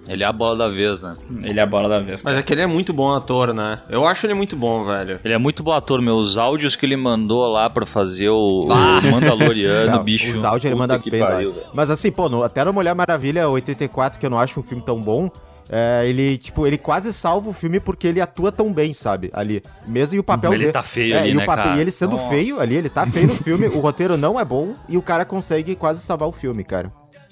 [0.08, 1.16] Ele é a bola da vez, né?
[1.44, 2.24] Ele é a bola da vez.
[2.24, 3.80] Mas é que ele é muito bom ator, né?
[3.90, 5.20] Eu acho ele muito bom, velho.
[5.24, 6.16] Ele é muito bom ator, meu.
[6.16, 9.00] Os áudios que ele mandou lá pra fazer o, Ah.
[9.04, 10.32] o Mandaloriano, Não, bicho.
[10.34, 11.54] Os áudios ele manda que bem, pariu.
[11.74, 14.84] Mas assim, pô, no- até no Mulher Maravilha 84, que eu não acho um filme
[14.84, 15.30] tão bom,
[15.70, 19.30] é, ele, tipo, ele quase salva o filme porque ele atua tão bem, sabe?
[19.34, 19.62] Ali.
[19.86, 20.72] Mesmo e o papel Ele dele.
[20.72, 21.78] tá feio é, ali, e, o né, papel- cara?
[21.78, 22.30] e ele sendo Nossa.
[22.30, 25.26] feio ali, ele tá feio no filme, o roteiro não é bom e o cara
[25.26, 26.90] consegue quase salvar o filme, cara.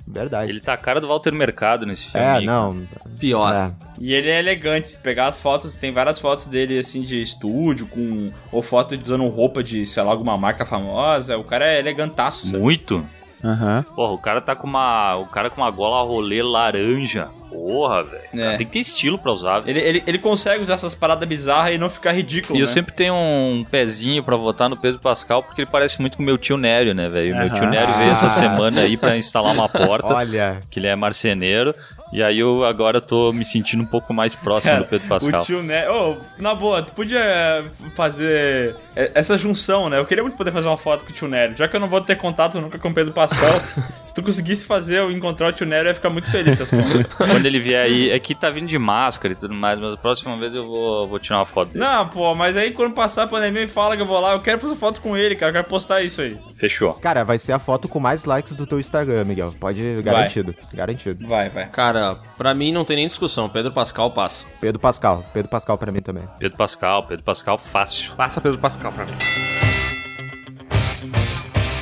[0.08, 0.51] Verdade.
[0.51, 2.26] Ele tá a cara do Walter Mercado nesse filme.
[2.26, 2.58] É, aí, cara.
[2.58, 2.88] não.
[3.20, 3.53] Pior.
[3.53, 3.72] É.
[3.99, 4.89] E ele é elegante.
[4.89, 8.30] Se pegar as fotos, tem várias fotos dele, assim, de estúdio, com...
[8.51, 11.38] Ou foto de usando roupa de, sei lá, alguma marca famosa.
[11.38, 12.60] O cara é elegantaço, sabe?
[12.60, 13.03] Muito.
[13.43, 13.84] Aham.
[13.95, 15.16] Porra, o cara tá com uma.
[15.18, 17.30] O cara com uma gola rolê laranja.
[17.56, 18.24] Porra, velho.
[18.43, 18.58] É.
[18.58, 19.60] Tem que ter estilo pra usar.
[19.60, 19.78] velho.
[19.78, 22.74] Ele, ele, ele consegue usar essas paradas bizarras e não ficar ridículo, E eu né?
[22.74, 26.26] sempre tenho um pezinho pra votar no Pedro Pascal, porque ele parece muito com o
[26.26, 27.36] meu tio Nério, né, velho?
[27.36, 27.66] Meu tio.
[27.68, 30.60] Nério veio essa semana aí pra instalar uma porta, Olha.
[30.70, 31.74] que ele é marceneiro.
[32.14, 35.41] E aí eu agora tô me sentindo um pouco mais próximo Cara, do Pedro Pascal.
[35.41, 35.89] O tio Né...
[35.89, 39.97] Ô, na boa, tu podia fazer é, essa junção, né?
[39.97, 41.58] Eu queria muito poder fazer uma foto com o tio Nélio.
[41.58, 43.60] Já que eu não vou ter contato nunca com o Pedro Pascal,
[44.06, 46.70] se tu conseguisse fazer eu encontrar o tio Nélio, eu ia ficar muito feliz essas
[46.70, 47.06] contas.
[47.45, 49.97] Quando ele vier aí, é que tá vindo de máscara e tudo mais, mas a
[49.97, 51.85] próxima vez eu vou, vou tirar uma foto dele.
[51.85, 54.33] Não, pô, mas aí quando passar a pandemia, me fala que eu vou lá.
[54.33, 55.51] Eu quero fazer foto com ele, cara.
[55.51, 56.39] Eu quero postar isso aí.
[56.55, 56.95] Fechou.
[56.95, 59.53] Cara, vai ser a foto com mais likes do teu Instagram, Miguel.
[59.59, 60.01] Pode.
[60.01, 60.55] Garantido.
[60.73, 61.27] Garantido.
[61.27, 61.67] Vai, vai.
[61.67, 63.47] Cara, pra mim não tem nem discussão.
[63.47, 64.47] Pedro Pascal passa.
[64.59, 65.23] Pedro Pascal.
[65.31, 66.23] Pedro Pascal pra mim também.
[66.39, 68.15] Pedro Pascal, Pedro Pascal fácil.
[68.15, 69.11] Passa Pedro Pascal pra mim.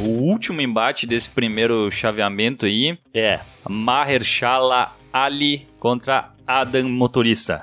[0.01, 7.61] O último embate desse primeiro chaveamento aí é Mahershala Ali contra Adam Motorista.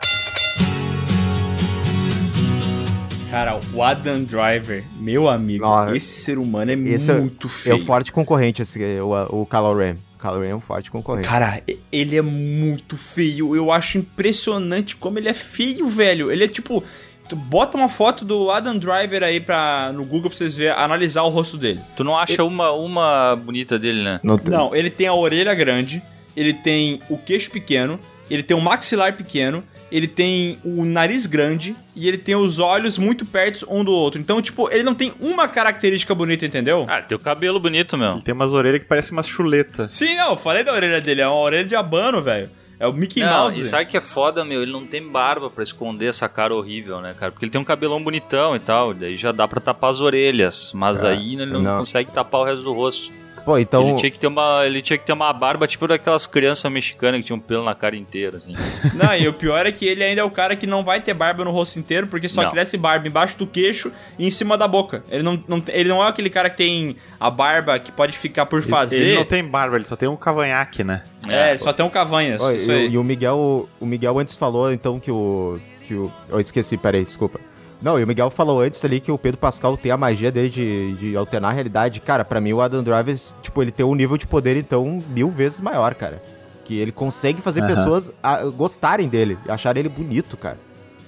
[3.30, 5.96] Cara, o Adam Driver, meu amigo, Nossa.
[5.96, 7.76] esse ser humano é Esse é- muito É feio.
[7.76, 9.94] o forte concorrente, esse, o, o Kylo Ren.
[10.18, 11.28] O Kylo Ren é um forte concorrente.
[11.28, 13.54] Cara, ele é muito feio.
[13.54, 16.30] Eu acho impressionante como ele é feio, velho.
[16.30, 16.82] Ele é tipo.
[17.28, 21.22] Tu bota uma foto do Adam Driver aí pra, no Google pra vocês verem, analisar
[21.22, 21.80] o rosto dele.
[21.96, 24.18] Tu não acha uma, uma bonita dele, né?
[24.24, 26.02] Não, tem- Não, ele tem a orelha grande,
[26.36, 27.98] ele tem o queixo pequeno,
[28.30, 32.96] ele tem o maxilar pequeno, ele tem o nariz grande e ele tem os olhos
[32.96, 34.20] muito perto um do outro.
[34.20, 36.86] Então, tipo, ele não tem uma característica bonita, entendeu?
[36.88, 38.12] Ah, tem o cabelo bonito, meu.
[38.12, 39.92] Ele tem umas orelhas que parecem umas chuletas.
[39.92, 42.48] Sim, não, eu falei da orelha dele, é uma orelha de abano, velho.
[42.78, 43.60] É o Mickey Não, Mouse.
[43.60, 44.62] e sabe que é foda, meu?
[44.62, 47.30] Ele não tem barba pra esconder essa cara horrível, né, cara?
[47.30, 50.70] Porque ele tem um cabelão bonitão e tal, daí já dá pra tapar as orelhas.
[50.74, 51.78] Mas É, aí ele não, não.
[51.80, 53.12] consegue tapar o resto do rosto.
[53.44, 53.88] Pô, então.
[53.88, 57.20] Ele, tinha que ter uma, ele tinha que ter uma barba tipo daquelas crianças mexicanas
[57.20, 58.54] que tinham pelo na cara inteira, assim.
[58.94, 61.14] Não, e o pior é que ele ainda é o cara que não vai ter
[61.14, 62.50] barba no rosto inteiro, porque só Não.
[62.50, 65.02] cresce barba embaixo do queixo e em cima da boca.
[65.10, 68.46] Ele não, não, ele não é aquele cara que tem a barba que pode ficar
[68.46, 68.96] por fazer.
[68.96, 71.02] Ele não tem barba, ele só tem um cavanhaque, né?
[71.28, 72.42] É, ele só tem um cavanhas.
[72.42, 72.90] Isso e, aí.
[72.90, 77.04] e o Miguel, o Miguel antes falou então que o que o eu esqueci, peraí,
[77.04, 77.40] desculpa.
[77.82, 80.50] Não, e o Miguel falou antes ali que o Pedro Pascal tem a magia dele
[80.50, 81.98] de, de alternar a realidade.
[82.00, 85.30] Cara, pra mim o Adam Driver, tipo, ele tem um nível de poder então mil
[85.30, 86.22] vezes maior, cara.
[86.64, 87.74] Que ele consegue fazer Aham.
[87.74, 90.58] pessoas ah, gostarem dele, acharem ele bonito, cara.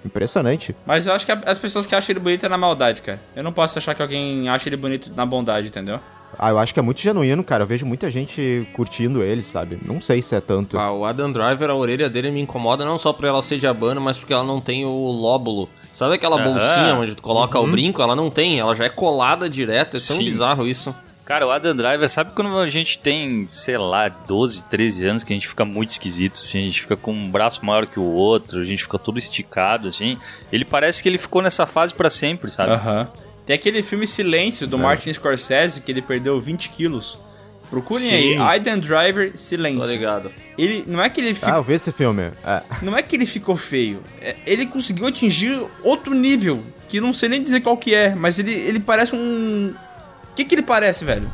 [0.04, 0.74] Impressionante.
[0.84, 3.20] Mas eu acho que a- as pessoas que acham ele bonito é na maldade, cara.
[3.36, 6.00] Eu não posso achar que alguém acha ele bonito na bondade, entendeu?
[6.38, 7.62] Ah, eu acho que é muito genuíno, cara.
[7.64, 9.78] Eu vejo muita gente curtindo ele, sabe?
[9.84, 10.78] Não sei se é tanto.
[10.78, 13.66] Ah, o Adam Driver, a orelha dele me incomoda não só por ela ser de
[13.66, 15.68] abano, mas porque ela não tem o lóbulo.
[15.92, 16.44] Sabe aquela Aham.
[16.44, 18.00] bolsinha onde tu coloca o brinco?
[18.00, 19.96] Ela não tem, ela já é colada direto.
[19.96, 20.24] É tão Sim.
[20.24, 20.94] bizarro isso.
[21.24, 25.32] Cara, o Adam Driver, sabe quando a gente tem, sei lá, 12, 13 anos que
[25.32, 28.02] a gente fica muito esquisito, assim, a gente fica com um braço maior que o
[28.02, 30.16] outro, a gente fica todo esticado, assim.
[30.52, 32.72] Ele parece que ele ficou nessa fase pra sempre, sabe?
[32.72, 33.08] Aham.
[33.46, 37.18] Tem aquele filme Silêncio, do Martin Scorsese, que ele perdeu 20 quilos.
[37.72, 38.14] Procurem Sim.
[38.14, 39.86] aí, Aiden Driver, Tô Silêncio.
[39.88, 40.30] ligado.
[40.58, 42.30] Ele, não é que ele Ah, ficou eu vi esse filme.
[42.44, 42.62] É.
[42.82, 47.30] Não é que ele ficou feio, é- ele conseguiu atingir outro nível, que não sei
[47.30, 49.72] nem dizer qual que é, mas ele, ele parece um...
[50.30, 51.32] O que que ele parece, velho?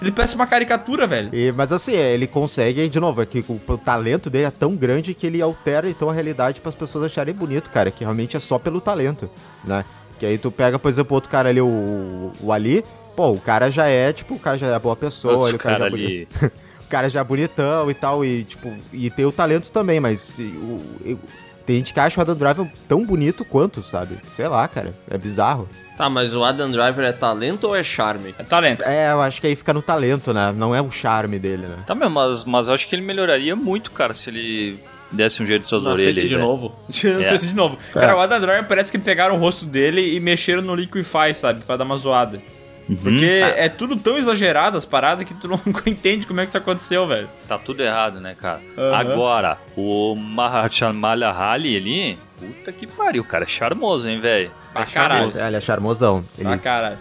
[0.00, 1.28] Ele parece uma caricatura, velho.
[1.34, 4.74] E, mas assim, ele consegue, de novo, é que o, o talento dele é tão
[4.74, 8.36] grande que ele altera então a realidade para as pessoas acharem bonito, cara, que realmente
[8.36, 9.28] é só pelo talento,
[9.64, 9.84] né?
[10.18, 12.82] Que aí tu pega, por exemplo, outro cara ali, o, o Ali,
[13.18, 15.78] pô, o cara já é, tipo, o cara já é boa pessoa, ele, o cara,
[15.78, 16.28] cara já é ali.
[16.86, 20.38] o cara já é bonitão e tal, e tipo, e tem o talento também, mas
[20.38, 21.18] o, e-
[21.66, 24.16] tem gente que acha o Adam Driver tão bonito quanto, sabe?
[24.36, 25.68] Sei lá, cara, é bizarro.
[25.96, 28.32] Tá, mas o Adam Driver é talento ou é charme?
[28.38, 28.84] É talento.
[28.84, 30.54] É, eu acho que aí fica no talento, né?
[30.56, 31.76] Não é o charme dele, né?
[31.88, 34.78] Tá, meu, mas, mas eu acho que ele melhoraria muito, cara, se ele
[35.10, 36.06] desse um jeito de suas orelhas.
[36.06, 36.46] Nascesse aí, de velho.
[36.46, 36.76] novo.
[37.18, 37.76] Nascesse de novo.
[37.90, 38.00] É.
[38.00, 41.62] Cara, o Adam Driver parece que pegaram o rosto dele e mexeram no Liquify, sabe?
[41.66, 42.40] Pra dar uma zoada.
[42.88, 42.96] Uhum.
[42.96, 43.24] Porque
[43.56, 47.06] é tudo tão exagerado as paradas que tu não entende como é que isso aconteceu,
[47.06, 47.28] velho.
[47.46, 48.60] Tá tudo errado, né, cara?
[48.78, 48.96] Aham.
[48.96, 54.50] Agora, o Mahachamalya Ali ali, puta que pariu, cara, é charmoso, hein, velho?
[54.72, 55.32] Pra caralho.
[55.36, 56.24] É, ele é charmosão.
[56.38, 56.48] Ele...
[56.48, 56.98] Pra caralho.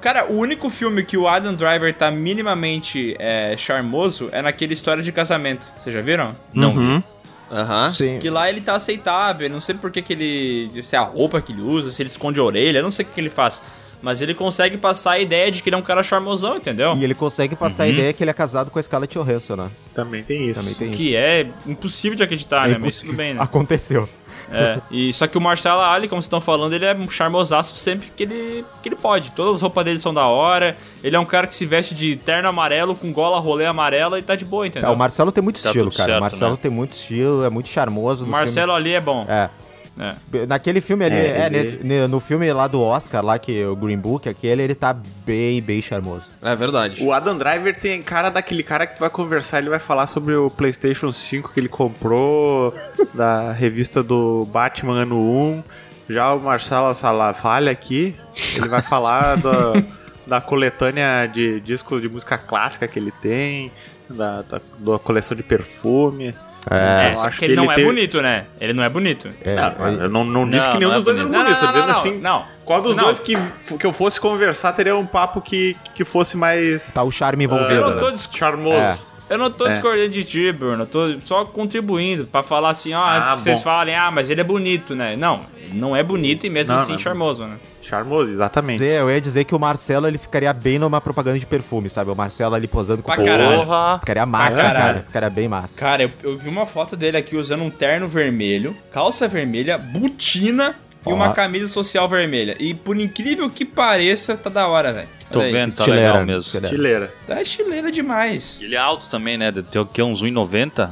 [0.00, 5.02] Cara, o único filme que o Adam Driver tá minimamente é, charmoso é naquele História
[5.02, 5.72] de Casamento.
[5.78, 6.36] Vocês já viram?
[6.52, 6.98] Não Uhum.
[7.00, 7.04] vi.
[7.50, 7.90] Aham.
[7.92, 8.18] Sim.
[8.20, 10.82] Que lá ele tá aceitável, não sei por que que ele...
[10.82, 13.04] Se é a roupa que ele usa, se ele esconde a orelha, eu não sei
[13.04, 13.62] o que que ele faz.
[14.04, 16.94] Mas ele consegue passar a ideia de que ele é um cara charmosão, entendeu?
[16.94, 19.70] E ele consegue passar a ideia que ele é casado com a Scarlett Johansson, né?
[19.94, 20.60] Também tem isso.
[20.60, 20.96] Também tem isso.
[20.98, 22.74] Que é impossível de acreditar, É né?
[22.74, 23.06] Mas impossível.
[23.08, 23.40] tudo bem, né?
[23.40, 24.06] Aconteceu.
[24.52, 24.78] É.
[24.90, 28.08] E, só que o Marcelo Ali, como vocês estão falando, ele é um charmosaço sempre
[28.14, 29.30] que ele, que ele pode.
[29.30, 30.76] Todas as roupas dele são da hora.
[31.02, 34.22] Ele é um cara que se veste de terno amarelo com gola rolê amarela e
[34.22, 34.90] tá de boa, entendeu?
[34.90, 36.04] É, o Marcelo tem muito Tá estilo, cara.
[36.10, 36.58] certo, o Marcelo né?
[36.60, 38.26] tem muito estilo, é muito charmoso.
[38.26, 39.24] o Marcelo ali é bom.
[39.24, 39.40] filme.
[39.40, 39.50] É.
[39.98, 40.46] É.
[40.46, 43.96] Naquele filme ali, É, é, nesse- no filme lá do Oscar, lá que o Green
[43.98, 44.92] Book, aquele, ele tá
[45.24, 46.30] bem, bem charmoso.
[46.42, 47.02] É verdade.
[47.02, 50.34] O Adam Driver tem cara daquele cara que tu vai conversar, ele vai falar sobre
[50.34, 52.74] o PlayStation 5 que ele comprou,
[53.14, 55.62] da revista do Batman ano 1.
[56.10, 58.14] Já o Marcelo Salafalha aqui,
[58.56, 59.82] ele vai falar da,
[60.26, 63.70] da coletânea de discos de música clássica que ele tem,
[64.10, 66.34] da, da, da coleção de perfume.
[66.70, 68.44] É, É, eu só acho que ele que não ele é teve- bonito, né?
[68.60, 69.28] Ele não é bonito.
[69.42, 71.26] é, Não, é- eu não, não disse Não, que nenhum não é dos dois era
[71.28, 71.44] bonito.
[71.44, 72.18] Não, tô não, dizendo não, assim.
[72.20, 72.44] não.
[72.64, 73.04] Qual dos Não.
[73.04, 73.36] dois que,
[73.78, 77.50] que eu fosse conversar teria um papo que, que fosse mais tá o charme Eu
[77.52, 78.16] envolvido, não tô, né?
[78.32, 78.76] charmoso.
[78.78, 78.98] É.
[79.30, 79.72] eu não tô É.
[79.72, 80.82] discordando de ti, Bruno.
[80.82, 83.64] Eu tô só contribuindo pra falar assim, ó, antes Ah, que vocês bom.
[83.64, 85.16] falem, ah, mas ele é bonito, né?
[85.16, 86.98] Não, ele não é bonito e mesmo Não, assim não.
[86.98, 87.56] charmoso, né?
[87.88, 88.78] Charmoso, exatamente.
[88.78, 92.10] Dizer- Eu ia dizer que o Marcelo ele ficaria bem numa propaganda de perfume, sabe?
[92.10, 93.58] O Marcelo ali posando com Pra o caralho.
[93.64, 93.98] Porra!
[94.00, 95.04] Ficaria massa, cara.
[95.06, 95.78] Ficaria bem massa.
[95.78, 100.74] Cara, eu, eu vi uma foto dele aqui usando um terno vermelho, calça vermelha, botina
[101.06, 102.56] e uma camisa social vermelha.
[102.58, 105.08] E por incrível que pareça, tá da hora, velho.
[105.30, 105.52] Tô Olha aí.
[105.52, 106.60] vendo, tá Estileira, legal mesmo.
[106.64, 107.12] Estileira.
[107.26, 108.58] Tá estileira demais.
[108.62, 109.50] Ele é alto também, né?
[109.50, 110.02] Deve ter o quê?
[110.02, 110.88] Uns 1,90?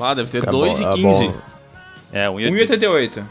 [0.00, 1.28] Ah, deve ter Tá 2 bom, e tá 15.
[1.28, 1.34] bom.
[2.12, 2.50] É, 1,80.
[2.50, 3.22] 1,88.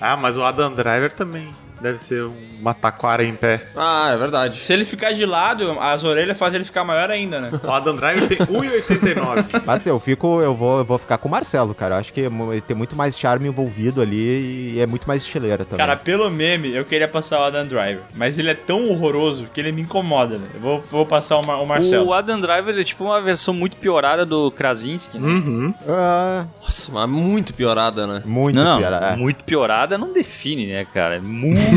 [0.00, 1.48] Ah, mas o Adam Driver também
[1.86, 2.28] deve ser
[2.60, 3.60] uma taquara em pé.
[3.76, 4.60] Ah, é verdade.
[4.60, 7.50] Se ele ficar de lado, as orelhas fazem ele ficar maior ainda, né?
[7.62, 9.62] O Adam Driver tem 1,89.
[9.64, 11.94] Mas assim, eu fico, eu vou, eu vou ficar com o Marcelo, cara.
[11.94, 15.64] Eu acho que ele tem muito mais charme envolvido ali e é muito mais estileira
[15.64, 15.78] também.
[15.78, 18.02] Cara, pelo meme, eu queria passar o Adam Driver.
[18.14, 20.46] Mas ele é tão horroroso que ele me incomoda, né?
[20.54, 22.06] Eu vou, vou passar o, Mar- o Marcelo.
[22.06, 25.26] O Adam Driver é tipo uma versão muito piorada do Krasinski, né?
[25.28, 25.74] uhum.
[25.88, 28.22] Ah, Nossa, mas muito piorada, né?
[28.24, 29.02] muito Não, não, pior.
[29.02, 29.16] é.
[29.16, 31.16] muito piorada não define, né, cara?
[31.16, 31.20] É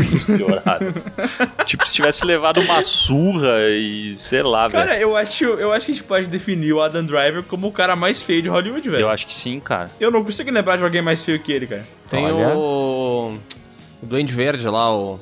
[0.02, 0.92] muito piorada.
[1.66, 4.86] tipo, se tivesse levado uma surra e sei lá, velho.
[4.86, 7.72] Cara, eu acho, eu acho que a gente pode definir o Adam Driver como o
[7.72, 9.02] cara mais feio de Hollywood, velho.
[9.02, 9.90] Eu acho que sim, cara.
[10.00, 11.84] Eu não consigo lembrar de alguém mais feio que ele, cara.
[12.08, 12.56] Tem Olha.
[12.56, 13.38] o.
[14.02, 15.20] O Duende Verde lá, o.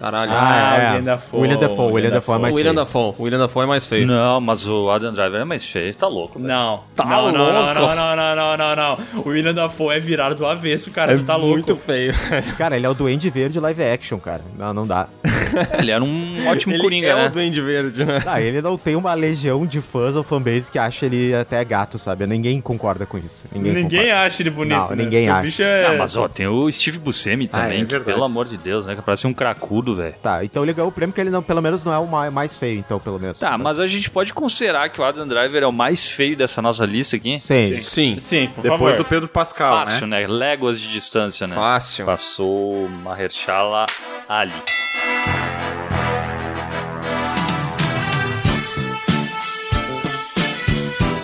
[0.00, 0.32] Caralho.
[0.32, 0.88] Ah, Ah, é.
[0.92, 2.84] William Dafoe, William Dafoe, William William Dafoe é o mais William feio.
[2.84, 3.14] Dafoe.
[3.18, 4.06] O William Dafoe é mais feio.
[4.06, 6.38] Não, mas o Adam Driver é mais feio, tá louco.
[6.38, 6.48] velho.
[6.48, 6.82] Não.
[6.94, 7.52] Tá não, não, louco?
[7.52, 9.22] não, não, não, não, não, não.
[9.24, 11.16] O William Dafoe é virado do avesso, cara.
[11.16, 11.52] tu tá louco.
[11.54, 12.14] muito feio.
[12.58, 14.40] Cara, ele é o Duende Verde live action, cara.
[14.58, 15.06] Não, não dá.
[15.78, 17.26] Ele era um ótimo Ele coringa, é né?
[17.26, 18.22] o Duende Verde, né?
[18.26, 21.98] Ah, ele não tem uma legião de fãs ou fanbase que acha ele até gato,
[21.98, 22.26] sabe?
[22.26, 23.44] Ninguém concorda com isso.
[23.52, 24.22] Ninguém, Ninguém, concorda.
[24.26, 25.04] acha ele bonito, Não, né?
[25.04, 25.62] ninguém Porque acha.
[25.62, 25.86] É...
[25.86, 28.12] Ah, mas ó, tem o Steve Buscemi Ah, também, é que, verdade.
[28.12, 28.94] pelo amor de Deus, né?
[28.96, 30.14] Que parece um cracudo, velho.
[30.22, 32.30] Tá, então ele ganhou o prêmio que ele não, pelo menos não é o ma-
[32.30, 33.38] mais feio, então, pelo menos.
[33.38, 36.60] Tá, mas a gente pode considerar que o Adam Driver é o mais feio dessa
[36.62, 37.38] nossa lista aqui?
[37.38, 37.80] Sim.
[37.80, 38.16] Sim.
[38.20, 38.96] Sim, por Depois favor.
[38.96, 40.20] do Pedro Pascal, Fácil, né?
[40.22, 40.26] né?
[40.26, 41.54] Léguas de distância, né?
[41.54, 42.04] Fácil.
[42.06, 43.86] Passou Mahershala
[44.28, 44.52] Ali.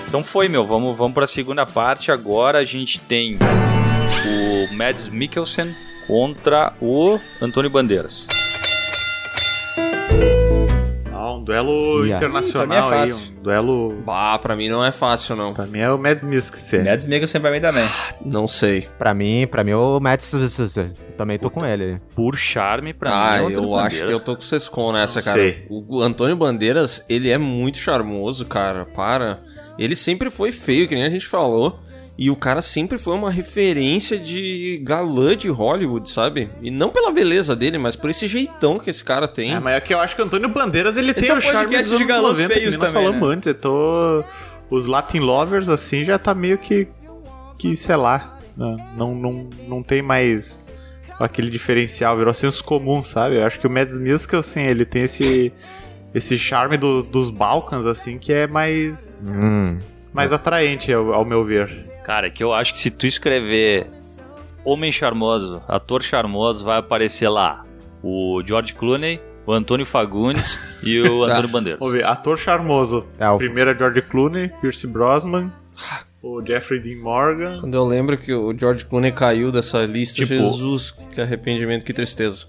[0.07, 0.67] Então foi, meu.
[0.67, 2.13] Vamos, vamos pra segunda parte.
[2.13, 5.75] Agora a gente tem o Mads Mikkelsen
[6.07, 8.27] contra o Antônio Bandeiras.
[11.33, 12.17] Ó, um duelo Yeah.
[12.17, 13.97] internacional Ih, pra mim é aí, um duelo...
[14.05, 15.55] Bah, pra mim não é fácil, não.
[15.55, 16.85] Pra mim é o Mads Mikkelsen.
[16.85, 17.89] Mads Mikkelsen pra mim também.
[18.25, 18.89] Não sei.
[18.99, 20.23] Pra mim, pra mim, o Matt
[21.17, 22.01] também tô com ele.
[22.15, 24.93] Por charme, pra ah, mim, é Antônio eu acho que eu tô com o Sescon
[24.93, 25.39] nessa, Não cara.
[25.39, 25.67] sei.
[25.69, 28.85] O Antônio Bandeiras, ele é muito charmoso, cara.
[28.85, 29.39] Para.
[29.79, 31.79] Ele sempre foi feio, que nem a gente falou.
[32.19, 36.49] E o cara sempre foi uma referência de galã de Hollywood, sabe?
[36.61, 39.55] E não pela beleza dele, mas por esse jeitão que esse cara tem.
[39.55, 41.83] É, mas é que eu acho que o Antônio Bandeiras ele tem é o charme
[41.83, 43.35] dos de galãs 90, feios nós também, falamos né?
[43.35, 43.47] antes.
[43.47, 44.25] Eu tô...
[44.69, 46.87] Os Latin Lovers, assim, já tá meio que...
[47.59, 50.69] Que, sei lá, né, não, não, não tem mais
[51.19, 53.37] aquele diferencial, virou senso comum, sabe?
[53.37, 55.53] Eu acho que o Mads Mikkelsen, ele tem esse...
[56.15, 59.25] Esse charme do- dos Balcãs, assim, que é mais...
[59.27, 59.79] Hum.
[60.13, 61.89] Mais atraente, ao, ao meu ver.
[62.05, 63.87] Cara, é que eu acho que se tu escrever
[64.65, 67.65] Homem Charmoso, ator charmoso, vai aparecer lá
[68.03, 71.33] o George Clooney, o Antônio Fagundes e o Tá.
[71.33, 71.79] Antônio Bandeiras.
[71.81, 73.07] Vamos ver, ator charmoso.
[73.19, 75.51] É, o- Primeiro é George Clooney, Pierce Brosnan,
[76.23, 77.59] o Jeffrey Dean Morgan.
[77.61, 81.93] Quando eu lembro que o George Clooney caiu dessa lista, Tipo- Jesus, que arrependimento, que
[81.93, 82.47] tristeza.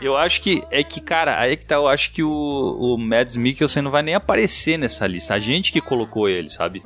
[0.00, 3.36] Eu acho que é que, cara, aí que tá, eu acho que o, o Mads
[3.36, 5.34] Mikkelsen não vai nem aparecer nessa lista.
[5.34, 6.82] A gente que colocou ele, sabe?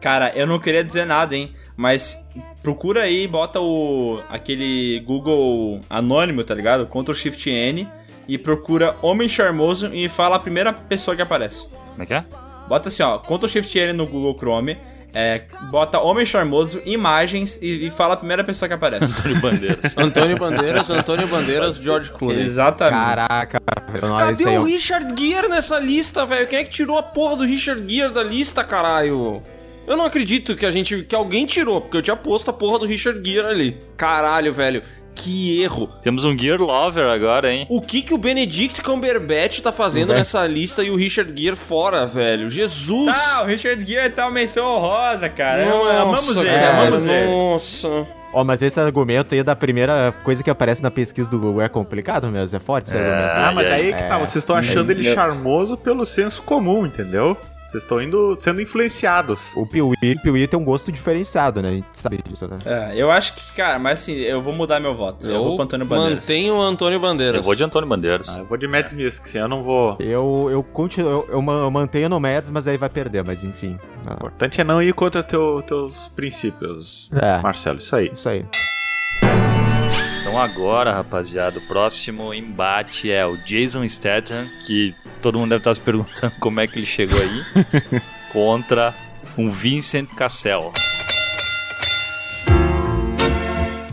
[0.00, 1.50] Cara, eu não queria dizer nada, hein?
[1.76, 2.16] Mas
[2.62, 6.86] procura aí, bota o aquele Google anônimo, tá ligado?
[6.86, 7.88] Ctrl Shift N
[8.28, 11.66] e procura Homem Charmoso e fala a primeira pessoa que aparece.
[11.90, 12.24] Como é que é?
[12.68, 14.78] Bota assim, ó, Ctrl Shift N no Google Chrome,
[15.14, 19.04] é, bota Homem Charmoso, imagens e, e fala a primeira pessoa que aparece.
[19.04, 19.94] Antônio Bandeiras.
[19.98, 22.42] Antônio Bandeiras, Antônio Bandeiras, George Clooney.
[22.42, 22.96] Exatamente.
[22.96, 24.16] Caraca, velho.
[24.16, 26.46] Cadê isso aí o Richard Gere nessa lista, velho?
[26.48, 29.40] Quem é que tirou a porra do Richard Gere da lista, caralho?
[29.86, 31.02] Eu não acredito que a gente.
[31.02, 33.78] que alguém tirou, porque eu tinha posto a porra do Richard Gere ali.
[33.96, 34.82] Caralho, velho.
[35.14, 35.88] Que erro.
[36.02, 37.66] Temos um Gear Lover agora, hein?
[37.70, 42.04] O que que o Benedict Cumberbatch tá fazendo nessa lista e o Richard Gere fora,
[42.06, 42.50] velho?
[42.50, 43.14] Jesus!
[43.16, 45.64] Tá, o Richard Gere tá uma menção honrosa, cara.
[45.64, 47.26] Eu- amamos Nossa, ele, cara, amamos ele.
[47.26, 48.06] Nossa.
[48.32, 51.68] Ó, mas esse argumento aí da primeira coisa que aparece na pesquisa do Google é
[51.68, 53.32] complicado mesmo, é forte esse argumento.
[53.36, 56.84] Ah, mas ai, daí que tá, vocês estão achando ele Meu- charmoso pelo senso comum,
[56.84, 57.36] entendeu?
[57.74, 59.52] Vocês estão indo sendo influenciados.
[59.56, 61.68] O Piuí, o Piuí tem um gosto diferenciado, né?
[61.70, 62.56] A gente sabe disso, né?
[62.64, 65.28] É, eu acho que, cara, mas assim, eu vou mudar meu voto.
[65.28, 66.14] Eu, vou pro Antônio Bandeiras.
[66.22, 67.38] mantenho o Antônio Bandeiras.
[67.38, 68.28] Eu vou de Antônio Bandeiras.
[68.28, 69.96] Ah, eu vou de Mads Mikkelsen, eu não vou...
[69.98, 73.42] Eu, eu continuo, eu, eu ma- eu mantenho no Mads, mas aí vai perder, mas
[73.42, 73.76] enfim.
[74.08, 77.40] O importante é não ir contra teu, teus princípios, É.
[77.42, 78.08] Marcelo, isso aí.
[78.12, 78.44] Isso aí.
[80.34, 84.92] Então agora, rapaziada, o próximo embate é o Jason Statham, que
[85.22, 87.40] todo mundo deve estar se perguntando como é que ele chegou aí,
[88.32, 88.92] contra
[89.38, 90.72] um Vincent Cassel.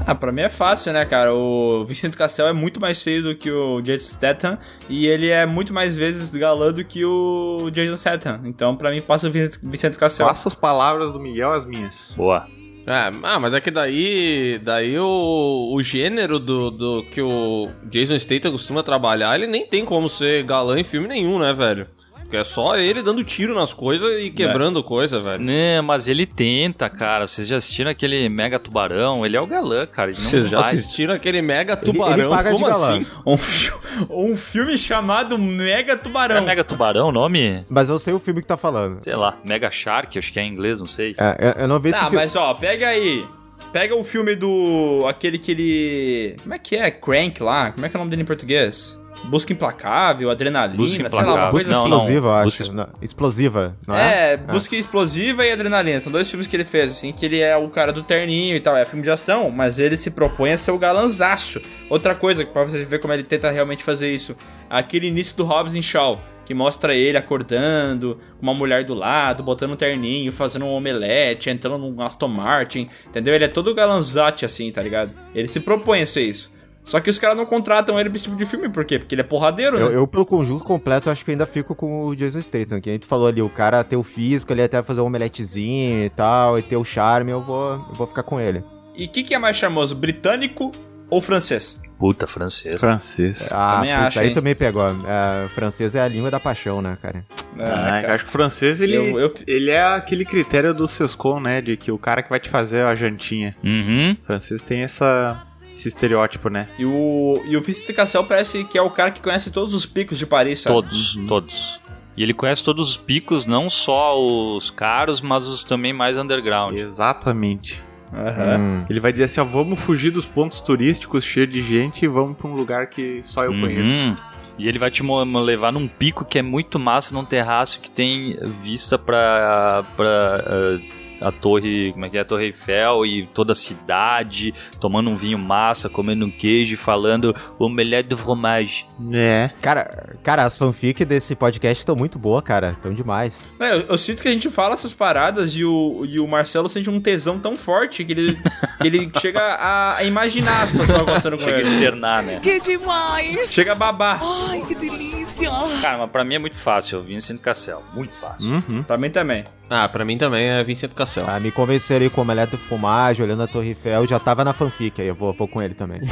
[0.03, 1.31] Ah, pra mim é fácil, né, cara?
[1.31, 4.57] O Vicente Cassel é muito mais feio do que o Jason Statham
[4.89, 8.41] e ele é muito mais vezes galã do que o Jason Statham.
[8.45, 10.25] Então, pra mim, passa o Vicente- Vicente Cassel.
[10.27, 12.11] Faça as palavras do Miguel as minhas.
[12.17, 12.47] Boa.
[12.85, 18.17] É, ah, mas é que daí, daí o, o gênero do, do que o Jason
[18.17, 21.87] Statham costuma trabalhar, ele nem tem como ser galã em filme nenhum, né, velho?
[22.31, 25.43] Porque é só ele dando tiro nas coisas e quebrando coisa, velho.
[25.43, 27.27] Né, mas ele tenta, cara.
[27.27, 29.25] Vocês já assistiram aquele Mega Tubarão?
[29.25, 30.11] Ele é o galã, cara.
[30.11, 32.29] Ele Vocês já vai- assistiram aquele Mega ele Tubarão?
[32.29, 32.95] paga de Como galã.
[32.95, 33.05] assim?
[33.25, 33.71] Um, fi-
[34.09, 36.37] um filme chamado Mega Tubarão.
[36.37, 37.65] É Mega Tubarão o nome?
[37.69, 39.03] Mas eu sei o filme que tá falando.
[39.03, 41.13] Sei lá, Mega Shark, acho que é em inglês, não sei.
[41.17, 42.15] É, eu, eu não vi esse Tá, filme.
[42.15, 43.25] mas ó, pega aí.
[43.73, 45.05] Pega o filme do.
[45.05, 46.35] aquele que ele.
[46.41, 46.89] Como é que é?
[46.91, 47.71] Crank lá?
[47.71, 48.97] Como é que é o nome dele em português?
[49.25, 51.41] Busca Implacável, Adrenalina, Busca sei lá, Implacável.
[51.43, 51.89] uma coisa Busca assim.
[51.89, 51.97] não.
[51.99, 52.45] explosiva, eu acho.
[52.57, 54.33] Busca- Não, explosiva, não é?
[54.33, 55.99] É, Busca Explosiva e Adrenalina.
[55.99, 58.59] São dois filmes que ele fez, assim, que ele é o cara do terninho e
[58.59, 58.75] tal.
[58.75, 61.61] É filme de ação, mas ele se propõe a ser o galanzaço.
[61.89, 64.35] Outra coisa, pra vocês verem como ele tenta realmente fazer isso.
[64.69, 69.43] Aquele início do Hobbs em Shaw, que mostra ele acordando, com uma mulher do lado,
[69.43, 73.33] botando um terninho, fazendo um omelete, entrando num Aston Martin, entendeu?
[73.35, 75.11] Ele é todo galanzate, assim, tá ligado?
[75.35, 76.51] Ele se propõe a ser isso.
[76.83, 78.97] Só que os caras não contratam ele pra esse tipo de filme, por quê?
[78.99, 79.85] Porque ele é porradeiro, né?
[79.85, 82.81] Eu, eu, pelo conjunto completo, acho que ainda fico com o Jason Statham.
[82.81, 86.03] Que a gente falou ali, o cara ter o físico, ele até fazer um omeletezinho
[86.05, 88.63] e tal, e ter o charme, eu vou, eu vou ficar com ele.
[88.95, 90.71] E o que, que é mais charmoso, britânico
[91.09, 91.81] ou francês?
[91.99, 92.81] Puta, francês.
[92.81, 93.47] Francês.
[93.51, 94.33] Ah, Também putz, acho, aí hein?
[94.33, 94.83] também pegou.
[95.05, 97.23] É, francês é a língua da paixão, né, cara?
[97.59, 98.07] É, Ah, cara.
[98.07, 101.61] eu acho que o francês, ele, Eu- eu- ele é aquele critério do Sescon, né?
[101.61, 103.55] De que o cara que vai te fazer a jantinha.
[103.63, 104.17] Uhum.
[104.19, 105.43] O francês tem essa,
[105.81, 106.67] esse estereótipo, né?
[106.77, 109.85] E o, e o Vicente Cassel parece que é o cara que conhece todos os
[109.85, 110.75] picos de Paris, sabe?
[110.75, 111.79] Todos, todos.
[112.15, 116.77] E ele conhece todos os picos, não só os caros, mas os também mais underground.
[116.77, 117.81] Exatamente.
[118.13, 118.57] Aham.
[118.59, 118.85] Hum.
[118.89, 122.37] Ele vai dizer assim, ó, vamos fugir dos pontos turísticos cheios de gente e vamos
[122.37, 123.61] pra um lugar que só eu Uhum.
[123.61, 124.17] conheço.
[124.57, 128.37] E ele vai te levar num pico que é muito massa, num terraço que tem
[128.61, 130.79] vista pra, pra ah,
[131.21, 132.21] a torre, como é que é?
[132.21, 136.77] A Torre Eiffel e toda a cidade, tomando um vinho massa, comendo um queijo e
[136.77, 138.85] falando omelette de fromage.
[139.13, 139.51] É.
[139.61, 142.71] Cara, cara, as fanfic desse podcast estão muito boas, cara.
[142.71, 143.39] Estão demais.
[143.59, 146.67] É, eu, eu sinto que a gente fala essas paradas e o, e o Marcelo
[146.67, 148.37] sente um tesão tão forte que ele,
[148.81, 151.69] que ele chega a, a imaginar a situação acontecendo com Chega a ele.
[151.69, 152.39] externar, né?
[152.41, 153.51] Que demais!
[153.51, 154.19] Chega a babar.
[154.21, 155.49] Ai, que delícia!
[155.81, 157.83] Cara, mas pra mim é muito fácil, o Vincent Cassel.
[157.93, 158.47] Muito fácil.
[158.47, 158.83] Uhum.
[158.83, 159.43] Pra mim também.
[159.73, 161.23] Ah, pra mim também é Vincent Cassel.
[161.25, 164.43] Ah, me convenceram aí com o Omelete de Fumagem, olhando a Torre Eiffel, já tava
[164.43, 166.01] na fanfic aí, eu vou, vou com ele também.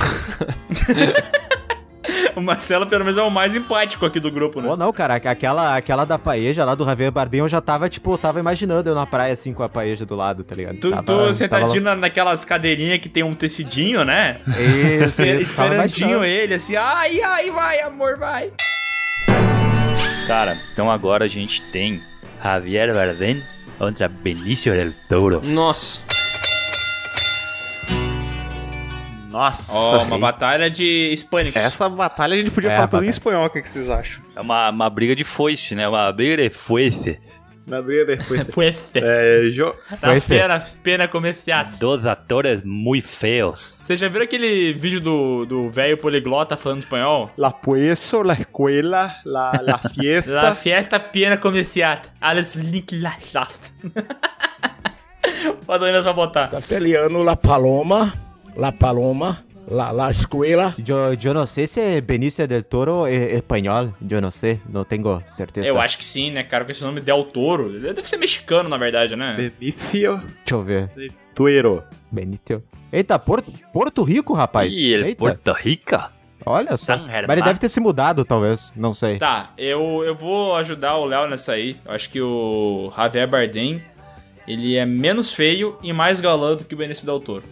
[2.36, 4.68] O Marcelo, pelo menos, é o mais empático aqui do grupo, né?
[4.70, 8.18] Pô, não, cara, aquela, aquela da paeja lá do Javier Bardem, eu já tava, tipo,
[8.18, 10.78] tava imaginando eu na praia, assim, com a paeja do lado, tá ligado?
[10.80, 14.38] Tu, Tava- tu tava sentadinho na- naquelas cadeirinhas que tem um tecidinho, né?
[15.02, 18.52] Isso, isso, tava Esperandinho ele, assim, ai, ai, vai, amor, vai.
[20.26, 22.02] Cara, então agora a gente tem
[22.44, 23.44] Javier Bardem
[23.78, 25.42] contra Benicio del Toro.
[25.44, 26.00] Nossa.
[29.30, 29.74] Nossa.
[29.74, 30.22] Ó, uma hein?
[30.22, 31.56] batalha de hispânicos.
[31.62, 34.24] Essa batalha a gente podia É, falar tudo em espanhol, o que, que vocês acham?
[34.36, 35.88] É uma, uma briga de foice, né?
[35.88, 37.20] Uma briga de foice.
[37.70, 38.42] Na briga depois.
[38.50, 39.74] Foi é, jo...
[40.00, 40.40] Foi, Fê.
[40.84, 41.66] pena, comercial.
[41.80, 43.60] Dos atores muito feios.
[43.60, 47.32] Você já viu aquele vídeo do do velho poliglota falando espanhol?
[47.38, 50.34] La pueso, la escuela, la, la fiesta.
[50.34, 52.02] La fiesta pena comercial.
[52.20, 53.72] Alles link la last.
[55.66, 56.50] Padoinas pra botar.
[56.50, 58.14] Castelhano, La Paloma,
[58.56, 60.74] La Paloma, La, la Escuela.
[60.84, 65.22] Yo, yo no sé si Benicio del Toro es español, yo no sé, no tengo
[65.36, 65.68] certeza.
[65.68, 66.66] Eu acho que sim, né, cara?
[66.66, 67.68] Com esse nome Del Toro.
[67.70, 69.52] Ele Deve ser mexicano, na verdade, né?
[69.60, 70.88] Benicio Deixa eu ver.
[70.96, 71.84] de Tuero.
[72.12, 72.64] Benito.
[72.92, 74.76] Eita, Porto, Porto Rico, rapaz.
[74.76, 76.12] E ele, Eita, Porto Rica?
[76.46, 76.98] olha só.
[76.98, 79.20] San Mas ele deve ter se mudado, talvez, não sei.
[79.20, 81.78] Tá, eu, eu vou ajudar o Léo nessa aí.
[81.86, 83.84] Eu acho que o Javier Bardem,
[84.48, 87.44] ele é menos feio e mais galã do que o Benício Del Toro.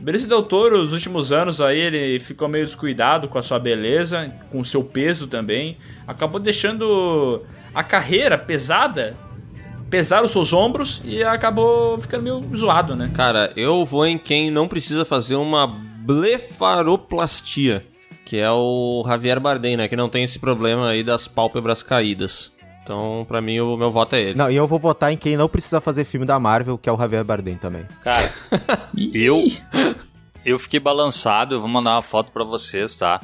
[0.00, 4.30] Benício Del Toro, nos últimos anos aí, ele ficou meio descuidado com a sua beleza,
[4.50, 5.78] com o seu peso também.
[6.06, 7.42] Acabou deixando
[7.74, 9.16] a carreira pesada,
[9.88, 13.10] pesar os seus ombros e acabou ficando meio zoado, né?
[13.14, 17.84] Cara, eu vou em quem não precisa fazer uma blefaroplastia,
[18.24, 19.88] que é o Javier Bardem, né?
[19.88, 22.52] Que não tem esse problema aí das pálpebras caídas.
[22.84, 24.38] Então, pra mim, o meu voto é ele.
[24.38, 26.92] Não, e eu vou votar em quem não precisa fazer filme da Marvel, que é
[26.92, 27.86] o Javier Bardem também.
[28.02, 28.30] Cara,
[29.14, 29.42] eu
[30.44, 33.22] eu fiquei balançado, eu vou mandar uma foto pra vocês, tá?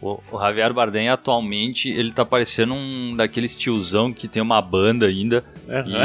[0.00, 5.06] O, o Javier Bardem atualmente, ele tá parecendo um daqueles tiozão que tem uma banda
[5.06, 5.44] ainda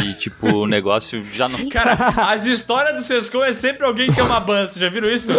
[0.04, 1.94] e tipo, o negócio já não Cara,
[2.28, 5.32] as histórias do Sescom é sempre alguém que tem uma banda, vocês já viram isso?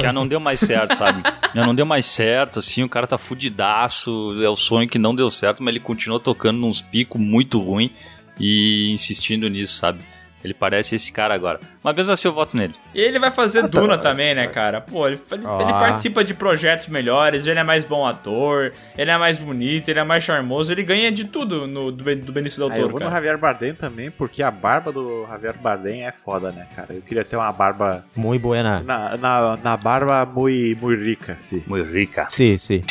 [0.00, 1.22] já não deu mais certo, sabe?
[1.54, 5.14] Já não deu mais certo, assim, o cara tá fudidaço, é o sonho que não
[5.14, 7.90] deu certo, mas ele continuou tocando nos picos muito ruim
[8.38, 10.00] e insistindo nisso, sabe?
[10.44, 11.60] Ele parece esse cara agora.
[11.82, 12.74] Mas mesmo assim eu voto nele.
[12.94, 14.80] E ele vai fazer Duna também, né, cara?
[14.80, 15.58] Pô, ele, ele- Ah.
[15.60, 20.00] ele participa de projetos melhores, ele é mais bom ator, ele é mais bonito, ele
[20.00, 22.88] é mais charmoso, ele ganha de tudo no, do, do Benício Del Ah, eu Toro,
[22.90, 23.16] vou no cara.
[23.16, 26.88] Javier Bardem também, porque a barba do Javier Bardem é foda, né, cara?
[26.92, 28.04] Eu queria ter uma barba.
[28.16, 28.80] Muito buena.
[28.80, 31.62] Na, na, na barba muito, muito rica, sim.
[31.66, 32.26] Muito rica.
[32.28, 32.82] Sim, sim.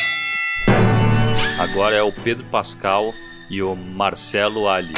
[1.58, 3.12] Agora é o Pedro Pascal
[3.50, 4.92] e o Marcelo Ali.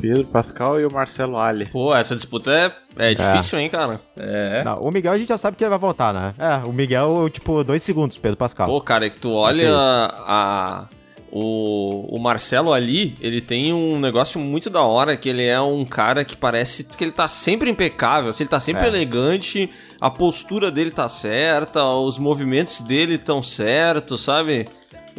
[0.00, 1.68] Pedro Pascal e o Marcelo Ali.
[1.68, 2.72] Pô, essa disputa é,
[3.10, 4.00] é difícil, hein, cara?
[4.16, 4.64] É.
[4.64, 6.34] Não, o Miguel a gente já sabe que ele vai votar, né?
[6.38, 8.66] É, o Miguel, tipo, dois segundos, Pedro Pascal.
[8.66, 9.72] Pô, cara, é que tu olha isso.
[9.74, 10.88] a,
[11.32, 15.84] o, o Marcelo ali, ele tem um negócio muito da hora, que ele é um
[15.84, 18.88] cara que parece que ele tá sempre impecável, assim, ele tá sempre É.
[18.88, 19.70] elegante,
[20.00, 24.66] a postura dele tá certa, os movimentos dele estão certos, sabe?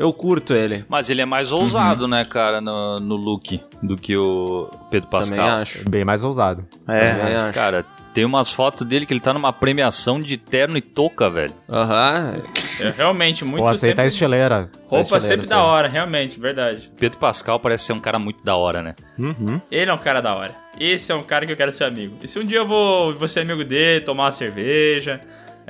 [0.01, 0.83] Eu curto ele.
[0.89, 5.37] Mas ele é mais ousado, né, cara, no, no look do que o Pedro Pascal.
[5.37, 5.89] Também acho.
[5.89, 6.65] Bem mais ousado.
[6.87, 7.53] É, Também acho.
[7.53, 11.53] Cara, tem umas fotos dele que ele tá numa premiação de terno e touca, velho.
[11.69, 12.41] Aham.
[12.79, 14.69] É realmente muito Pô, aceita a sempre- estileira.
[14.87, 16.91] Roupa estileira, sempre da hora, realmente, verdade.
[16.99, 18.95] Pedro Pascal parece ser um cara muito da hora, né?
[19.19, 19.61] Uhum.
[19.71, 20.53] Ele é um cara da hora.
[20.79, 22.15] Esse é um cara que eu quero ser amigo.
[22.23, 25.21] E se um dia eu vou, vou ser amigo dele, tomar uma cerveja,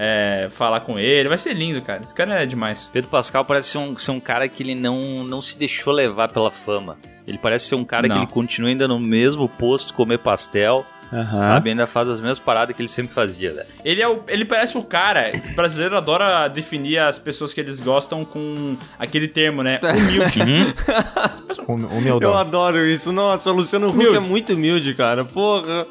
[0.03, 2.01] é, falar com ele, vai ser lindo, cara.
[2.01, 2.89] Esse cara é demais.
[2.91, 6.29] Pedro Pascal parece ser um, ser um cara que ele não, não se deixou levar
[6.29, 6.97] pela fama.
[7.27, 8.15] Ele parece ser um cara Não.
[8.15, 10.83] que ele continua ainda no mesmo posto comer pastel,
[11.13, 11.43] Aham.
[11.43, 11.69] sabe?
[11.69, 13.67] Ainda faz as mesmas paradas que ele sempre fazia, velho.
[13.85, 15.31] Ele, é o, ele parece o cara.
[15.51, 19.79] O brasileiro adora definir as pessoas que eles gostam com aquele termo, né?
[19.85, 20.41] Humilde.
[20.41, 22.31] Hum- Humildão.
[22.31, 23.11] Eu adoro isso.
[23.11, 24.17] Nossa, o Luciano Huck Humilde.
[24.17, 25.23] é muito humilde, cara.
[25.23, 25.85] Porra.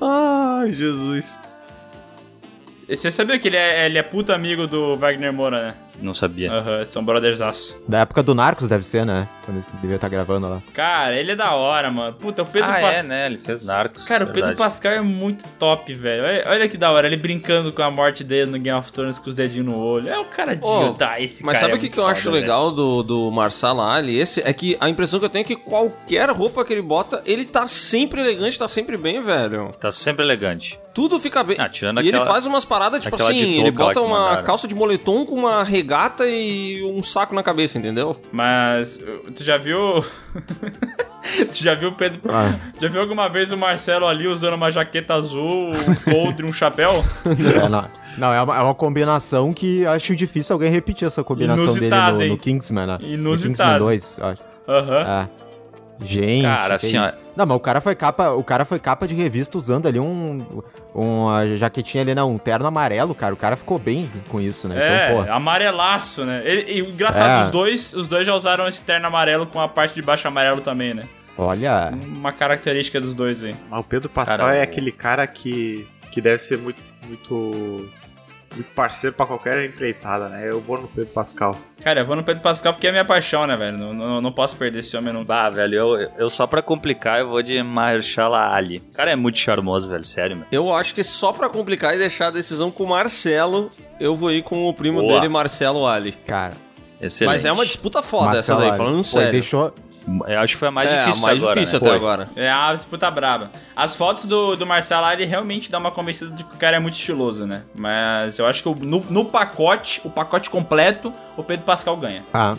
[0.00, 1.36] Ai, Jesus.
[2.88, 4.02] Você sabia que ele é, ele é
[4.32, 5.74] amigo do Wagner Moura, né?
[6.00, 6.52] Não sabia.
[6.52, 7.78] Aham, são brothersaço.
[7.88, 9.28] Da época do Narcos deve ser, né?
[9.44, 10.62] Quando eles deviam estar gravando lá.
[10.72, 12.14] Cara, ele é da hora, mano.
[12.14, 12.92] Puta, o Pedro ah, Pascal.
[12.92, 13.26] é, né?
[13.26, 14.04] Ele fez Narcos.
[14.04, 14.58] Cara, o Pedro verdade.
[14.58, 16.24] Pascal é muito top, velho.
[16.24, 19.18] Olha, olha que da hora, ele brincando com a morte dele no Game of Thrones
[19.18, 20.08] com os dedinhos no olho.
[20.08, 22.06] É o cara de Ô, tá, esse Mas cara sabe é o que, que eu
[22.06, 24.18] acho foda, legal do, do Marcelo Ali?
[24.18, 27.22] Esse é que a impressão que eu tenho é que qualquer roupa que ele bota,
[27.24, 29.72] ele tá sempre elegante, tá sempre bem, velho.
[29.78, 30.78] Tá sempre elegante.
[30.94, 31.56] Tudo fica bem.
[31.58, 34.74] Ah, tirando e ele aquela- faz umas paradas, tipo assim, ele bota uma calça de
[34.76, 35.83] moletom com uma regata
[36.26, 38.20] e um saco na cabeça, entendeu?
[38.32, 39.00] Mas
[39.34, 40.04] tu já viu.
[41.52, 42.20] tu já viu o Pedro.
[42.28, 42.58] Ah.
[42.80, 46.92] Já viu alguma vez o Marcelo ali usando uma jaqueta azul, um coldre, um chapéu?
[47.64, 47.84] É, não,
[48.18, 52.18] não, é uma, é uma combinação que acho difícil alguém repetir essa combinação Inusitado, dele
[52.18, 52.30] no, hein?
[52.30, 52.98] no Kingsman, né?
[53.00, 53.48] No Inusitado.
[53.48, 54.42] Kingsman 2, eu acho.
[54.68, 55.28] Aham.
[55.40, 55.43] É.
[56.02, 57.06] Gente, Cara, assim, ó.
[57.06, 57.16] isso.
[57.36, 60.44] Não, mas o cara foi capa, o cara foi capa de revista usando ali um
[60.94, 63.34] uma jaquetinha ali, não, um terno amarelo, cara.
[63.34, 64.76] O cara ficou bem com isso, né?
[64.78, 65.32] É, Então, pô.
[65.32, 66.42] amarelaço, né?
[66.68, 67.44] E o engraçado, É.
[67.44, 70.60] os dois, os dois já usaram esse terno amarelo com a parte de baixo amarelo
[70.60, 71.02] também, né?
[71.36, 73.56] Olha, Uma característica dos dois aí.
[73.68, 77.88] Mas o Pedro Pascal Cara, é aquele cara que, que deve ser muito, muito,
[78.54, 80.48] muito parceiro pra qualquer empreitada, né?
[80.48, 81.56] Eu vou no Pedro Pascal.
[81.82, 83.76] Cara, eu vou no Pedro Pascal porque é minha paixão, né, velho?
[83.76, 85.24] Não, não, não posso perder esse homem não.
[85.24, 88.78] Bah, velho, eu, eu só pra complicar, eu vou de Mahershala Ali.
[88.90, 90.46] O cara é muito charmoso, velho, sério, meu.
[90.50, 93.70] Eu acho que só pra complicar e deixar a decisão com o Marcelo,
[94.00, 95.14] eu vou ir com o primo Boa.
[95.14, 96.12] dele, Marcelo Ali.
[96.26, 96.54] cara.
[97.00, 97.34] Excelente.
[97.34, 99.32] Mas é uma disputa foda Marcelo essa daí, Ali, falando pô, sério.
[99.32, 99.74] Deixou,
[100.26, 101.86] Eu acho que foi a mais é, difícil a mais agora, difícil né?
[101.86, 101.96] até Foi.
[101.96, 102.28] agora.
[102.36, 103.50] É a disputa braba.
[103.74, 106.80] As fotos do, do Marcelo, ele realmente dá uma convencida de que o cara é
[106.80, 107.62] muito estiloso, né?
[107.74, 112.24] Mas eu acho que no, no pacote, o pacote completo, o Pedro Pascal ganha.
[112.32, 112.56] Ah,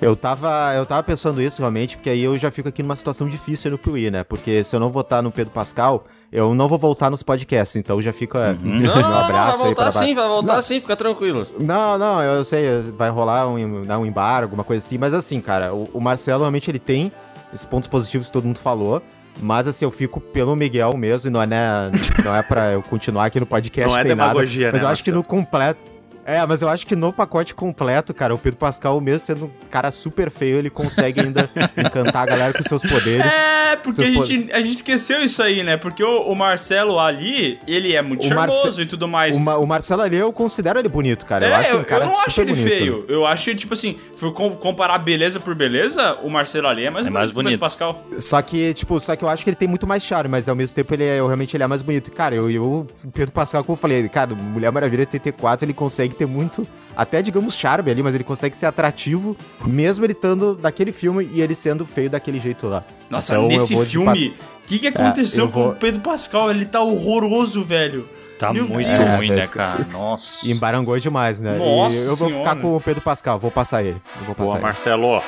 [0.00, 3.28] eu tava, eu tava pensando isso realmente, porque aí eu já fico aqui numa situação
[3.28, 4.22] difícil no Piuí, né?
[4.22, 6.04] Porque se eu não votar no Pedro Pascal,
[6.34, 9.68] eu não vou voltar nos podcasts, então já fica é, Não, meu não, abraço vai
[9.68, 10.62] aí pra voltar sim, vai voltar Não.
[10.62, 11.46] sim, fica tranquilo.
[11.60, 12.66] Não, não, eu sei,
[12.98, 16.40] vai rolar um, dar um embargo, alguma coisa assim, mas assim, cara, o, o Marcelo
[16.40, 17.12] realmente ele tem
[17.54, 19.00] esses pontos positivos que todo mundo falou,
[19.40, 21.92] mas assim, eu fico pelo Miguel mesmo, e não é, né,
[22.24, 24.88] não é pra eu continuar aqui no podcast, Não é tem nada, demagogia, mas né,
[24.88, 25.80] eu acho que no completo,
[26.24, 29.50] é, mas eu acho que no pacote completo, cara, o Pedro Pascal, mesmo sendo um
[29.70, 33.24] cara super feio, ele consegue ainda encantar a galera com seus poderes.
[33.26, 35.76] É, porque a gente, a gente esqueceu isso aí, né?
[35.76, 39.36] Porque o, o Marcelo ali, ele é muito O charmoso Marce- e tudo mais.
[39.36, 41.46] O, Ma- o Marcelo ali, eu considero ele bonito, cara.
[41.46, 42.68] eu é, acho eu, um cara eu não acho ele bonito.
[42.68, 43.04] feio.
[43.08, 47.06] Eu acho, tipo assim, for com- comparar beleza por beleza, o Marcelo ali é mais
[47.06, 47.60] É bonito mais que o Pedro bonito.
[47.60, 48.04] Pascal.
[48.18, 50.54] Só que, tipo, só que eu acho que ele tem muito mais charme, mas ao
[50.56, 52.10] mesmo tempo ele é, eu, realmente ele é mais bonito.
[52.10, 56.13] Cara, eu, eu o Pedro Pascal, como eu falei, cara, Mulher Maravilha 84, ele consegue
[56.14, 56.66] ter muito,
[56.96, 61.40] até digamos charme ali, mas ele consegue ser atrativo, mesmo ele estando daquele filme e
[61.42, 62.84] ele sendo feio daquele jeito lá.
[63.10, 66.50] Nossa, Então, nesse filme, o que, que aconteceu eu com vou- o Pedro Pascal?
[66.50, 68.08] Ele tá horroroso, velho.
[68.38, 69.16] Tá Meu muito Deus.
[69.16, 69.86] ruim, É, né, é, cara?
[69.92, 70.46] Nossa.
[70.46, 71.56] E embarangou demais, né?
[71.56, 72.48] Nossa e eu vou Senhora.
[72.50, 74.00] ficar com o Pedro Pascal, vou passar ele.
[74.20, 74.62] Eu vou passar Boa, ele.
[74.64, 75.22] Marcelo.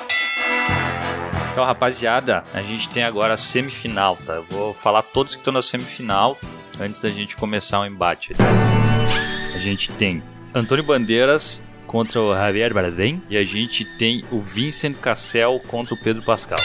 [1.52, 4.34] Então, rapaziada, a gente tem agora a semifinal, tá?
[4.34, 6.36] Eu vou falar todos que estão na semifinal
[6.80, 8.34] antes da gente começar o embate.
[8.34, 8.44] tá?
[9.54, 10.22] A gente tem
[10.56, 15.98] Antônio Bandeiras contra o Javier Bardem e a gente tem o Vincent Cassel contra o
[15.98, 16.56] Pedro Pascal.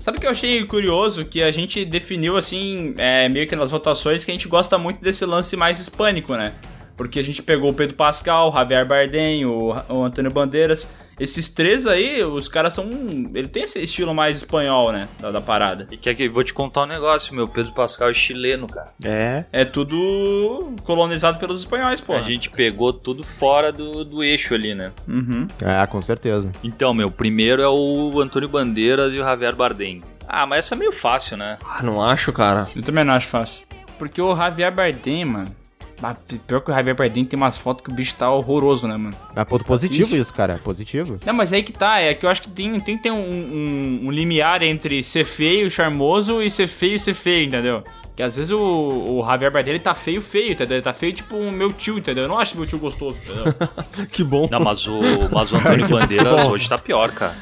[0.00, 1.26] Sabe o que eu achei curioso?
[1.26, 5.02] Que a gente definiu, assim, é, meio que nas votações, que a gente gosta muito
[5.02, 6.54] desse lance mais hispânico, né?
[6.98, 10.86] Porque a gente pegou o Pedro Pascal, o Javier Bardem, o, o Antônio Bandeiras.
[11.18, 12.88] Esses três aí, os caras são.
[13.34, 15.08] Ele tem esse estilo mais espanhol, né?
[15.20, 15.86] Da, da parada.
[15.90, 18.92] E quer que eu vou te contar um negócio, meu Pedro Pascal é chileno, cara.
[19.02, 19.44] É.
[19.52, 22.14] É tudo colonizado pelos espanhóis, pô.
[22.14, 24.92] A gente pegou tudo fora do, do eixo ali, né?
[25.06, 25.46] Uhum.
[25.60, 26.50] É, com certeza.
[26.64, 30.02] Então, meu, primeiro é o Antônio Bandeiras e o Javier Bardem.
[30.28, 31.58] Ah, mas essa é meio fácil, né?
[31.64, 32.68] Ah, não acho, cara.
[32.74, 33.66] Eu também não acho fácil.
[33.98, 35.57] Porque o Javier Bardem, mano.
[36.02, 36.14] Ah,
[36.46, 39.14] Pior que o Javier Bardem tem umas fotos que o bicho tá horroroso, né, mano?
[39.34, 40.54] É ponto positivo isso, cara.
[40.54, 41.18] é Positivo.
[41.24, 43.18] Não, mas aí que tá, é que eu acho que tem, tem que ter um,
[43.18, 47.82] um, um limiar entre ser feio, charmoso e ser feio e ser feio, entendeu?
[48.14, 50.76] Que às vezes o, o Javier Bardem ele tá feio, feio, entendeu?
[50.78, 52.24] Ele tá feio tipo o meu tio, entendeu?
[52.24, 53.54] Eu não acho meu tio gostoso, entendeu?
[54.10, 54.48] Que bom.
[54.50, 55.00] Não, mas o,
[55.32, 57.34] mas o Antônio Bandeiras hoje tá pior, cara.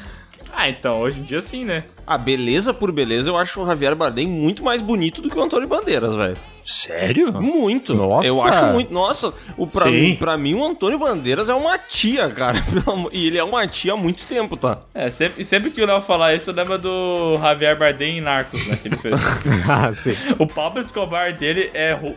[0.57, 1.83] Ah, então, hoje em dia sim, né?
[2.05, 5.41] Ah, beleza por beleza, eu acho o Javier Bardem muito mais bonito do que o
[5.43, 6.37] Antônio Bandeiras, velho.
[6.65, 7.31] Sério?
[7.31, 7.93] Muito.
[7.93, 8.27] Nossa.
[8.27, 8.93] Eu acho muito.
[8.93, 9.91] Nossa, o, pra, Sim.
[9.91, 12.57] mim, pra mim o Antônio Bandeiras é uma tia, cara.
[13.13, 14.79] E ele é uma tia há muito tempo, tá?
[14.93, 18.65] É, sempre, sempre que o Léo falar isso, eu lembro do Javier Bardem em Narcos,
[18.67, 18.75] né?
[18.81, 19.15] Que ele fez.
[19.69, 20.11] ah, sim.
[20.37, 21.93] o Pablo Escobar dele é.
[21.93, 22.15] ro-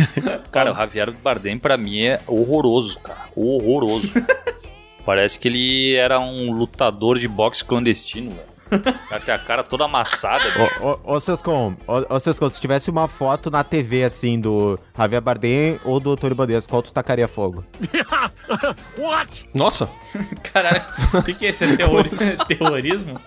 [0.50, 3.20] Cara, o Javier Bardem pra mim é horroroso, cara.
[3.36, 4.12] Horroroso.
[5.04, 8.50] Parece que ele era um lutador de boxe clandestino, velho.
[9.10, 10.44] Até a cara toda amassada.
[10.80, 14.78] Ô, ô, ô Sescom, ô, ô Sescom, se tivesse uma foto na TV, assim, do
[14.96, 17.64] Javier Bardem ou do Antônio Bandeiras, qual tu tacaria fogo?
[19.52, 19.90] Nossa,
[20.52, 20.82] Caralho,
[21.14, 21.64] o que, que é esse?
[21.64, 22.10] É teori-
[22.46, 23.20] terrorismo?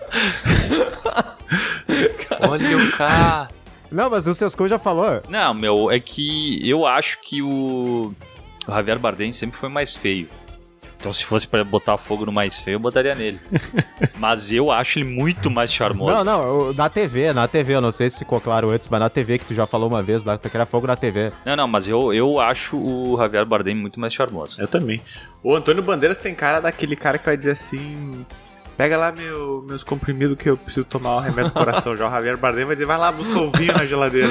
[2.48, 3.48] Olha o cara.
[3.90, 5.22] Não, mas o Sescom já falou.
[5.28, 8.14] Não, meu, é que eu acho que o,
[8.66, 10.28] o Javier Bardem sempre foi mais feio.
[11.04, 13.38] Então se fosse pra botar fogo no mais feio, eu botaria nele.
[14.16, 16.10] Mas eu acho ele muito mais charmoso.
[16.10, 19.10] Não, não, na TV, na TV, eu não sei se ficou claro antes, mas na
[19.10, 21.30] TV que tu já falou uma vez lá, tu tacaria fogo na TV.
[21.44, 24.58] Não, não, mas eu, eu acho o Javier Bardem muito mais charmoso.
[24.58, 24.98] Eu também.
[25.42, 28.24] O Antônio Bandeiras tem cara daquele cara que vai dizer assim.
[28.76, 31.96] Pega lá meu, meus comprimidos que eu preciso tomar o remédio do coração.
[31.96, 34.28] Já o Javier Bardem vai dizer, vai lá, busca o vinho na geladeira.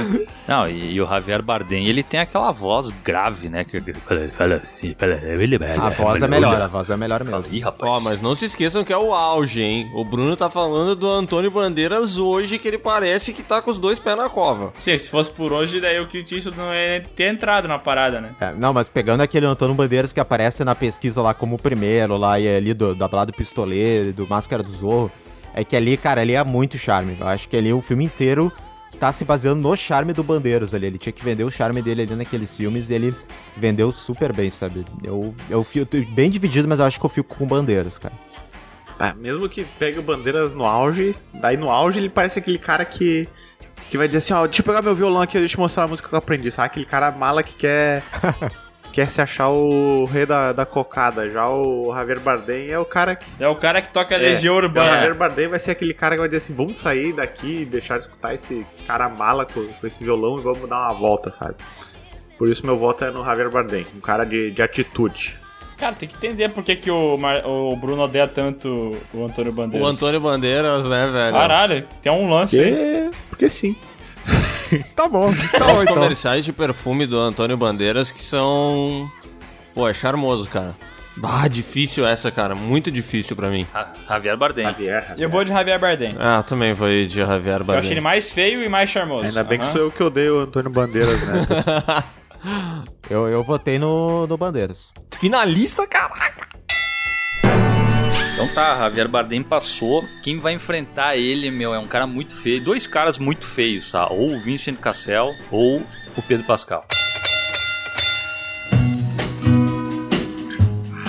[0.47, 3.63] Não, e, e o Javier Bardem, ele tem aquela voz grave, né?
[3.63, 7.23] Que ele fala, fala assim, fala, ele A voz é melhor, a voz é melhor
[7.23, 7.45] mesmo.
[7.51, 7.93] Ih, rapaz.
[7.93, 9.89] ó, mas não se esqueçam que é o auge, hein?
[9.93, 13.79] O Bruno tá falando do Antônio Bandeiras hoje, que ele parece que tá com os
[13.79, 14.73] dois pés na cova.
[14.77, 18.19] Sim, se fosse por hoje, daí o que isso não é ter entrado na parada,
[18.19, 18.31] né?
[18.41, 22.17] É, não, mas pegando aquele Antônio Bandeiras que aparece na pesquisa lá como o primeiro,
[22.17, 25.11] lá e ali do, da balada do pistoleiro, do Máscara do Zorro,
[25.53, 27.15] é que ali, cara, ali é muito charme.
[27.19, 28.51] Eu acho que ali o filme inteiro
[28.99, 30.87] tá se baseando no charme do Bandeiras ali.
[30.87, 33.15] Ele tinha que vender o charme dele ali naqueles filmes e ele
[33.55, 34.85] vendeu super bem, sabe?
[35.03, 38.13] Eu, eu fico bem dividido, mas eu acho que eu fico com Bandeiras, cara.
[38.99, 42.85] Ah, mesmo que pegue o Bandeiras no auge, daí no auge ele parece aquele cara
[42.85, 43.27] que.
[43.89, 45.87] Que vai dizer assim, ó, deixa eu pegar meu violão aqui, deixa eu mostrar a
[45.87, 46.67] música que eu aprendi, sabe?
[46.67, 48.01] Aquele cara mala que quer.
[48.93, 51.29] quer se achar o rei da, da cocada.
[51.29, 53.25] Já o Javier Bardem é o cara que.
[53.39, 55.13] É o cara que toca a É, Legião O Javier Urbana.
[55.15, 58.03] Bardem vai ser aquele cara que vai dizer assim: vamos sair daqui e deixar de
[58.05, 61.55] escutar esse cara mala com, com esse violão e vamos dar uma volta, sabe?
[62.37, 65.37] Por isso meu voto é no Javier Bardem, um cara de, de atitude.
[65.77, 69.51] Cara, tem que entender por que, que o, Mar- o Bruno odeia tanto o Antônio
[69.51, 69.85] Bandeiras.
[69.85, 71.33] O Antônio Bandeiras, né, velho?
[71.35, 72.55] Caralho, tem um lance.
[72.57, 73.75] Porque, porque sim.
[74.95, 75.93] Tá bom, tá Tem bom os então.
[75.95, 79.11] comerciais de perfume do Antônio Bandeiras que são.
[79.75, 80.73] Pô, é charmoso, cara.
[81.23, 82.55] Ah, difícil essa, cara.
[82.55, 83.67] Muito difícil pra mim.
[83.71, 84.63] Ja- Javier Bardem.
[84.65, 85.19] Javier, E Javier.
[85.27, 86.15] eu vou de Javier Bardem.
[86.19, 88.01] Ah, também foi de Javier Eu achei ele Bardem.
[88.01, 89.25] mais feio e mais charmoso.
[89.25, 89.73] Ainda bem que Aham.
[89.73, 92.03] sou eu que odeio o Antônio Bandeiras, né?
[93.09, 94.91] Eu, eu votei no, no Bandeiras.
[95.17, 96.47] Finalista, caraca!
[98.33, 100.03] Então tá, Javier Bardem passou.
[100.23, 102.63] Quem vai enfrentar ele, meu, é um cara muito feio.
[102.63, 104.07] Dois caras muito feios, tá?
[104.11, 105.83] Ou o Vincent Cassel ou
[106.17, 106.85] o Pedro Pascal.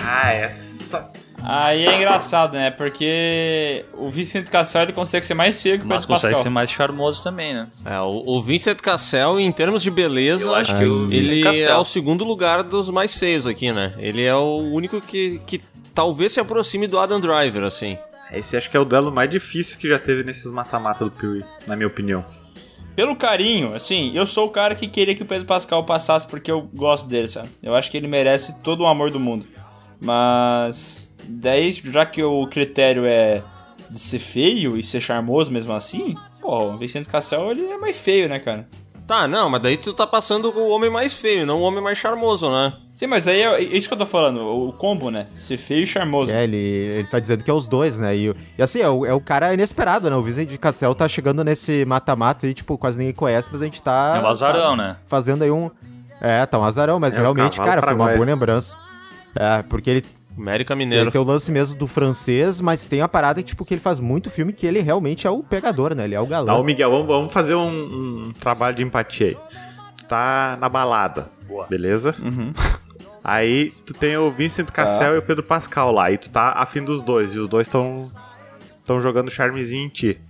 [0.06, 1.10] ah, essa.
[1.46, 2.70] Aí é engraçado, né?
[2.70, 6.42] Porque o Vicente Cassel ele consegue ser mais feio que o Mas Pedro consegue Pascal.
[6.42, 7.68] ser mais charmoso também, né?
[7.84, 11.42] É, o, o Vincent Cassel, em termos de beleza, Eu acho que o ele Vincent
[11.44, 11.68] Cassel.
[11.70, 13.92] é o segundo lugar dos mais feios aqui, né?
[13.98, 15.60] Ele é o único que, que
[15.94, 17.96] talvez se aproxime do Adam Driver, assim.
[18.32, 21.44] Esse acho que é o duelo mais difícil que já teve nesses mata-mata do Piuí,
[21.66, 22.24] na minha opinião.
[22.96, 26.50] Pelo carinho, assim, eu sou o cara que queria que o Pedro Pascal passasse porque
[26.50, 27.48] eu gosto dele, sabe?
[27.62, 29.46] Eu acho que ele merece todo o amor do mundo.
[30.00, 33.42] Mas daí, já que o critério é
[33.90, 37.96] de ser feio e ser charmoso mesmo assim, pô, o Vicente Cassel ele é mais
[37.96, 38.68] feio, né, cara?
[39.06, 41.98] Tá, não, mas daí tu tá passando o homem mais feio, não o homem mais
[41.98, 42.72] charmoso, né?
[42.94, 45.26] Sim, mas aí é isso que eu tô falando, o combo, né?
[45.34, 46.30] Ser feio e charmoso.
[46.30, 48.16] É, ele, ele tá dizendo que é os dois, né?
[48.16, 50.16] E, e assim, é o, é o cara inesperado, né?
[50.16, 53.64] O Vicente de Cassel tá chegando nesse mata-mata e, tipo, quase ninguém conhece, mas a
[53.64, 54.14] gente tá.
[54.16, 54.96] É um azarão, tá né?
[55.06, 55.70] Fazendo aí um.
[56.20, 58.76] É, tá um azarão, mas É, realmente, cara, foi uma boa lembrança.
[59.34, 60.04] É, porque ele,
[60.36, 61.10] América ele Mineiro.
[61.10, 64.00] tem o lance mesmo do francês, mas tem a parada que, tipo, que ele faz
[64.00, 66.04] muito filme que ele realmente é o pegador, né?
[66.04, 66.54] Ele é o Tá, galã.
[66.54, 67.68] ô Miguel, vamos, vamos fazer um,
[68.26, 69.36] um trabalho de empatia aí.
[69.96, 71.66] Tu tá na balada, Boa.
[71.66, 72.14] beleza?
[72.20, 72.52] Uhum.
[73.26, 76.84] Aí tu tem o Vincent Cassel e o Pedro Pascal lá, e tu tá afim
[76.84, 77.96] dos dois, e os dois estão
[78.80, 80.20] estão jogando charmezinho em ti.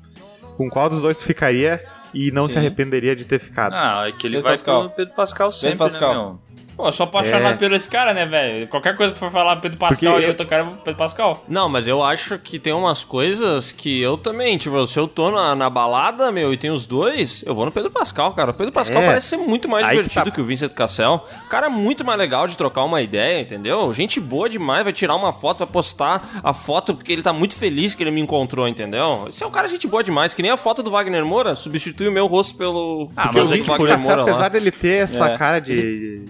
[0.56, 1.81] Com qual dos dois tu ficaria
[2.14, 2.60] e não se Sim.
[2.60, 3.72] arrependeria de ter ficado?
[3.74, 4.81] Ah, é que ele Pedro vai Pascal.
[4.82, 6.09] com o Pedro Pascal sempre, Pascal.
[6.09, 6.40] né, meu?
[6.76, 7.56] Pô, eu sou apaixonado É.
[7.56, 8.66] pelo esse cara, né, velho?
[8.66, 10.96] Qualquer coisa que tu for falar Pedro Pascal Porque e eu- eu tô cara Pedro
[10.98, 11.44] Pascal.
[11.48, 15.30] Não, mas eu acho que tem umas coisas que eu também, tipo, se eu tô
[15.30, 18.51] na, na balada, meu, e tem os dois, eu vou no Pedro Pascal, cara.
[18.51, 19.06] O Pedro Pascal É.
[19.06, 20.30] parece ser muito mais Aí que divertido tá.
[20.32, 21.24] que o Vincent Cassel.
[21.46, 23.92] O cara é muito mais legal de trocar uma ideia, entendeu?
[23.94, 27.55] Gente boa demais, vai tirar uma foto, vai postar a foto porque ele tá muito
[27.56, 29.26] feliz que ele me encontrou, entendeu?
[29.28, 32.09] Esse é um cara gente boa demais, que nem a foto do Wagner Moura, substitui
[32.09, 34.48] o meu rosto pelo, Ah, mas o do Vincent Wagner Cassel, Moura apesar lá.
[34.48, 35.38] dele ter essa É.
[35.38, 36.24] cara de,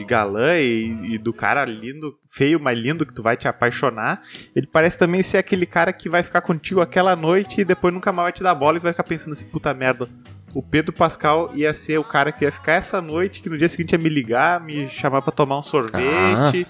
[0.00, 4.22] de galã e, e do cara lindo, feio, mas lindo, que tu vai te apaixonar,
[4.56, 8.10] ele parece também ser aquele cara que vai ficar contigo aquela noite e depois nunca
[8.10, 10.08] mais vai te dar bola e vai ficar pensando assim, puta merda.
[10.54, 13.68] O Pedro Pascal ia ser o cara que ia ficar essa noite, que no dia
[13.68, 16.66] seguinte ia me ligar, me chamar pra tomar um sorvete.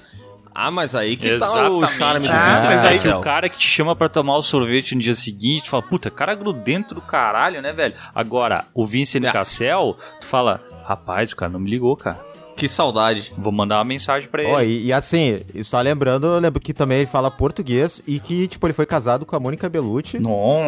[0.53, 1.85] Ah, mas aí que tá Exatamente.
[1.85, 4.43] o charme do ah, mas aí que o cara que te chama pra tomar o
[4.43, 7.95] sorvete no dia seguinte, tu fala, puta, cara grudento do caralho, né, velho?
[8.13, 9.31] Agora, o Vincent É.
[9.31, 12.30] Cassel, tu fala, rapaz, o cara não me ligou, cara.
[12.61, 13.33] Que saudade.
[13.39, 14.53] Vou mandar uma mensagem pra ele.
[14.53, 18.47] Ó, e, e assim, só lembrando, eu lembro que também ele fala português e que,
[18.49, 20.19] tipo, ele foi casado com a Mônica Bellucci.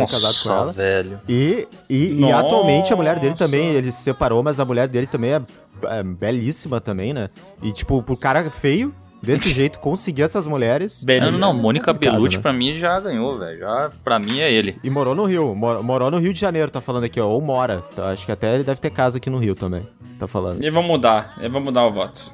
[0.06, 0.72] Foi casado com ela.
[0.72, 1.20] velho.
[1.28, 2.46] E, e, e Nossa.
[2.46, 5.42] atualmente a mulher dele também, ele se separou, mas a mulher dele também é,
[5.84, 7.28] é belíssima também, né?
[7.62, 11.02] E, tipo, pro cara feio, desse jeito, conseguir essas mulheres.
[11.04, 11.30] Beleza.
[11.32, 12.42] Não, não, Mônica Complicado, Bellucci né?
[12.42, 13.58] pra mim já ganhou, velho.
[13.60, 14.76] Já, pra mim é ele.
[14.82, 17.40] E morou no Rio, mor- morou no Rio de Janeiro, tá falando aqui, ó, ou
[17.40, 17.82] mora.
[17.92, 19.82] Então, acho que até ele deve ter casa aqui no Rio também,
[20.18, 20.62] tá falando.
[20.62, 22.30] E vou mudar, eu vou mudar o voto.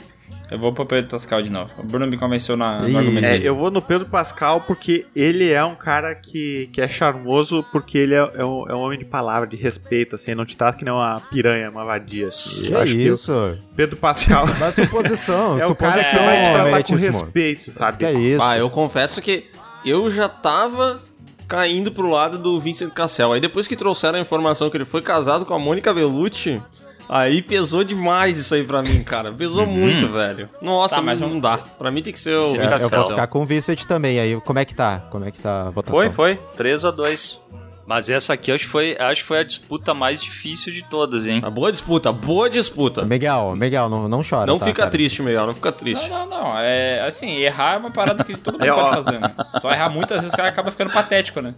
[0.50, 1.70] Eu vou pro Pedro Pascal de novo.
[1.78, 5.50] O Bruno me convenceu na, no argumento É, eu vou no Pedro Pascal porque ele
[5.50, 8.98] é um cara que, que é charmoso porque ele é, é um, é um homem
[8.98, 12.28] de palavra, de respeito, assim, não te trata que nem uma piranha, uma vadia.
[12.28, 12.70] assim.
[12.70, 13.32] Que isso?
[13.56, 17.98] que Pedro Pascal Mas suposição, é o cara que vai te tratar com respeito, sabe?
[17.98, 18.42] Que é isso?
[18.42, 19.46] Ah, eu confesso que
[19.84, 20.98] eu já tava
[21.46, 23.32] caindo pro lado do Vincent Cassel.
[23.32, 26.60] Aí depois que trouxeram a informação que ele foi casado com a Mônica Bellucci,
[27.08, 29.32] aí pesou demais isso aí pra mim, cara.
[29.32, 30.48] Pesou muito, velho.
[30.60, 31.58] Nossa, Tá, mas não, dá.
[31.58, 34.40] Pra mim tem que ser o Eu, eu vou ficar com o Vincent também, aí
[34.42, 35.02] como é que tá?
[35.10, 35.94] Como é que tá a votação?
[35.94, 36.36] Foi, foi.
[36.56, 37.42] 3 a 2
[37.86, 41.24] Mas essa aqui acho que foi, acho que foi a disputa mais difícil de todas,
[41.26, 41.38] hein?
[41.38, 43.02] Uma boa disputa, boa disputa.
[43.04, 44.90] Miguel, Miguel, não, não chora, Não tá, fica cara?
[44.90, 46.08] triste, Miguel, não fica triste.
[46.10, 46.58] Não, não, não.
[46.58, 49.30] É assim, errar é uma parada que todo mundo É, pode fazer, né?
[49.62, 51.54] Só errar muitas vezes o cara acaba ficando patético, né?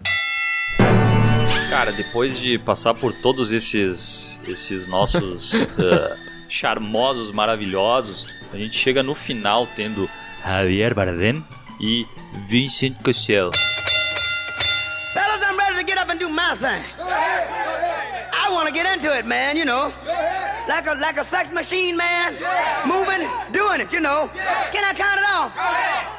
[1.71, 6.17] Cara, depois de passar por todos esses, esses nossos eh,
[6.49, 10.11] charmosos, maravilhosos, a gente chega no final tendo
[10.43, 11.47] Javier Bardem
[11.81, 12.09] e
[12.49, 13.53] Vincent Cassel.
[15.15, 16.83] Fellas, I'm ready to get up and do my thing.
[16.99, 19.93] I want to get into it, man, you know.
[20.69, 22.35] Like a like a sex machine, man.
[22.85, 24.29] Moving, doing it, you know.
[24.73, 25.53] Can I count it off?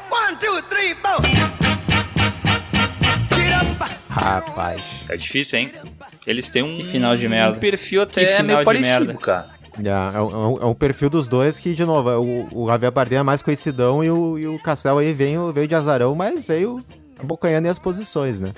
[0.09, 1.70] One, two, three, four.
[4.11, 4.81] Rapaz.
[5.09, 5.71] É difícil, hein?
[6.27, 7.57] Eles têm um, Que final de merda.
[7.57, 9.19] um perfil até final meio de parecido, merda.
[9.19, 9.49] cara.
[9.83, 12.91] É, é, um, é um perfil dos dois que, de novo, é o, o Javier
[12.91, 16.45] Bardem é mais conhecidão e o, e o Cassel aí veio, veio de azarão, mas
[16.45, 16.79] veio
[17.17, 18.51] abocanhando as posições, né?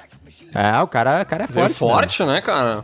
[0.56, 1.74] É, o cara, o cara é forte.
[1.76, 2.84] forte, né, cara?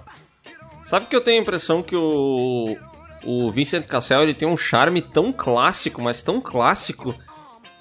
[0.84, 2.78] Sabe que eu tenho a impressão que o,
[3.26, 7.16] o Vincent Cassel ele tem um charme tão clássico, mas tão clássico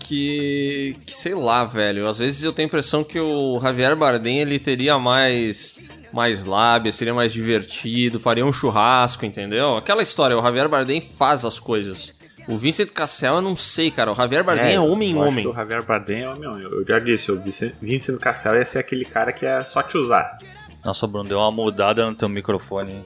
[0.00, 2.06] que, que sei lá, velho.
[2.06, 5.78] Às vezes eu tenho a impressão que o Javier Bardem ele teria mais
[6.10, 9.76] mais lábia, seria mais divertido, faria um churrasco, entendeu?
[9.76, 12.14] Aquela história, o Javier Bardem faz as coisas.
[12.48, 14.10] O Vincent Cassel eu não sei, cara.
[14.10, 15.44] O Javier Bardem é, homem eu acho homem.
[15.44, 16.62] que O Javier Bardem é homem homem.
[16.62, 19.98] Eu já disse, o Vincent, Vincent Cassel ia ser aquele cara que é só te
[19.98, 20.38] usar.
[20.82, 23.04] Nossa, Bruno, deu uma mudada no teu microfone.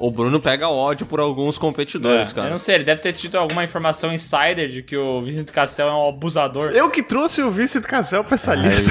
[0.00, 2.46] O Bruno pega ódio por alguns competidores, É, cara.
[2.48, 5.88] Eu não sei, ele deve ter tido alguma informação insider de que o Vicente Castell
[5.88, 6.70] é um abusador.
[6.72, 8.90] Eu que trouxe o Vincent Cassel pra essa lista.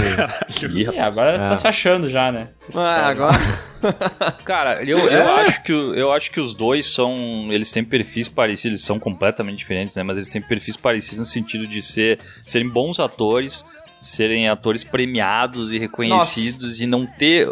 [0.71, 2.49] Ih, E agora tá se achando já, né?
[2.75, 3.37] Ah, agora.
[4.45, 7.47] Cara, eu, eu, acho que, eu acho que os dois são.
[7.49, 10.03] Eles têm perfis parecidos, eles são completamente diferentes, né?
[10.03, 13.65] Mas eles têm perfis parecidos no sentido de ser, serem bons atores,
[14.01, 17.51] serem atores premiados e reconhecidos e não ter.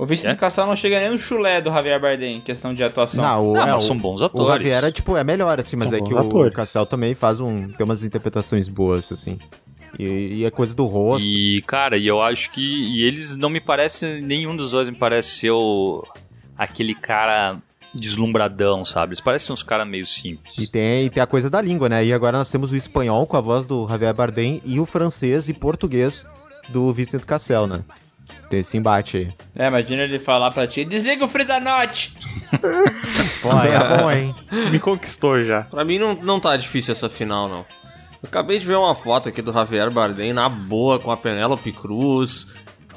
[0.00, 0.34] O Vicente É?
[0.34, 3.22] Castell não chega nem no chulé do Javier Bardem em questão de atuação.
[3.22, 4.48] Não, o, Não, é, mas o- são bons O atores.
[4.66, 6.54] Javier é, tipo, é melhor, assim, mas São é que bons o atores.
[6.54, 7.68] Cassel também faz um.
[7.68, 9.38] tem umas interpretações boas, assim.
[9.98, 10.04] E,
[10.38, 11.26] e é coisa do rosto.
[11.26, 12.60] E, cara, e eu acho que.
[12.62, 14.22] E eles não me parecem.
[14.22, 16.02] Nenhum dos dois me parece ser o,
[16.56, 17.58] aquele cara
[17.92, 19.10] deslumbradão, sabe?
[19.10, 20.68] Eles parecem uns caras meio E simples.
[20.68, 22.04] tem, e tem a coisa da língua, né?
[22.04, 25.48] E agora nós temos o espanhol com a voz do Javier Bardem e o francês
[25.48, 26.24] e português
[26.68, 27.82] do Vincent Cassel, né?
[28.50, 29.32] Tem esse embate aí.
[29.56, 32.12] É, imagina ele falar pra ti, desliga o Frida Note!
[33.40, 34.34] Pô, aí é bom, hein?
[34.72, 35.62] Me conquistou já.
[35.62, 37.64] Pra mim não, não tá difícil essa final, não.
[38.20, 41.70] Eu acabei de ver uma foto aqui do Javier Bardem na boa com a Penélope
[41.70, 42.48] Cruz,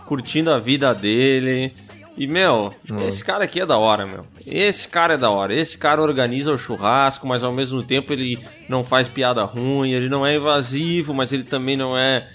[0.05, 1.71] curtindo a vida dele.
[2.17, 2.73] E, meu,
[3.07, 4.25] esse cara aqui é da hora, meu.
[4.45, 5.53] Esse cara é da hora.
[5.53, 10.09] Esse cara organiza o churrasco, mas ao mesmo tempo ele não faz piada ruim, ele
[10.09, 12.27] não é invasivo, mas ele também não é.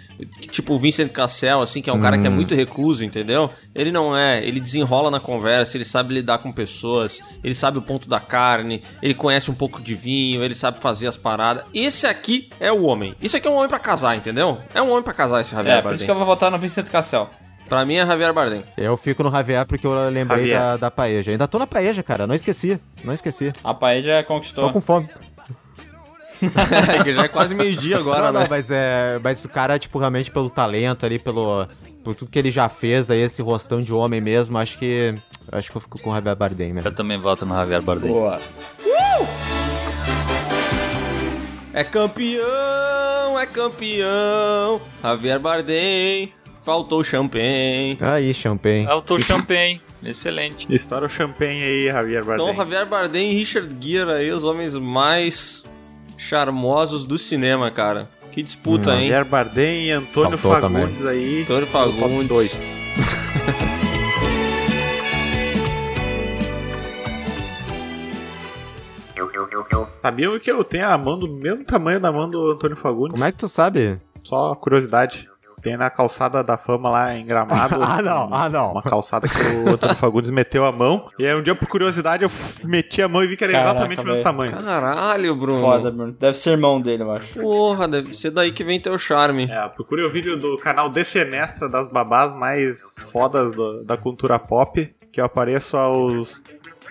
[0.50, 3.50] Tipo o Vincent Cassel, assim, que é um cara que é muito recluso, entendeu?
[3.74, 7.82] Ele não é, ele desenrola na conversa, ele sabe lidar com pessoas, ele sabe o
[7.82, 11.64] ponto da carne, ele conhece um pouco de vinho, ele sabe fazer as paradas.
[11.72, 13.14] Esse aqui é o homem.
[13.22, 14.58] Isso aqui é um homem pra casar, entendeu?
[14.74, 16.06] É um homem pra casar esse Javier É, por isso Bardem.
[16.06, 17.30] que eu vou votar no Vicente Castell.
[17.68, 18.64] Pra mim é Javier Bardem.
[18.76, 20.58] Eu fico no Javier porque eu lembrei Javier.
[20.58, 21.30] da, da paeja.
[21.30, 22.26] Ainda tô na paeja, cara.
[22.26, 22.80] Não esqueci.
[23.04, 23.52] Não esqueci.
[23.62, 24.72] A Paella Tô conquistou.
[24.72, 25.08] com fome.
[27.04, 28.46] que já é quase meio-dia agora, não, não, né?
[28.48, 29.18] mas é.
[29.22, 31.66] Mas o cara, tipo, realmente pelo talento ali, pelo.
[32.04, 35.14] Por tudo que ele já fez aí, esse rostão de homem mesmo, acho que.
[35.50, 36.88] Acho que eu fico com o Javier Bardem mesmo.
[36.88, 38.12] Eu também voto no Javier Bardem.
[38.12, 38.40] Boa.
[41.72, 42.42] É campeão,
[43.24, 44.80] não é campeão.
[45.02, 46.32] Javier Bardem,
[46.64, 47.96] faltou champanhe.
[48.00, 48.86] Aí, champanhe.
[48.86, 49.80] Auto Champagne.
[50.02, 50.66] Excelente.
[50.72, 52.46] Estoura o champanhe aí, Javier Bardem.
[52.46, 55.62] Então, Javier Bardem e Richard Gere aí, os homens mais
[56.18, 58.08] charmosos do cinema, cara.
[58.30, 59.08] Que disputa, hein?
[59.08, 61.42] Javier Bardem e Antônio Faltou Fagundes aí.
[61.42, 62.28] Antônio Fagundes.
[62.28, 62.78] dois.
[70.02, 73.12] Sabiam que eu tenho a mão do mesmo tamanho da mão do Antônio Fagundes?
[73.12, 73.98] Como é que tu sabe?
[74.24, 75.27] Só curiosidade.
[75.62, 77.76] Tem na calçada da fama lá em Gramado.
[77.88, 78.72] Ah, não, ah, não.
[78.72, 81.08] Uma calçada que o Antônio Fagundes meteu a mão.
[81.18, 82.30] E aí um dia, por curiosidade, eu
[82.64, 84.52] meti a mão e vi que era Caraca, exatamente o mesmo tamanho.
[84.52, 85.60] Caralho, Bruno.
[85.60, 86.12] Foda, Bruno.
[86.12, 87.40] Deve ser irmão dele, eu acho.
[87.40, 89.44] Porra, deve ser daí que vem teu charme.
[89.50, 94.94] É, procure o vídeo do canal Defenestra das babás mais fodas do- da cultura pop,
[95.12, 96.42] que eu apareço aos.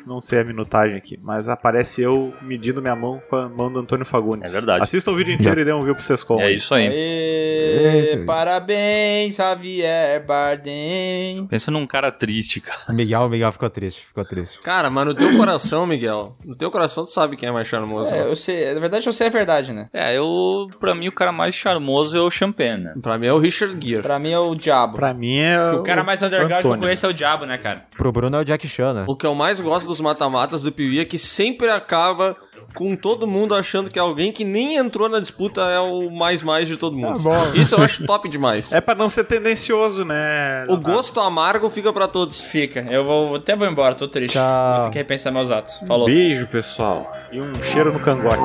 [0.08, 3.80] Não sei a minutagem aqui, mas aparece eu medindo minha mão com a mão do
[3.80, 4.50] Antônio Fagundes.
[4.50, 4.82] É verdade.
[4.84, 6.40] Assista o vídeo inteiro e dê um view pro Sescom.
[6.40, 6.86] É isso aí.
[6.86, 8.26] É Aê, isso aí.
[8.26, 11.46] parabéns, Javier Bardem.
[11.48, 12.94] Pensa num cara triste, cara.
[12.94, 14.60] Miguel, Miguel ficou triste, ficou triste.
[14.62, 18.14] Cara, mas no teu coração, Miguel, no teu coração tu sabe quem é mais charmoso.
[18.14, 18.30] É, né?
[18.30, 19.90] eu sei, na verdade eu sei a verdade, né?
[19.94, 20.68] É, eu.
[20.80, 22.94] Pra mim, o cara mais charmoso é o Champagne, né?
[23.02, 24.02] Pra mim é o Richard Gere.
[24.02, 24.96] Pra mim é o diabo.
[24.96, 25.72] Pra mim é.
[25.72, 26.80] O cara mais underground que eu Antônio.
[26.80, 27.86] conheço é o diabo, né, cara?
[27.96, 29.04] Pro Bruno é o Jack Chan, né?
[29.08, 32.36] O que eu mais gosto dos mata-matas do Piuí é que sempre acaba
[32.74, 36.68] com todo mundo achando que alguém que nem entrou na disputa é o mais mais
[36.68, 37.20] de todo mundo.
[37.20, 37.54] bom.
[37.56, 38.72] Isso eu acho top demais.
[38.72, 40.66] É pra não ser tendencioso, né?
[40.70, 42.42] O gosto amargo fica pra todos.
[42.42, 44.34] Fica, eu vou até vou embora, tô triste.
[44.34, 44.76] Tchau.
[44.76, 45.80] Vou ter que repensar meus atos.
[45.88, 46.06] Falou.
[46.06, 47.12] Beijo, pessoal.
[47.32, 48.38] E um cheiro no cangote.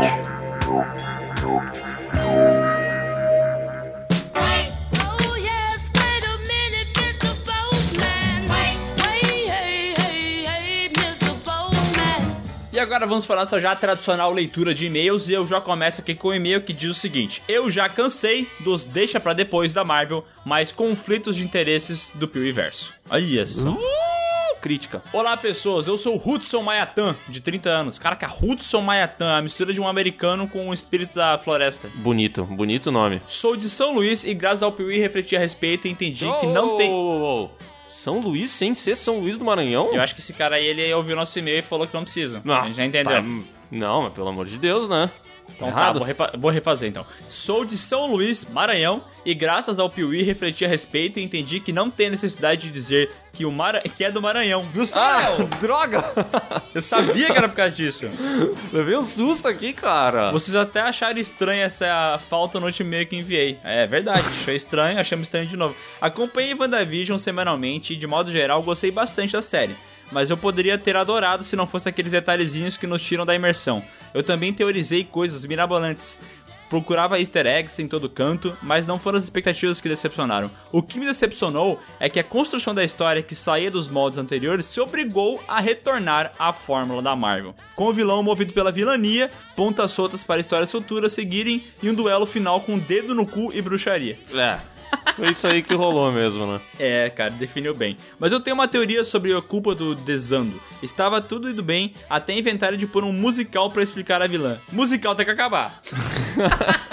[12.92, 16.28] Agora vamos para nossa já tradicional leitura de e-mails e eu já começo aqui com
[16.28, 20.22] o e-mail que diz o seguinte: Eu já cansei dos deixa pra depois da Marvel,
[20.44, 22.92] mas conflitos de interesses do Piuiverso.
[23.08, 23.70] Olha só.
[23.70, 25.02] Uh, crítica.
[25.10, 27.98] Olá pessoas, eu sou Hudson Mayatan, de 30 anos.
[27.98, 31.88] Caraca, Hudson Mayatan, a mistura de um americano com o espírito da floresta.
[31.94, 33.22] Bonito, bonito nome.
[33.26, 36.76] Sou de São Luís e graças ao Piuí refleti a respeito e entendi que não
[36.76, 36.90] tem...
[36.90, 37.72] Oh, oh, oh.
[37.92, 39.92] São Luís sem ser São Luís do Maranhão?
[39.94, 42.42] Eu acho que esse cara aí, ele ouviu nosso e-mail e falou que não precisa.
[42.46, 43.12] Ah, a gente já entendeu.
[43.12, 43.22] tá,
[43.70, 45.10] Não, mas pelo amor de Deus, né?
[45.54, 45.92] Então Errado.
[45.94, 47.06] tá, vou, refa- vou refazer então.
[47.28, 51.72] Sou de São Luís, Maranhão, e graças ao Piuí refleti a respeito e entendi que
[51.72, 53.80] não tem necessidade de dizer que, o Mara...
[53.80, 54.68] que é do Maranhão.
[54.72, 54.98] Viu só?
[55.00, 56.02] Ah, droga!
[56.74, 58.06] Eu sabia que era por causa disso.
[58.72, 60.30] Levei um susto aqui, cara.
[60.32, 63.58] Vocês até acharam estranha essa falta no último e-mail que enviei.
[63.62, 65.76] É verdade, achei estranho, achamos estranho de novo.
[66.00, 69.76] Acompanhei WandaVision semanalmente e, de modo geral, gostei bastante da série.
[70.12, 73.82] Mas eu poderia ter adorado se não fosse aqueles detalhezinhos que nos tiram da imersão.
[74.12, 76.18] Eu também teorizei coisas mirabolantes.
[76.68, 80.50] Procurava easter eggs em todo canto, mas não foram as expectativas que decepcionaram.
[80.70, 84.64] O que me decepcionou é que a construção da história que saía dos moldes anteriores
[84.66, 87.54] se obrigou a retornar à fórmula da Marvel.
[87.74, 92.24] Com o vilão movido pela vilania, pontas soltas para histórias futuras seguirem e um duelo
[92.24, 94.18] final com dedo no cu e bruxaria.
[94.32, 94.71] É.
[95.16, 96.60] Foi isso aí que rolou mesmo, né?
[96.78, 97.96] É, cara, definiu bem.
[98.18, 100.58] Mas eu tenho uma teoria sobre a culpa do Desando.
[100.82, 104.58] Estava tudo indo bem até inventarem de pôr um musical pra explicar a vilã.
[104.72, 105.80] Musical tem que acabar.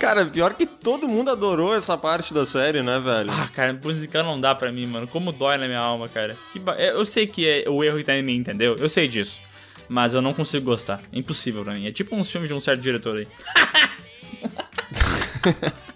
[0.00, 3.30] Cara, pior que todo mundo adorou essa parte da série, né, velho?
[3.30, 5.06] Ah, cara, musical não dá pra mim, mano.
[5.06, 6.34] Como dói na minha alma, cara.
[6.60, 8.74] Ba- é, Eu sei que é o erro que tá em mim, entendeu?
[8.78, 9.38] Eu sei disso.
[9.88, 11.00] Mas eu não consigo gostar.
[11.12, 11.86] É impossível pra mim.
[11.86, 13.26] É tipo uns filmes de um certo diretor aí.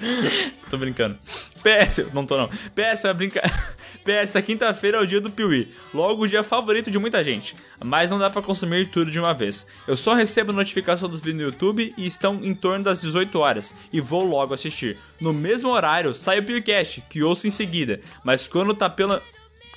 [0.70, 1.18] tô brincando.
[1.62, 2.48] PS, não tô não.
[2.48, 3.42] PS, a brinca...
[4.04, 5.72] PS, a quinta-feira é o dia do Piuí.
[5.92, 7.56] Logo o dia favorito de muita gente.
[7.84, 9.66] Mas não dá pra consumir tudo de uma vez.
[9.86, 13.74] Eu só recebo notificação dos vídeos no YouTube e estão em torno das 18 horas.
[13.92, 14.96] E vou logo assistir.
[15.20, 18.00] No mesmo horário sai o PewCast, que ouço em seguida.
[18.22, 19.22] Mas quando tá pela...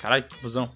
[0.00, 0.70] Caralho, que confusão.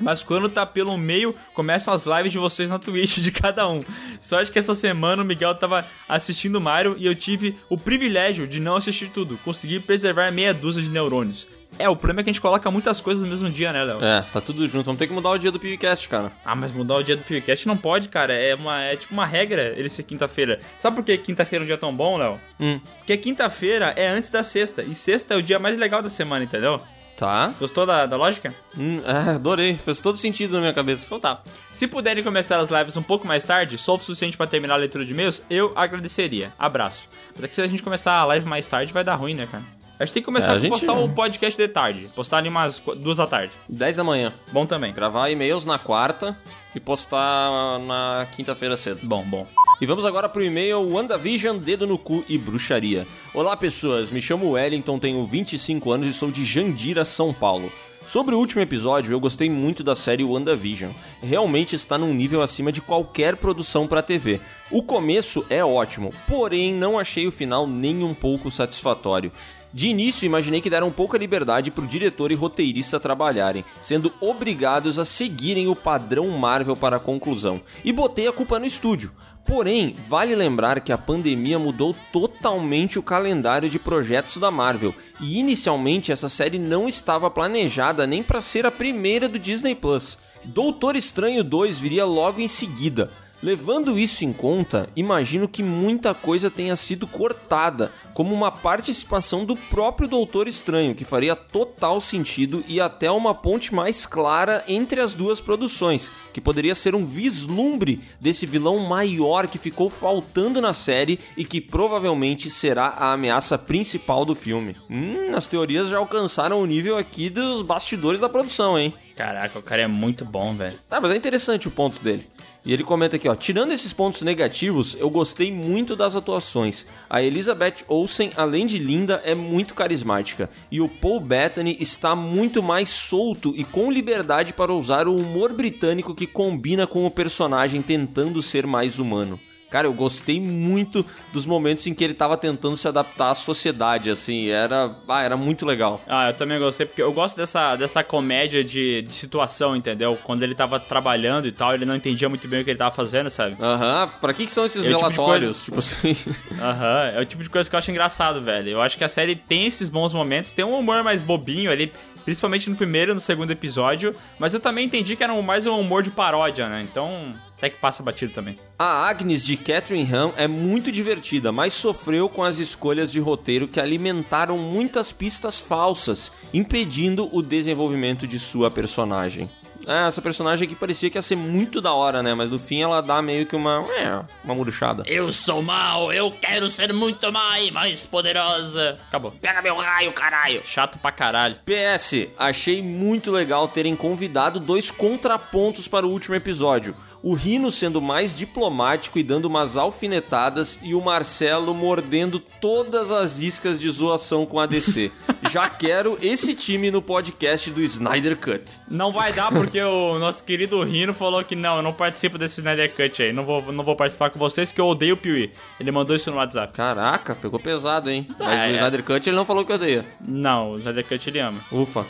[0.00, 3.80] Mas quando tá pelo meio, começam as lives de vocês na Twitch de cada um.
[4.20, 8.60] Sorte que essa semana o Miguel tava assistindo Mario e eu tive o privilégio de
[8.60, 9.38] não assistir tudo.
[9.44, 11.46] Consegui preservar meia dúzia de neurônios.
[11.78, 14.02] É, o problema é que a gente coloca muitas coisas no mesmo dia, né, Léo?
[14.02, 14.84] É, tá tudo junto.
[14.84, 16.30] Vamos ter que mudar o dia do PewCast, cara.
[16.44, 18.32] Ah, mas mudar o dia do PewCast não pode, cara.
[18.32, 20.60] É, uma, é tipo uma regra ele ser quinta-feira.
[20.78, 22.40] Sabe por que quinta-feira é um dia tão bom, Léo?
[22.60, 22.80] Hum.
[22.98, 24.82] Porque quinta-feira é antes da sexta.
[24.82, 26.80] E sexta é o dia mais legal da semana, entendeu?
[27.16, 27.54] Tá.
[27.60, 28.52] Gostou da, da lógica?
[28.76, 29.76] Hum, é, adorei.
[29.76, 31.06] Fez todo sentido na minha cabeça.
[31.06, 31.42] Então tá.
[31.72, 34.78] Se puderem começar as lives um pouco mais tarde, só o suficiente pra terminar a
[34.78, 36.52] leitura de e-mails, eu agradeceria.
[36.58, 37.06] Abraço.
[37.34, 39.46] Mas é que se a gente começar a live mais tarde, vai dar ruim, né,
[39.46, 39.62] cara?
[39.98, 42.08] A gente tem que começar É, a gente- postar o podcast de tarde.
[42.16, 43.52] Postar ali umas duas da tarde.
[43.68, 44.32] 10 da manhã.
[44.52, 44.92] Bom também.
[44.92, 46.36] Gravar e-mails na quarta
[46.74, 49.06] e postar na quinta-feira cedo.
[49.06, 49.46] Bom, bom.
[49.80, 53.06] E vamos agora pro e-mail WandaVision, Dedo no Cu e Bruxaria.
[53.32, 57.70] Olá pessoas, me chamo Wellington, tenho 25 anos e sou de Jandira, São Paulo.
[58.06, 60.92] Sobre o último episódio, eu gostei muito da série WandaVision.
[61.22, 64.40] Realmente está num nível acima de qualquer produção para TV.
[64.70, 69.32] O começo é ótimo, porém não achei o final nem um pouco satisfatório.
[69.74, 75.04] De início, imaginei que deram pouca liberdade pro diretor e roteirista trabalharem, sendo obrigados a
[75.04, 79.10] seguirem o padrão Marvel para a conclusão, e botei a culpa no estúdio.
[79.44, 85.40] Porém, vale lembrar que a pandemia mudou totalmente o calendário de projetos da Marvel, e
[85.40, 90.16] inicialmente essa série não estava planejada nem para ser a primeira do Disney Plus.
[90.44, 93.10] Doutor Estranho 2 viria logo em seguida.
[93.44, 99.54] Levando isso em conta, imagino que muita coisa tenha sido cortada, como uma participação do
[99.54, 105.12] próprio Doutor Estranho, que faria total sentido e até uma ponte mais clara entre as
[105.12, 111.20] duas produções, que poderia ser um vislumbre desse vilão maior que ficou faltando na série
[111.36, 114.74] e que provavelmente será a ameaça principal do filme.
[114.88, 118.94] Hum, as teorias já alcançaram o nível aqui dos bastidores da produção, hein?
[119.14, 120.78] Caraca, o cara é muito bom, velho.
[120.90, 122.26] Ah, mas é interessante o ponto dele.
[122.64, 126.86] E ele comenta aqui, ó, tirando esses pontos negativos, eu gostei muito das atuações.
[127.10, 130.48] A Elizabeth Olsen, além de linda, é muito carismática.
[130.70, 135.52] E o Paul Bettany está muito mais solto e com liberdade para usar o humor
[135.52, 139.38] britânico que combina com o personagem tentando ser mais humano.
[139.74, 144.08] Cara, eu gostei muito dos momentos em que ele tava tentando se adaptar à sociedade,
[144.08, 146.00] assim, era, ah, era muito legal.
[146.06, 150.16] Ah, eu também gostei, porque eu gosto dessa, dessa comédia de, de situação, entendeu?
[150.22, 152.94] Quando ele tava trabalhando e tal, ele não entendia muito bem o que ele tava
[152.94, 153.56] fazendo, sabe?
[153.60, 155.64] Aham, pra que, que são esses É o tipo relatórios?
[155.64, 156.16] Tipo assim.
[156.56, 158.70] Aham, é o tipo de coisa que eu acho engraçado, velho.
[158.70, 161.92] Eu acho que a série tem esses bons momentos, tem um humor mais bobinho ali,
[162.24, 165.80] principalmente no primeiro e no segundo episódio, mas eu também entendi que era mais um
[165.80, 166.80] humor de paródia, né?
[166.82, 167.32] Então,
[167.64, 168.58] até que passa batido também.
[168.78, 173.66] A Agnes de Catherine Ham é muito divertida, mas sofreu com as escolhas de roteiro
[173.66, 179.48] que alimentaram muitas pistas falsas, impedindo o desenvolvimento de sua personagem.
[179.86, 182.34] É, essa personagem aqui parecia que ia ser muito da hora, né?
[182.34, 183.84] Mas no fim ela dá meio que uma.
[183.92, 185.02] É, uma murchada.
[185.06, 188.98] Eu sou mal, eu quero ser muito mais, mais poderosa.
[189.08, 189.32] Acabou.
[189.32, 190.62] Pega meu raio, caralho.
[190.64, 191.56] Chato pra caralho.
[191.66, 196.96] PS, achei muito legal terem convidado dois contrapontos para o último episódio.
[197.26, 203.38] O Rino sendo mais diplomático e dando umas alfinetadas e o Marcelo mordendo todas as
[203.38, 205.10] iscas de zoação com a DC.
[205.50, 208.78] Já quero esse time no podcast do Snyder Cut.
[208.90, 212.60] Não vai dar porque o nosso querido Rino falou que não, eu não participo desse
[212.60, 213.32] Snyder Cut aí.
[213.32, 215.50] Não vou, não vou participar com vocês porque eu odeio o Piuí.
[215.80, 216.74] Ele mandou isso no WhatsApp.
[216.74, 218.26] Caraca, pegou pesado, hein?
[218.38, 218.72] Mas É, o é.
[218.72, 220.04] Snyder Cut ele não falou que odeia.
[220.20, 221.64] Não, o Snyder Cut ele ama.
[221.72, 222.04] Ufa.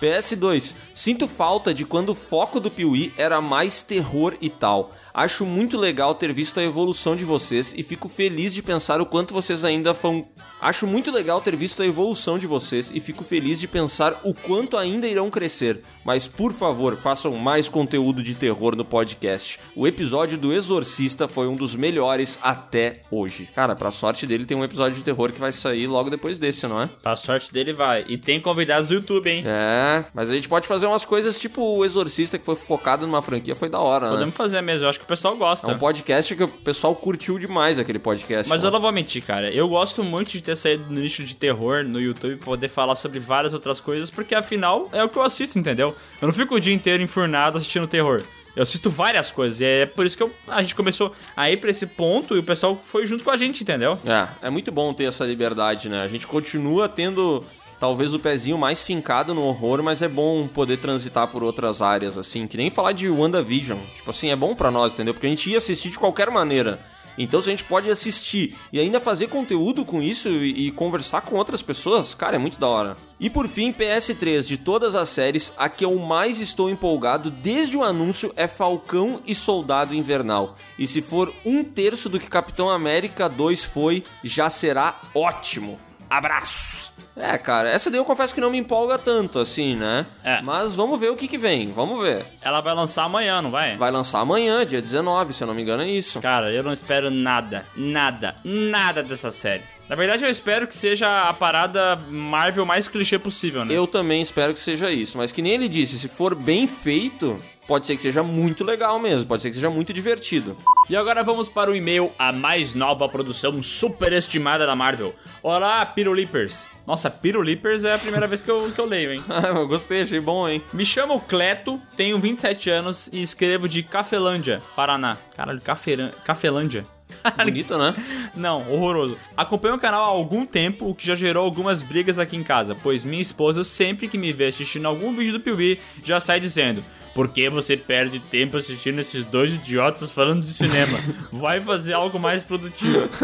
[0.00, 0.74] PS2.
[0.94, 4.92] Sinto falta de quando o foco do Piuí era mais terror e tal.
[5.12, 9.06] Acho muito legal ter visto a evolução de vocês e fico feliz de pensar o
[9.06, 10.26] quanto vocês ainda vão.
[10.60, 14.34] Acho muito legal ter visto a evolução de vocês e fico feliz de pensar o
[14.34, 15.80] quanto ainda irão crescer.
[16.04, 19.58] Mas por favor, façam mais conteúdo de terror no podcast.
[19.74, 23.48] O episódio do Exorcista foi um dos melhores até hoje.
[23.54, 26.66] Cara, pra sorte dele, tem um episódio de terror que vai sair logo depois desse,
[26.66, 26.90] não é?
[27.04, 28.04] A sorte dele vai.
[28.06, 29.42] E tem convidados do YouTube, hein?
[29.46, 33.22] É, mas a gente pode fazer umas coisas tipo o Exorcista que foi focado numa
[33.22, 34.12] franquia, foi da hora, né?
[34.12, 35.72] Podemos fazer mesmo, eu acho que o pessoal É gosta.
[35.72, 38.48] um podcast que o pessoal curtiu demais aquele podcast.
[38.48, 38.68] Mas lá.
[38.68, 39.50] eu não vou mentir, cara.
[39.50, 43.18] Eu gosto muito de ter saído no nicho de terror no YouTube poder falar sobre
[43.18, 45.94] várias outras coisas, porque afinal é o que eu assisto, entendeu?
[46.20, 48.22] Eu não fico o dia inteiro enfurnado assistindo terror.
[48.56, 51.56] Eu assisto várias coisas, e é por isso que eu- a gente começou a ir
[51.58, 53.96] pra esse ponto e o pessoal foi junto com a gente, entendeu?
[54.04, 56.02] É, é muito bom ter essa liberdade, né?
[56.02, 57.44] A gente continua tendo
[57.80, 62.18] talvez o pezinho mais fincado no horror, mas é bom poder transitar por outras áreas,
[62.18, 63.78] assim, que nem falar de WandaVision.
[63.94, 65.14] Tipo assim, é bom pra nós, entendeu?
[65.14, 66.78] Porque a gente ia assistir de qualquer maneira.
[67.18, 71.22] Então, se a gente pode assistir e ainda fazer conteúdo com isso e, e conversar
[71.22, 72.96] com outras pessoas, cara, é muito da hora.
[73.18, 77.76] E por fim, PS3, de todas as séries, a que eu mais estou empolgado desde
[77.76, 80.56] o anúncio é Falcão e Soldado Invernal.
[80.78, 85.78] E se for um terço do que Capitão América 2 foi, já será ótimo.
[86.08, 86.89] Abraços!
[87.20, 90.06] É, cara, essa daí eu confesso que não me empolga tanto, assim, né?
[90.24, 90.40] É.
[90.42, 92.26] Mas vamos ver o que que vem, vamos ver.
[92.42, 93.76] Ela vai lançar amanhã, não vai?
[93.76, 96.20] Vai lançar amanhã, dia 19, se eu não me engano é isso.
[96.20, 99.62] Cara, eu não espero nada, nada, nada dessa série.
[99.90, 103.74] Na verdade, eu espero que seja a parada Marvel mais clichê possível, né?
[103.74, 107.36] Eu também espero que seja isso, mas que nem ele disse, se for bem feito,
[107.66, 110.56] pode ser que seja muito legal mesmo, pode ser que seja muito divertido.
[110.88, 115.12] E agora vamos para o e-mail, a mais nova produção superestimada da Marvel.
[115.42, 116.66] Olá, Pirulipers.
[116.90, 119.22] Nossa, Pirulipers é a primeira vez que eu, que eu leio, hein?
[119.28, 120.60] Ah, eu gostei, achei bom, hein?
[120.72, 125.16] Me chamo Cleto, tenho 27 anos e escrevo de Cafelândia, Paraná.
[125.36, 126.10] Caralho, Caferan...
[126.24, 126.82] Cafelândia.
[127.44, 127.94] Bonito, né?
[128.34, 129.16] Não, horroroso.
[129.36, 132.76] Acompanho o canal há algum tempo, o que já gerou algumas brigas aqui em casa,
[132.82, 136.82] pois minha esposa, sempre que me vê assistindo algum vídeo do Piuí, já sai dizendo:
[137.20, 140.98] Por que você perde tempo assistindo esses dois idiotas falando de cinema?
[141.30, 143.08] Vai fazer algo mais produtivo.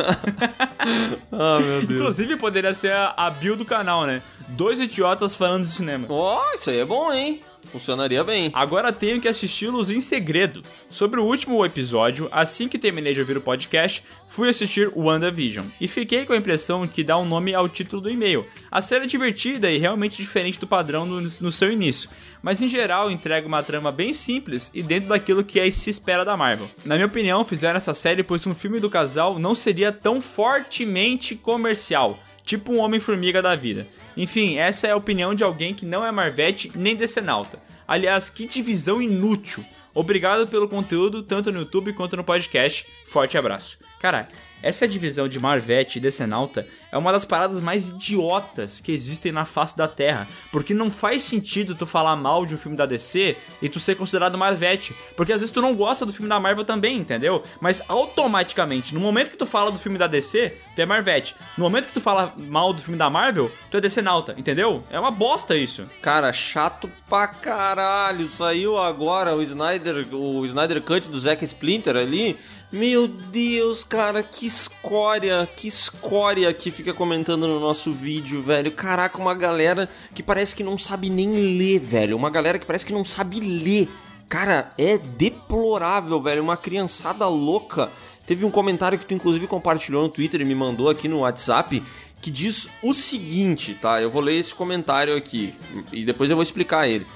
[1.32, 2.00] Ah, meu Deus.
[2.00, 4.22] Inclusive, poderia ser a, a bio do canal, né?
[4.50, 6.06] Dois idiotas falando de cinema.
[6.08, 7.40] Ó, isso aí é bom, hein?
[7.66, 8.50] Funcionaria bem.
[8.52, 10.62] Agora tenho que assisti-los em segredo.
[10.88, 15.86] Sobre o último episódio, assim que terminei de ouvir o podcast, fui assistir WandaVision e
[15.86, 18.46] fiquei com a impressão que dá um nome ao título do e-mail.
[18.70, 22.08] A série é divertida e realmente diferente do padrão no, no seu início,
[22.42, 26.24] mas em geral entrega uma trama bem simples e dentro daquilo que é se espera
[26.24, 26.70] da Marvel.
[26.84, 31.34] Na minha opinião, fizeram essa série pois um filme do casal não seria tão fortemente
[31.34, 33.86] comercial, tipo um Homem-Formiga da vida.
[34.16, 37.60] Enfim, essa é a opinião de alguém que não é Marvete nem decenalta.
[37.86, 39.64] Aliás, que divisão inútil.
[39.94, 42.86] Obrigado pelo conteúdo, tanto no YouTube quanto no podcast.
[43.06, 43.78] Forte abraço.
[44.00, 44.28] Cara,
[44.62, 49.44] essa divisão de Marvete e Decenalta é uma das paradas mais idiotas que existem na
[49.44, 50.26] face da Terra.
[50.50, 53.96] Porque não faz sentido tu falar mal de um filme da DC e tu ser
[53.96, 54.94] considerado Marvete.
[55.16, 57.42] Porque às vezes tu não gosta do filme da Marvel também, entendeu?
[57.60, 61.34] Mas automaticamente, no momento que tu fala do filme da DC, tu é Marvete.
[61.56, 64.82] No momento que tu fala mal do filme da Marvel, tu é Decenalta, entendeu?
[64.90, 65.88] É uma bosta isso.
[66.00, 68.28] Cara, chato pra caralho.
[68.28, 72.38] Saiu agora o Snyder, o Snyder Cut do Zack Splinter ali.
[72.72, 78.72] Meu Deus, cara, que escória, que escória que fica comentando no nosso vídeo, velho.
[78.72, 82.16] Caraca, uma galera que parece que não sabe nem ler, velho.
[82.16, 83.88] Uma galera que parece que não sabe ler.
[84.28, 86.42] Cara, é deplorável, velho.
[86.42, 87.92] Uma criançada louca.
[88.26, 91.80] Teve um comentário que tu inclusive compartilhou no Twitter e me mandou aqui no WhatsApp
[92.20, 94.02] que diz o seguinte, tá?
[94.02, 95.54] Eu vou ler esse comentário aqui
[95.92, 97.06] e depois eu vou explicar ele.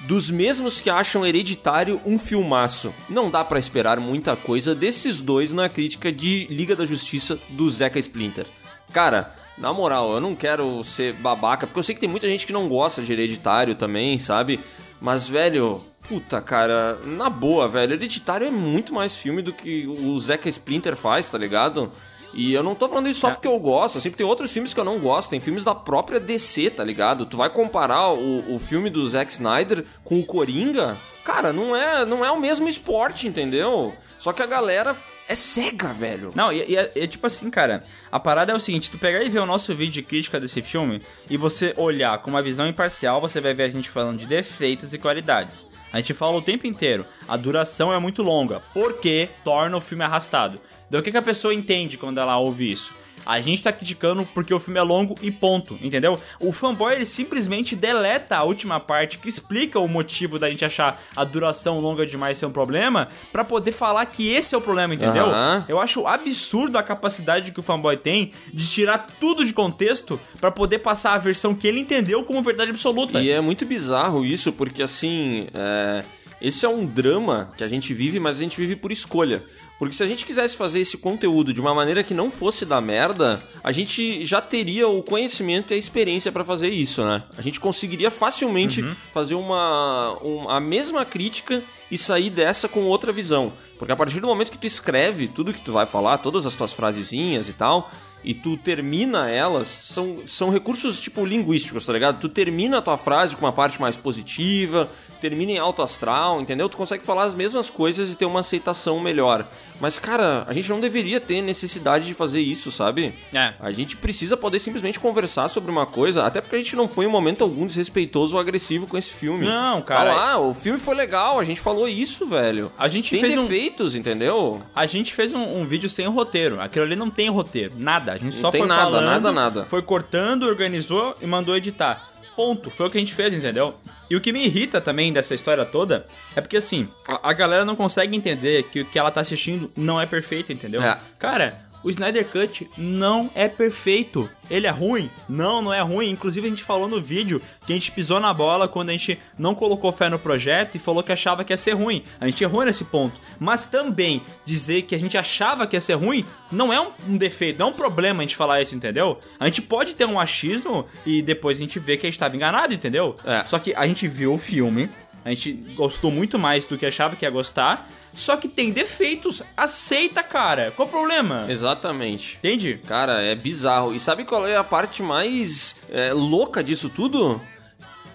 [0.00, 2.94] Dos mesmos que acham Hereditário um filmaço.
[3.08, 7.68] Não dá pra esperar muita coisa desses dois na crítica de Liga da Justiça do
[7.68, 8.46] Zeca Splinter.
[8.92, 12.46] Cara, na moral, eu não quero ser babaca, porque eu sei que tem muita gente
[12.46, 14.60] que não gosta de Hereditário também, sabe?
[15.00, 20.18] Mas, velho, puta, cara, na boa, velho, Hereditário é muito mais filme do que o
[20.20, 21.90] Zeca Splinter faz, tá ligado?
[22.34, 24.80] E eu não tô falando isso só porque eu gosto, assim, tem outros filmes que
[24.80, 27.24] eu não gosto, tem filmes da própria DC, tá ligado?
[27.26, 32.04] Tu vai comparar o, o filme do Zack Snyder com o Coringa, cara, não é,
[32.04, 33.94] não é o mesmo esporte, entendeu?
[34.18, 34.96] Só que a galera
[35.28, 36.32] é cega, velho.
[36.34, 37.84] Não, e, e é, é tipo assim, cara.
[38.10, 40.62] A parada é o seguinte: tu pegar e ver o nosso vídeo de crítica desse
[40.62, 44.26] filme e você olhar com uma visão imparcial, você vai ver a gente falando de
[44.26, 45.66] defeitos e qualidades.
[45.92, 50.04] A gente fala o tempo inteiro, a duração é muito longa, porque torna o filme
[50.04, 50.60] arrastado.
[50.88, 52.92] Então o que, que a pessoa entende quando ela ouve isso?
[53.26, 56.18] A gente tá criticando porque o filme é longo e ponto, entendeu?
[56.40, 60.98] O fanboy ele simplesmente deleta a última parte que explica o motivo da gente achar
[61.14, 64.94] a duração longa demais ser um problema pra poder falar que esse é o problema,
[64.94, 65.26] entendeu?
[65.26, 65.64] Aham.
[65.68, 70.50] Eu acho absurdo a capacidade que o fanboy tem de tirar tudo de contexto pra
[70.50, 73.20] poder passar a versão que ele entendeu como verdade absoluta.
[73.20, 76.02] E é muito bizarro isso, porque assim, é,
[76.40, 79.42] esse é um drama que a gente vive, mas a gente vive por escolha.
[79.78, 82.80] Porque se a gente quisesse fazer esse conteúdo de uma maneira que não fosse da
[82.80, 87.22] merda, a gente já teria o conhecimento e a experiência pra fazer isso, né?
[87.36, 88.82] A gente conseguiria facilmente
[89.14, 93.52] fazer uma, um- a mesma crítica e sair dessa com outra visão.
[93.78, 96.56] Porque a partir do momento que tu escreve tudo que tu vai falar, todas as
[96.56, 97.88] tuas frasezinhas e tal,
[98.24, 102.18] e tu termina elas, são, são recursos tipo linguísticos, tá ligado?
[102.18, 106.68] Tu termina a tua frase com uma parte mais positiva, termina em alto astral, entendeu?
[106.68, 109.46] Tu consegue falar as mesmas coisas e ter uma aceitação melhor.
[109.80, 113.14] Mas, cara, a gente não deveria ter necessidade de fazer isso, sabe?
[113.32, 113.54] É.
[113.60, 117.04] A gente precisa poder simplesmente conversar sobre uma coisa, até porque a gente não foi
[117.04, 119.46] em momento algum desrespeitoso ou agressivo com esse filme.
[119.46, 120.10] Não, cara.
[120.10, 122.72] Tá lá, o filme foi legal, a gente falou isso, velho.
[122.76, 124.60] A gente Tem fez um- defeitos, entendeu?
[124.74, 126.60] A gente fez um, um vídeo sem roteiro.
[126.60, 127.74] Aquilo ali não tem roteiro.
[127.76, 128.12] Nada.
[128.12, 129.64] A gente Não só tem foi nada, falando, nada, nada.
[129.66, 132.07] Foi cortando, organizou e mandou editar.
[132.38, 132.70] Ponto.
[132.70, 133.74] Foi o que a gente fez, entendeu?
[134.08, 136.04] E o que me irrita também dessa história toda
[136.36, 139.68] é porque, assim, a, a galera não consegue entender que o que ela tá assistindo
[139.76, 140.80] não é perfeito, entendeu?
[140.80, 140.96] É.
[141.18, 144.28] Cara, o Snyder Cut não é perfeito.
[144.50, 145.10] Ele é ruim?
[145.26, 146.10] Não, não é ruim.
[146.10, 149.18] Inclusive, a gente falou no vídeo que a gente pisou na bola quando a gente
[149.38, 152.04] não colocou fé no projeto e falou que achava que ia ser ruim.
[152.20, 153.18] A gente errou nesse ponto.
[153.40, 157.58] Mas também dizer que a gente achava que ia ser ruim não é um, defeito,
[157.58, 159.18] não é um problema a gente falar isso, entendeu?
[159.40, 162.36] A gente pode ter um achismo e depois a gente vê que a gente estava
[162.36, 163.14] enganado, entendeu?
[163.24, 163.46] É.
[163.46, 164.90] Só que a gente viu o filme,
[165.24, 167.88] a gente gostou muito mais do que achava que ia gostar.
[168.18, 169.42] Só que tem defeitos.
[169.56, 170.72] Aceita, cara.
[170.74, 171.46] Qual o problema?
[171.48, 172.36] Exatamente.
[172.38, 172.80] Entende?
[172.86, 173.94] Cara, é bizarro.
[173.94, 177.40] E sabe qual é a parte mais é, louca disso tudo?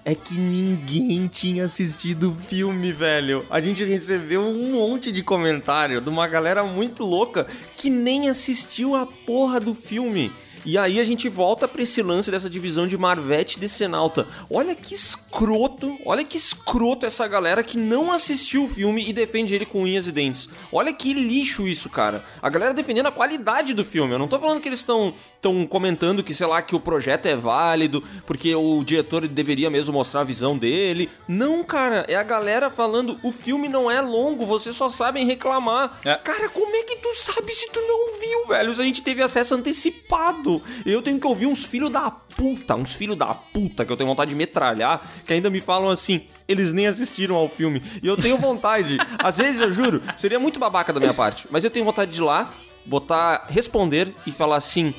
[0.06, 3.46] é que ninguém tinha assistido o filme, velho.
[3.50, 7.48] A gente recebeu um monte de comentário de uma galera muito louca
[7.78, 10.32] que nem assistiu a porra do filme.
[10.66, 14.26] E aí a gente volta pra esse lance dessa divisão de Marvete e Decenalta.
[14.50, 19.54] Olha que escroto, olha que escroto essa galera que não assistiu o filme e defende
[19.54, 20.48] ele com unhas e dentes.
[20.72, 22.24] Olha que lixo isso, cara.
[22.42, 24.14] A galera defendendo a qualidade do filme.
[24.14, 25.14] Eu não tô falando que eles estão
[25.44, 29.92] tão comentando que, sei lá, que o projeto é válido, porque o diretor deveria mesmo
[29.92, 31.10] mostrar a visão dele.
[31.28, 36.00] Não, cara, é a galera falando, o filme não é longo, vocês só sabem reclamar.
[36.06, 36.16] É.
[36.16, 38.74] Cara, como é que tu sabe se tu não viu, velho?
[38.74, 40.62] Se a gente teve acesso antecipado.
[40.86, 44.10] Eu tenho que ouvir uns filhos da puta, uns filhos da puta que eu tenho
[44.10, 47.84] vontade de metralhar, que ainda me falam assim, eles nem assistiram ao filme.
[48.02, 48.98] E eu tenho vontade.
[49.20, 52.22] Às vezes, eu juro, seria muito babaca da minha parte, mas eu tenho vontade de
[52.22, 52.54] ir lá,
[52.86, 54.96] botar, responder e falar assim.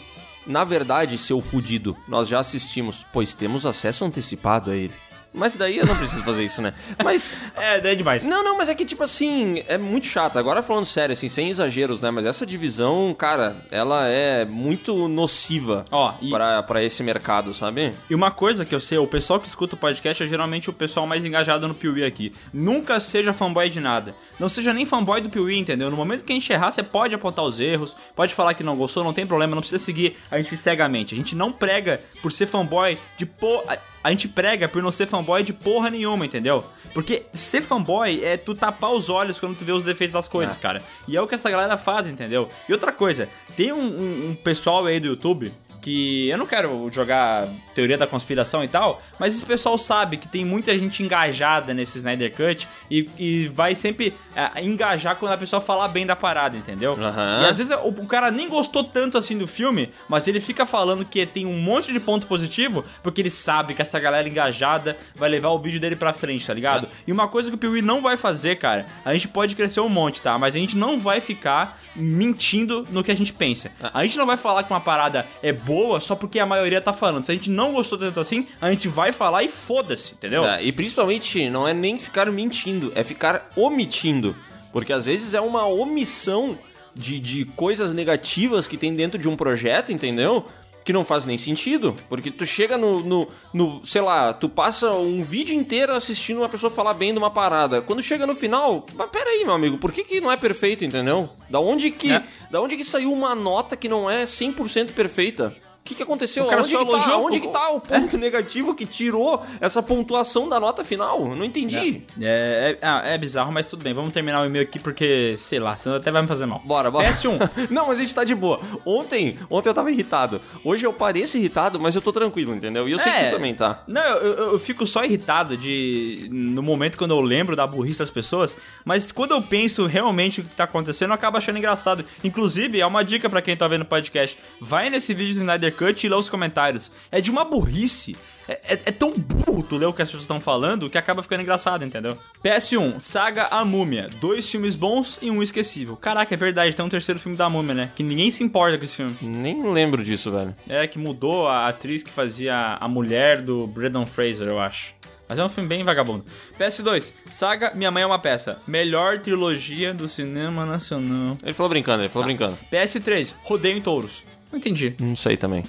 [0.47, 4.93] Na verdade, seu fudido, nós já assistimos, pois temos acesso antecipado a ele.
[5.37, 6.73] Mas daí eu não preciso fazer isso, né?
[7.03, 8.25] Mas É, daí é demais.
[8.25, 10.39] não, não, mas é que, tipo assim, é muito chato.
[10.39, 12.09] Agora falando sério, assim, sem exageros, né?
[12.13, 17.93] Mas essa divisão, cara, ela é muito nociva Ó, e- pra, pra esse mercado, sabe?
[18.09, 20.73] E uma coisa que eu sei, o pessoal que escuta o podcast é geralmente o
[20.73, 22.33] pessoal mais engajado no Piuí aqui.
[22.53, 24.15] Nunca seja fanboy de nada.
[24.39, 25.91] Não seja nem fanboy do Piuí, entendeu?
[25.91, 28.77] No momento que a gente errar, você pode apontar os erros, pode falar que não
[28.77, 31.15] gostou, não tem problema, não precisa seguir a gente cegamente.
[31.15, 33.63] A gente não prega por ser fanboy de po...
[33.69, 36.63] a- gente prega por não ser fanboy de porra nenhuma, entendeu?
[36.93, 40.57] Porque ser fanboy é tu tapar os olhos quando tu vê os defeitos das coisas,
[40.59, 40.83] cara.
[41.09, 42.49] E é o que essa galera faz, entendeu?
[42.69, 45.51] E outra coisa, tem um, um- um pessoal aí do YouTube
[45.85, 50.27] que eu não quero jogar teoria da conspiração e tal, mas esse pessoal sabe que
[50.27, 55.37] tem muita gente engajada nesse Snyder Cut e, e vai sempre é, engajar quando a
[55.37, 56.93] pessoa falar bem da parada, entendeu?
[56.93, 57.43] Aham.
[57.43, 60.65] E às vezes o, o cara nem gostou tanto assim do filme, mas ele fica
[60.65, 64.97] falando que tem um monte de ponto positivo porque ele sabe que essa galera engajada
[65.15, 66.89] vai levar o vídeo dele pra frente, tá ligado?
[67.07, 69.91] E uma coisa que o Piuí não vai fazer, cara, a gente pode crescer um
[69.91, 70.39] monte, tá?
[70.39, 73.71] Mas a gente não vai ficar mentindo no que a gente pensa.
[73.93, 76.93] A gente não vai falar que uma parada é boa só porque a maioria tá
[76.93, 77.25] falando.
[77.25, 80.45] Se a gente não gostou tanto assim, a gente vai falar e foda-se, entendeu?
[80.45, 84.37] É, e principalmente, não é nem ficar mentindo, é ficar omitindo.
[84.73, 86.59] Porque às vezes é uma omissão
[86.95, 90.47] de, de coisas negativas que tem dentro de um projeto, entendeu?
[90.85, 91.97] Que não faz nem sentido.
[92.11, 96.49] Porque tu chega no, no, no- Sei lá, tu passa um vídeo inteiro assistindo uma
[96.49, 97.81] pessoa falar bem de uma parada.
[97.81, 101.31] Quando chega no final, mas peraí, meu amigo, por que, que não é perfeito, entendeu?
[101.49, 102.13] Da onde que.
[102.13, 102.23] É.
[102.51, 105.57] Da onde que saiu uma nota que não é 100% perfeita?
[105.85, 106.45] O que, que aconteceu?
[106.47, 107.17] O cara Onde só que tá?
[107.19, 111.21] Onde o- que tá o ponto negativo que tirou essa pontuação da nota final?
[111.29, 112.01] Eu não entendi.
[112.23, 113.93] É, é, ah, é bizarro, mas tudo bem.
[113.93, 116.63] Vamos terminar o e-mail aqui porque, sei lá, senão até vai me fazer mal.
[116.65, 117.07] Bora, bora.
[117.07, 117.69] PS1.
[117.71, 118.63] não, mas a gente tá de boa.
[118.87, 120.41] Ontem, ontem eu tava irritado.
[120.65, 122.89] Hoje eu pareço irritado, mas eu tô tranquilo, entendeu?
[122.89, 123.29] E eu sei que É.
[123.29, 123.83] tu também tá.
[123.87, 126.31] Não, eu, eu- fico só irritado de.
[126.33, 128.57] No momento quando eu lembro da burrice das pessoas,
[128.87, 132.07] mas quando eu penso realmente o que tá acontecendo, eu acabo achando engraçado.
[132.25, 135.74] Inclusive, é uma dica pra quem tá vendo o podcast: vai nesse vídeo do Snyder
[135.75, 136.91] Cut e lê os comentários.
[137.13, 138.17] É de uma burrice.
[138.47, 141.23] É, é- é tão burro tu ler o que as pessoas estão falando que acaba
[141.23, 142.19] ficando engraçado, entendeu?
[142.43, 144.07] PS1, Saga A Múmia.
[144.21, 145.97] Dois filmes bons e um esquecível.
[145.97, 147.91] Caraca, é verdade, tem um terceiro filme da Múmia, né?
[147.97, 149.17] Que ninguém se importa com esse filme.
[149.23, 150.53] Nem lembro disso, velho.
[150.69, 154.95] É, que mudou a atriz que fazia a mulher do Brendan Fraser, eu acho.
[155.27, 156.23] Mas é um filme bem vagabundo.
[156.61, 158.59] PS2, Saga Minha Mãe é uma Peça.
[158.67, 161.39] Melhor trilogia do cinema nacional.
[161.43, 162.59] Ele falou brincando, ele falou brincando.
[162.71, 164.23] PS3, Rodeio em Touros.
[164.55, 164.95] Não entendi.
[165.01, 165.65] Não sei também.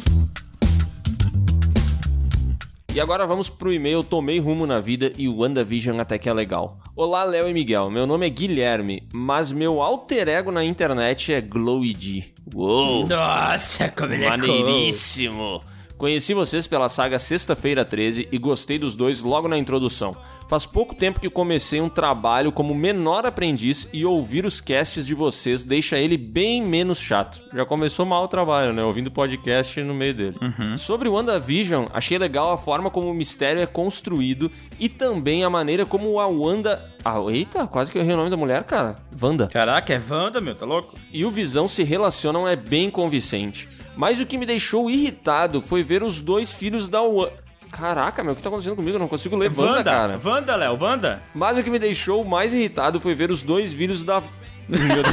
[2.94, 6.34] E agora vamos pro e-mail Tomei Rumo na Vida e o WandaVision até que é
[6.34, 6.78] legal.
[6.96, 7.90] Olá, Léo e Miguel.
[7.90, 12.26] Meu nome é Guilherme, mas meu alter ego na internet é Glowy D.
[12.54, 13.08] Uou!
[13.08, 15.64] Nossa, como ele Maneiríssimo!
[15.98, 20.14] Conheci vocês pela saga Sexta-feira 13 e gostei dos dois logo na introdução.
[20.50, 25.16] Faz pouco tempo que comecei um trabalho como menor aprendiz e ouvir os casts de
[25.16, 27.42] vocês deixa ele bem menos chato.
[27.54, 28.84] Já começou mal o trabalho, né?
[28.84, 30.36] Ouvindo podcast no meio dele.
[30.78, 35.50] Sobre o WandaVision, achei legal a forma como o mistério é construído e também a
[35.50, 36.84] maneira como a Wanda.
[37.06, 38.98] Ah, eita, quase que eu errei o nome da mulher, cara.
[39.20, 40.94] Wanda Caraca, é Wanda, meu, tá louco?
[41.12, 43.70] e o Visão se relacionam é bem convincente.
[43.96, 47.46] Mas o que me deixou irritado foi ver os dois filhos da Wanda.
[47.72, 48.96] Caraca, meu, o que tá acontecendo comigo?
[48.96, 50.20] Eu não consigo ler Wanda, cara.
[50.24, 51.22] Wanda, Léo, Wanda.
[51.34, 54.22] Mas o que me deixou mais irritado foi ver os dois filhos da.
[54.68, 55.08] Meu Deus.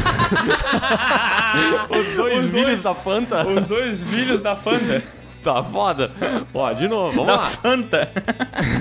[1.90, 3.46] os dois Os filhos da Fanta?
[3.46, 5.02] Os dois filhos da Fanta.
[5.42, 6.12] Tá foda.
[6.54, 7.46] Ó, de novo, vamos da lá.
[7.48, 8.08] Fanta.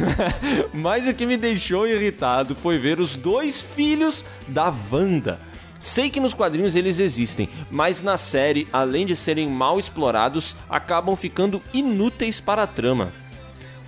[0.71, 5.39] Mas o que me deixou irritado foi ver os dois filhos da Wanda.
[5.81, 11.15] Sei que nos quadrinhos eles existem, mas na série, além de serem mal explorados, acabam
[11.15, 13.11] ficando inúteis para a trama.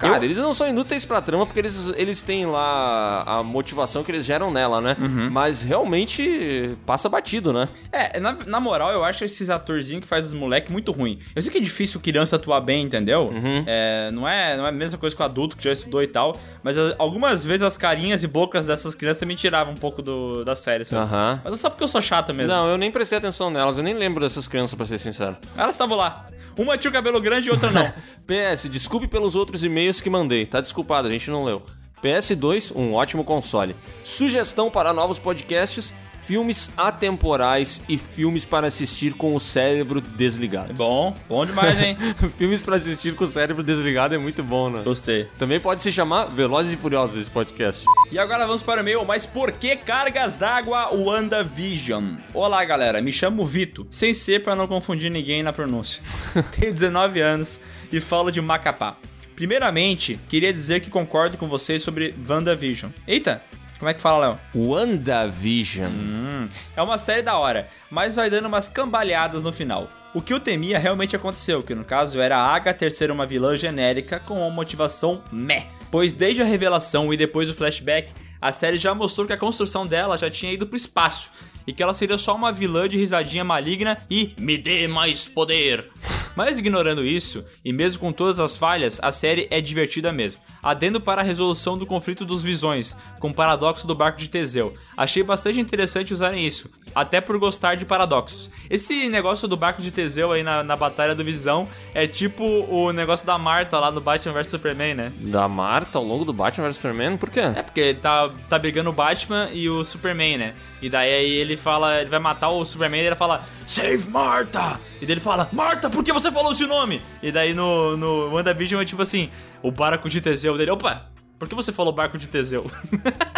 [0.03, 4.03] Cara, Eu- eles não são inúteis pra trama porque eles, eles têm lá a motivação
[4.03, 4.95] que eles geram nela, né?
[4.99, 5.29] Uhum.
[5.31, 7.67] Mas realmente passa batido, né?
[7.91, 11.19] É, na, na moral, eu acho esses atorzinhos que faz os moleques muito ruim.
[11.35, 13.29] Eu sei que é difícil criança atuar bem, entendeu?
[13.31, 13.63] Uhum.
[13.65, 16.07] É, não, é, não é a mesma coisa que o adulto que já estudou e
[16.07, 16.35] tal.
[16.63, 20.43] Mas a- algumas vezes as carinhas e bocas dessas crianças me tiravam um pouco do,
[20.43, 21.03] da série, sabe?
[21.03, 21.41] Aham.
[21.43, 22.51] Mas é só porque eu sou chato mesmo.
[22.53, 25.37] Não, eu nem prestei atenção nelas, eu nem lembro dessas crianças, pra ser sincero.
[25.57, 26.23] Elas estavam lá.
[26.57, 27.91] Uma tinha o cabelo grande e outra não.
[28.27, 31.61] PS, desculpe pelos outros e-mails que mandei, tá desculpado, a gente não leu.
[32.03, 33.75] PS2, um ótimo console.
[34.03, 35.93] Sugestão para novos podcasts:
[36.25, 40.73] filmes atemporais e filmes para assistir com o cérebro desligado.
[40.73, 41.97] bom, bom demais, hein?
[42.37, 44.81] filmes para assistir com o cérebro desligado é muito bom, né?
[44.83, 45.29] Gostei.
[45.39, 47.85] Também pode se chamar Velozes e Furiosos esse podcast.
[48.11, 52.15] E agora vamos para o e-mail, mas por que cargas d'água WandaVision?
[52.33, 56.03] Olá, galera, me chamo Vito, sem ser para não confundir ninguém na pronúncia.
[56.59, 57.59] Tenho 19 anos
[57.91, 58.97] e falo de Macapá.
[59.35, 62.91] Primeiramente, queria dizer que concordo com vocês sobre WandaVision.
[63.07, 63.41] Eita,
[63.79, 64.39] como é que fala, Léo?
[64.69, 65.91] WandaVision.
[65.91, 69.89] Hum, é uma série da hora, mas vai dando umas cambaleadas no final.
[70.13, 73.57] O que eu temia realmente aconteceu, que no caso era a Agatha ser uma vilã
[73.57, 75.65] genérica com uma motivação meh.
[75.89, 79.87] Pois desde a revelação e depois do flashback, a série já mostrou que a construção
[79.87, 81.31] dela já tinha ido pro espaço
[81.65, 85.89] e que ela seria só uma vilã de risadinha maligna e me dê mais poder.
[86.35, 90.41] Mas ignorando isso, e mesmo com todas as falhas, a série é divertida mesmo.
[90.61, 94.73] Adendo para a resolução do conflito dos visões, com o paradoxo do barco de Teseu.
[94.97, 98.49] Achei bastante interessante usarem isso, até por gostar de paradoxos.
[98.69, 102.91] Esse negócio do barco de Teseu aí na, na Batalha do Visão é tipo o
[102.91, 105.11] negócio da Marta lá no Batman vs Superman, né?
[105.19, 107.17] Da Marta ao longo do Batman vs Superman?
[107.17, 107.41] Por quê?
[107.41, 110.53] É porque tá, tá brigando o Batman e o Superman, né?
[110.81, 114.79] E daí aí ele fala, ele vai matar o Superman e ele fala, Save Marta!
[115.01, 117.01] E daí ele fala, Marta, por que você falou esse nome?
[117.21, 119.29] E daí no, no WandaVision é tipo assim,
[119.61, 121.09] o barco de Teseu dele, opa,
[121.39, 122.69] por que você falou barco de Teseu?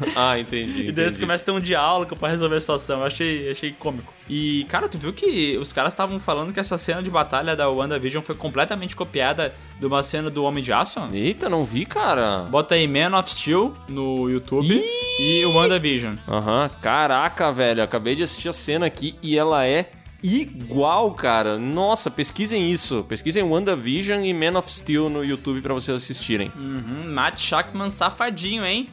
[0.16, 0.88] Ah, entendi.
[0.88, 3.00] E daí eles começam a ter um diálogo pra resolver a situação.
[3.00, 4.12] Eu achei, achei cômico.
[4.28, 7.68] E, cara, tu viu que os caras estavam falando que essa cena de batalha da
[7.68, 11.00] WandaVision foi completamente copiada de uma cena do Homem de Aço?
[11.12, 12.46] Eita, não vi, cara.
[12.50, 14.82] Bota aí Man of Steel no YouTube
[15.18, 16.14] e o WandaVision.
[16.28, 19.90] Aham, caraca, velho, acabei de assistir a cena aqui e ela é
[20.22, 21.58] igual, cara.
[21.58, 23.04] Nossa, pesquisem isso.
[23.08, 26.52] Pesquisem WandaVision e Man of Steel no YouTube pra vocês assistirem.
[26.56, 28.88] Uhum, Matt Shackman safadinho, hein?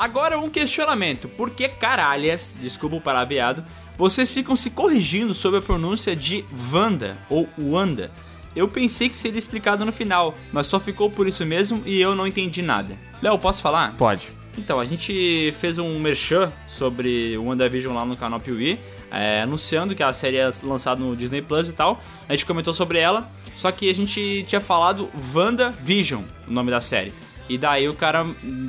[0.00, 1.28] Agora um questionamento.
[1.28, 3.62] Por que caralhas, desculpa o palavreado,
[3.98, 8.10] vocês ficam se corrigindo sobre a pronúncia de Wanda ou Wanda?
[8.56, 12.14] Eu pensei que seria explicado no final, mas só ficou por isso mesmo e eu
[12.14, 12.96] não entendi nada.
[13.20, 13.94] Léo, posso falar?
[13.98, 14.28] Pode.
[14.56, 18.78] Então, a gente fez um merchan sobre o WandaVision lá no canal Piuí,
[19.10, 22.02] é, anunciando que a série ia ser lançada no Disney Plus e tal.
[22.26, 26.80] A gente comentou sobre ela, só que a gente tinha falado WandaVision, o nome da
[26.80, 27.12] série.
[27.50, 28.24] E daí o cara,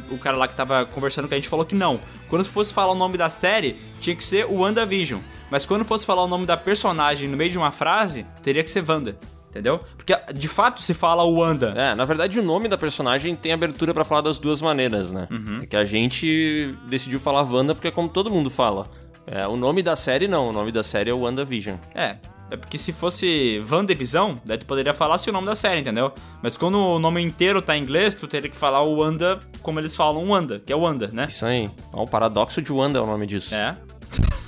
[0.10, 1.99] o cara lá que tava conversando com a gente falou que não.
[2.28, 5.22] Quando fosse falar o nome da série, tinha que ser o WandaVision.
[5.52, 8.72] Mas quando fosse falar o nome da personagem no meio de uma frase, teria que
[8.72, 9.16] ser Wanda.
[9.52, 9.80] Entendeu?
[9.95, 11.74] Porque de fato se fala Wanda.
[11.78, 15.28] É, na verdade o nome da personagem tem abertura pra falar das duas maneiras, né?
[15.62, 18.88] É que a gente decidiu falar Wanda porque é como todo mundo fala.
[19.28, 21.76] É, o nome da série não, o nome da série é WandaVision.
[21.94, 22.16] É,
[22.52, 26.14] é porque se fosse WandaVision, daí tu poderia falar se o nome da série, entendeu?
[26.44, 29.80] Mas quando o nome inteiro tá em inglês, tu teria que falar o Wanda como
[29.80, 31.26] eles falam Wanda, que é Wanda, né?
[31.30, 31.72] Isso aí.
[31.94, 33.56] Ó, o paradoxo de Wanda é o nome disso.
[33.56, 33.76] É.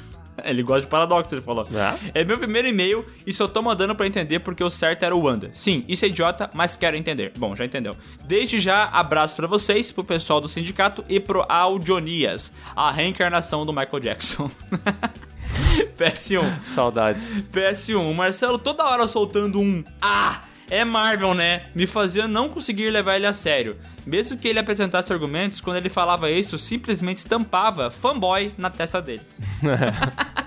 [0.44, 1.66] Ele gosta de paradoxo, ele falou.
[2.14, 2.22] É?
[2.22, 5.22] É meu primeiro e-mail e só tô mandando pra entender porque o certo era o
[5.22, 5.50] Wanda.
[5.54, 7.32] Sim, isso é idiota, mas quero entender.
[7.38, 7.96] Bom, já entendeu.
[8.26, 13.72] Desde já, abraço pra vocês, pro pessoal do sindicato e pro Audionias, a reencarnação do
[13.72, 14.50] Michael Jackson.
[15.98, 16.64] PS1.
[16.64, 17.36] Saudades.
[17.52, 20.44] PS1, o Marcelo toda hora soltando um Ah!
[20.70, 21.66] É Marvel, né?
[21.76, 23.78] Me fazia não conseguir levar ele a sério.
[24.06, 29.22] Mesmo que ele apresentasse argumentos, quando ele falava isso, simplesmente estampava fanboy na testa dele.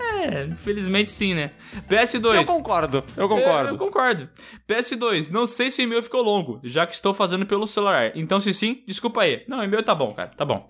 [0.00, 1.50] é, infelizmente sim, né?
[1.88, 2.34] PS2.
[2.34, 3.68] Eu concordo, eu concordo.
[3.68, 4.28] É, eu concordo.
[4.68, 8.12] PS2, não sei se o e-mail ficou longo, já que estou fazendo pelo celular.
[8.14, 9.44] Então, se sim, desculpa aí.
[9.46, 10.66] Não, o e-mail tá bom, cara, tá bom.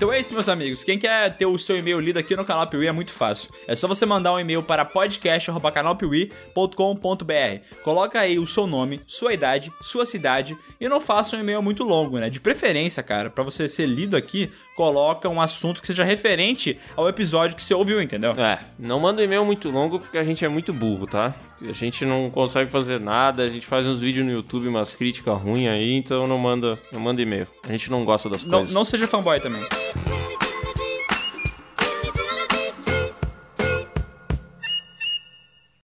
[0.00, 0.82] Então é isso, meus amigos.
[0.82, 3.50] Quem quer ter o seu e-mail lido aqui no canal Piuí é muito fácil.
[3.68, 7.82] É só você mandar um e-mail para podcast.canalpiuí.com.br.
[7.84, 11.84] Coloca aí o seu nome, sua idade, sua cidade e não faça um e-mail muito
[11.84, 12.30] longo, né?
[12.30, 17.06] De preferência, cara, para você ser lido aqui, coloca um assunto que seja referente ao
[17.06, 18.32] episódio que você ouviu, entendeu?
[18.38, 21.34] É, não manda um e-mail muito longo porque a gente é muito burro, tá?
[21.60, 25.38] A gente não consegue fazer nada, a gente faz uns vídeos no YouTube, umas críticas
[25.38, 27.46] ruins aí, então não manda, não manda e-mail.
[27.68, 28.72] A gente não gosta das Não, coisas.
[28.72, 29.60] não seja fanboy também.
[29.94, 30.19] Baby.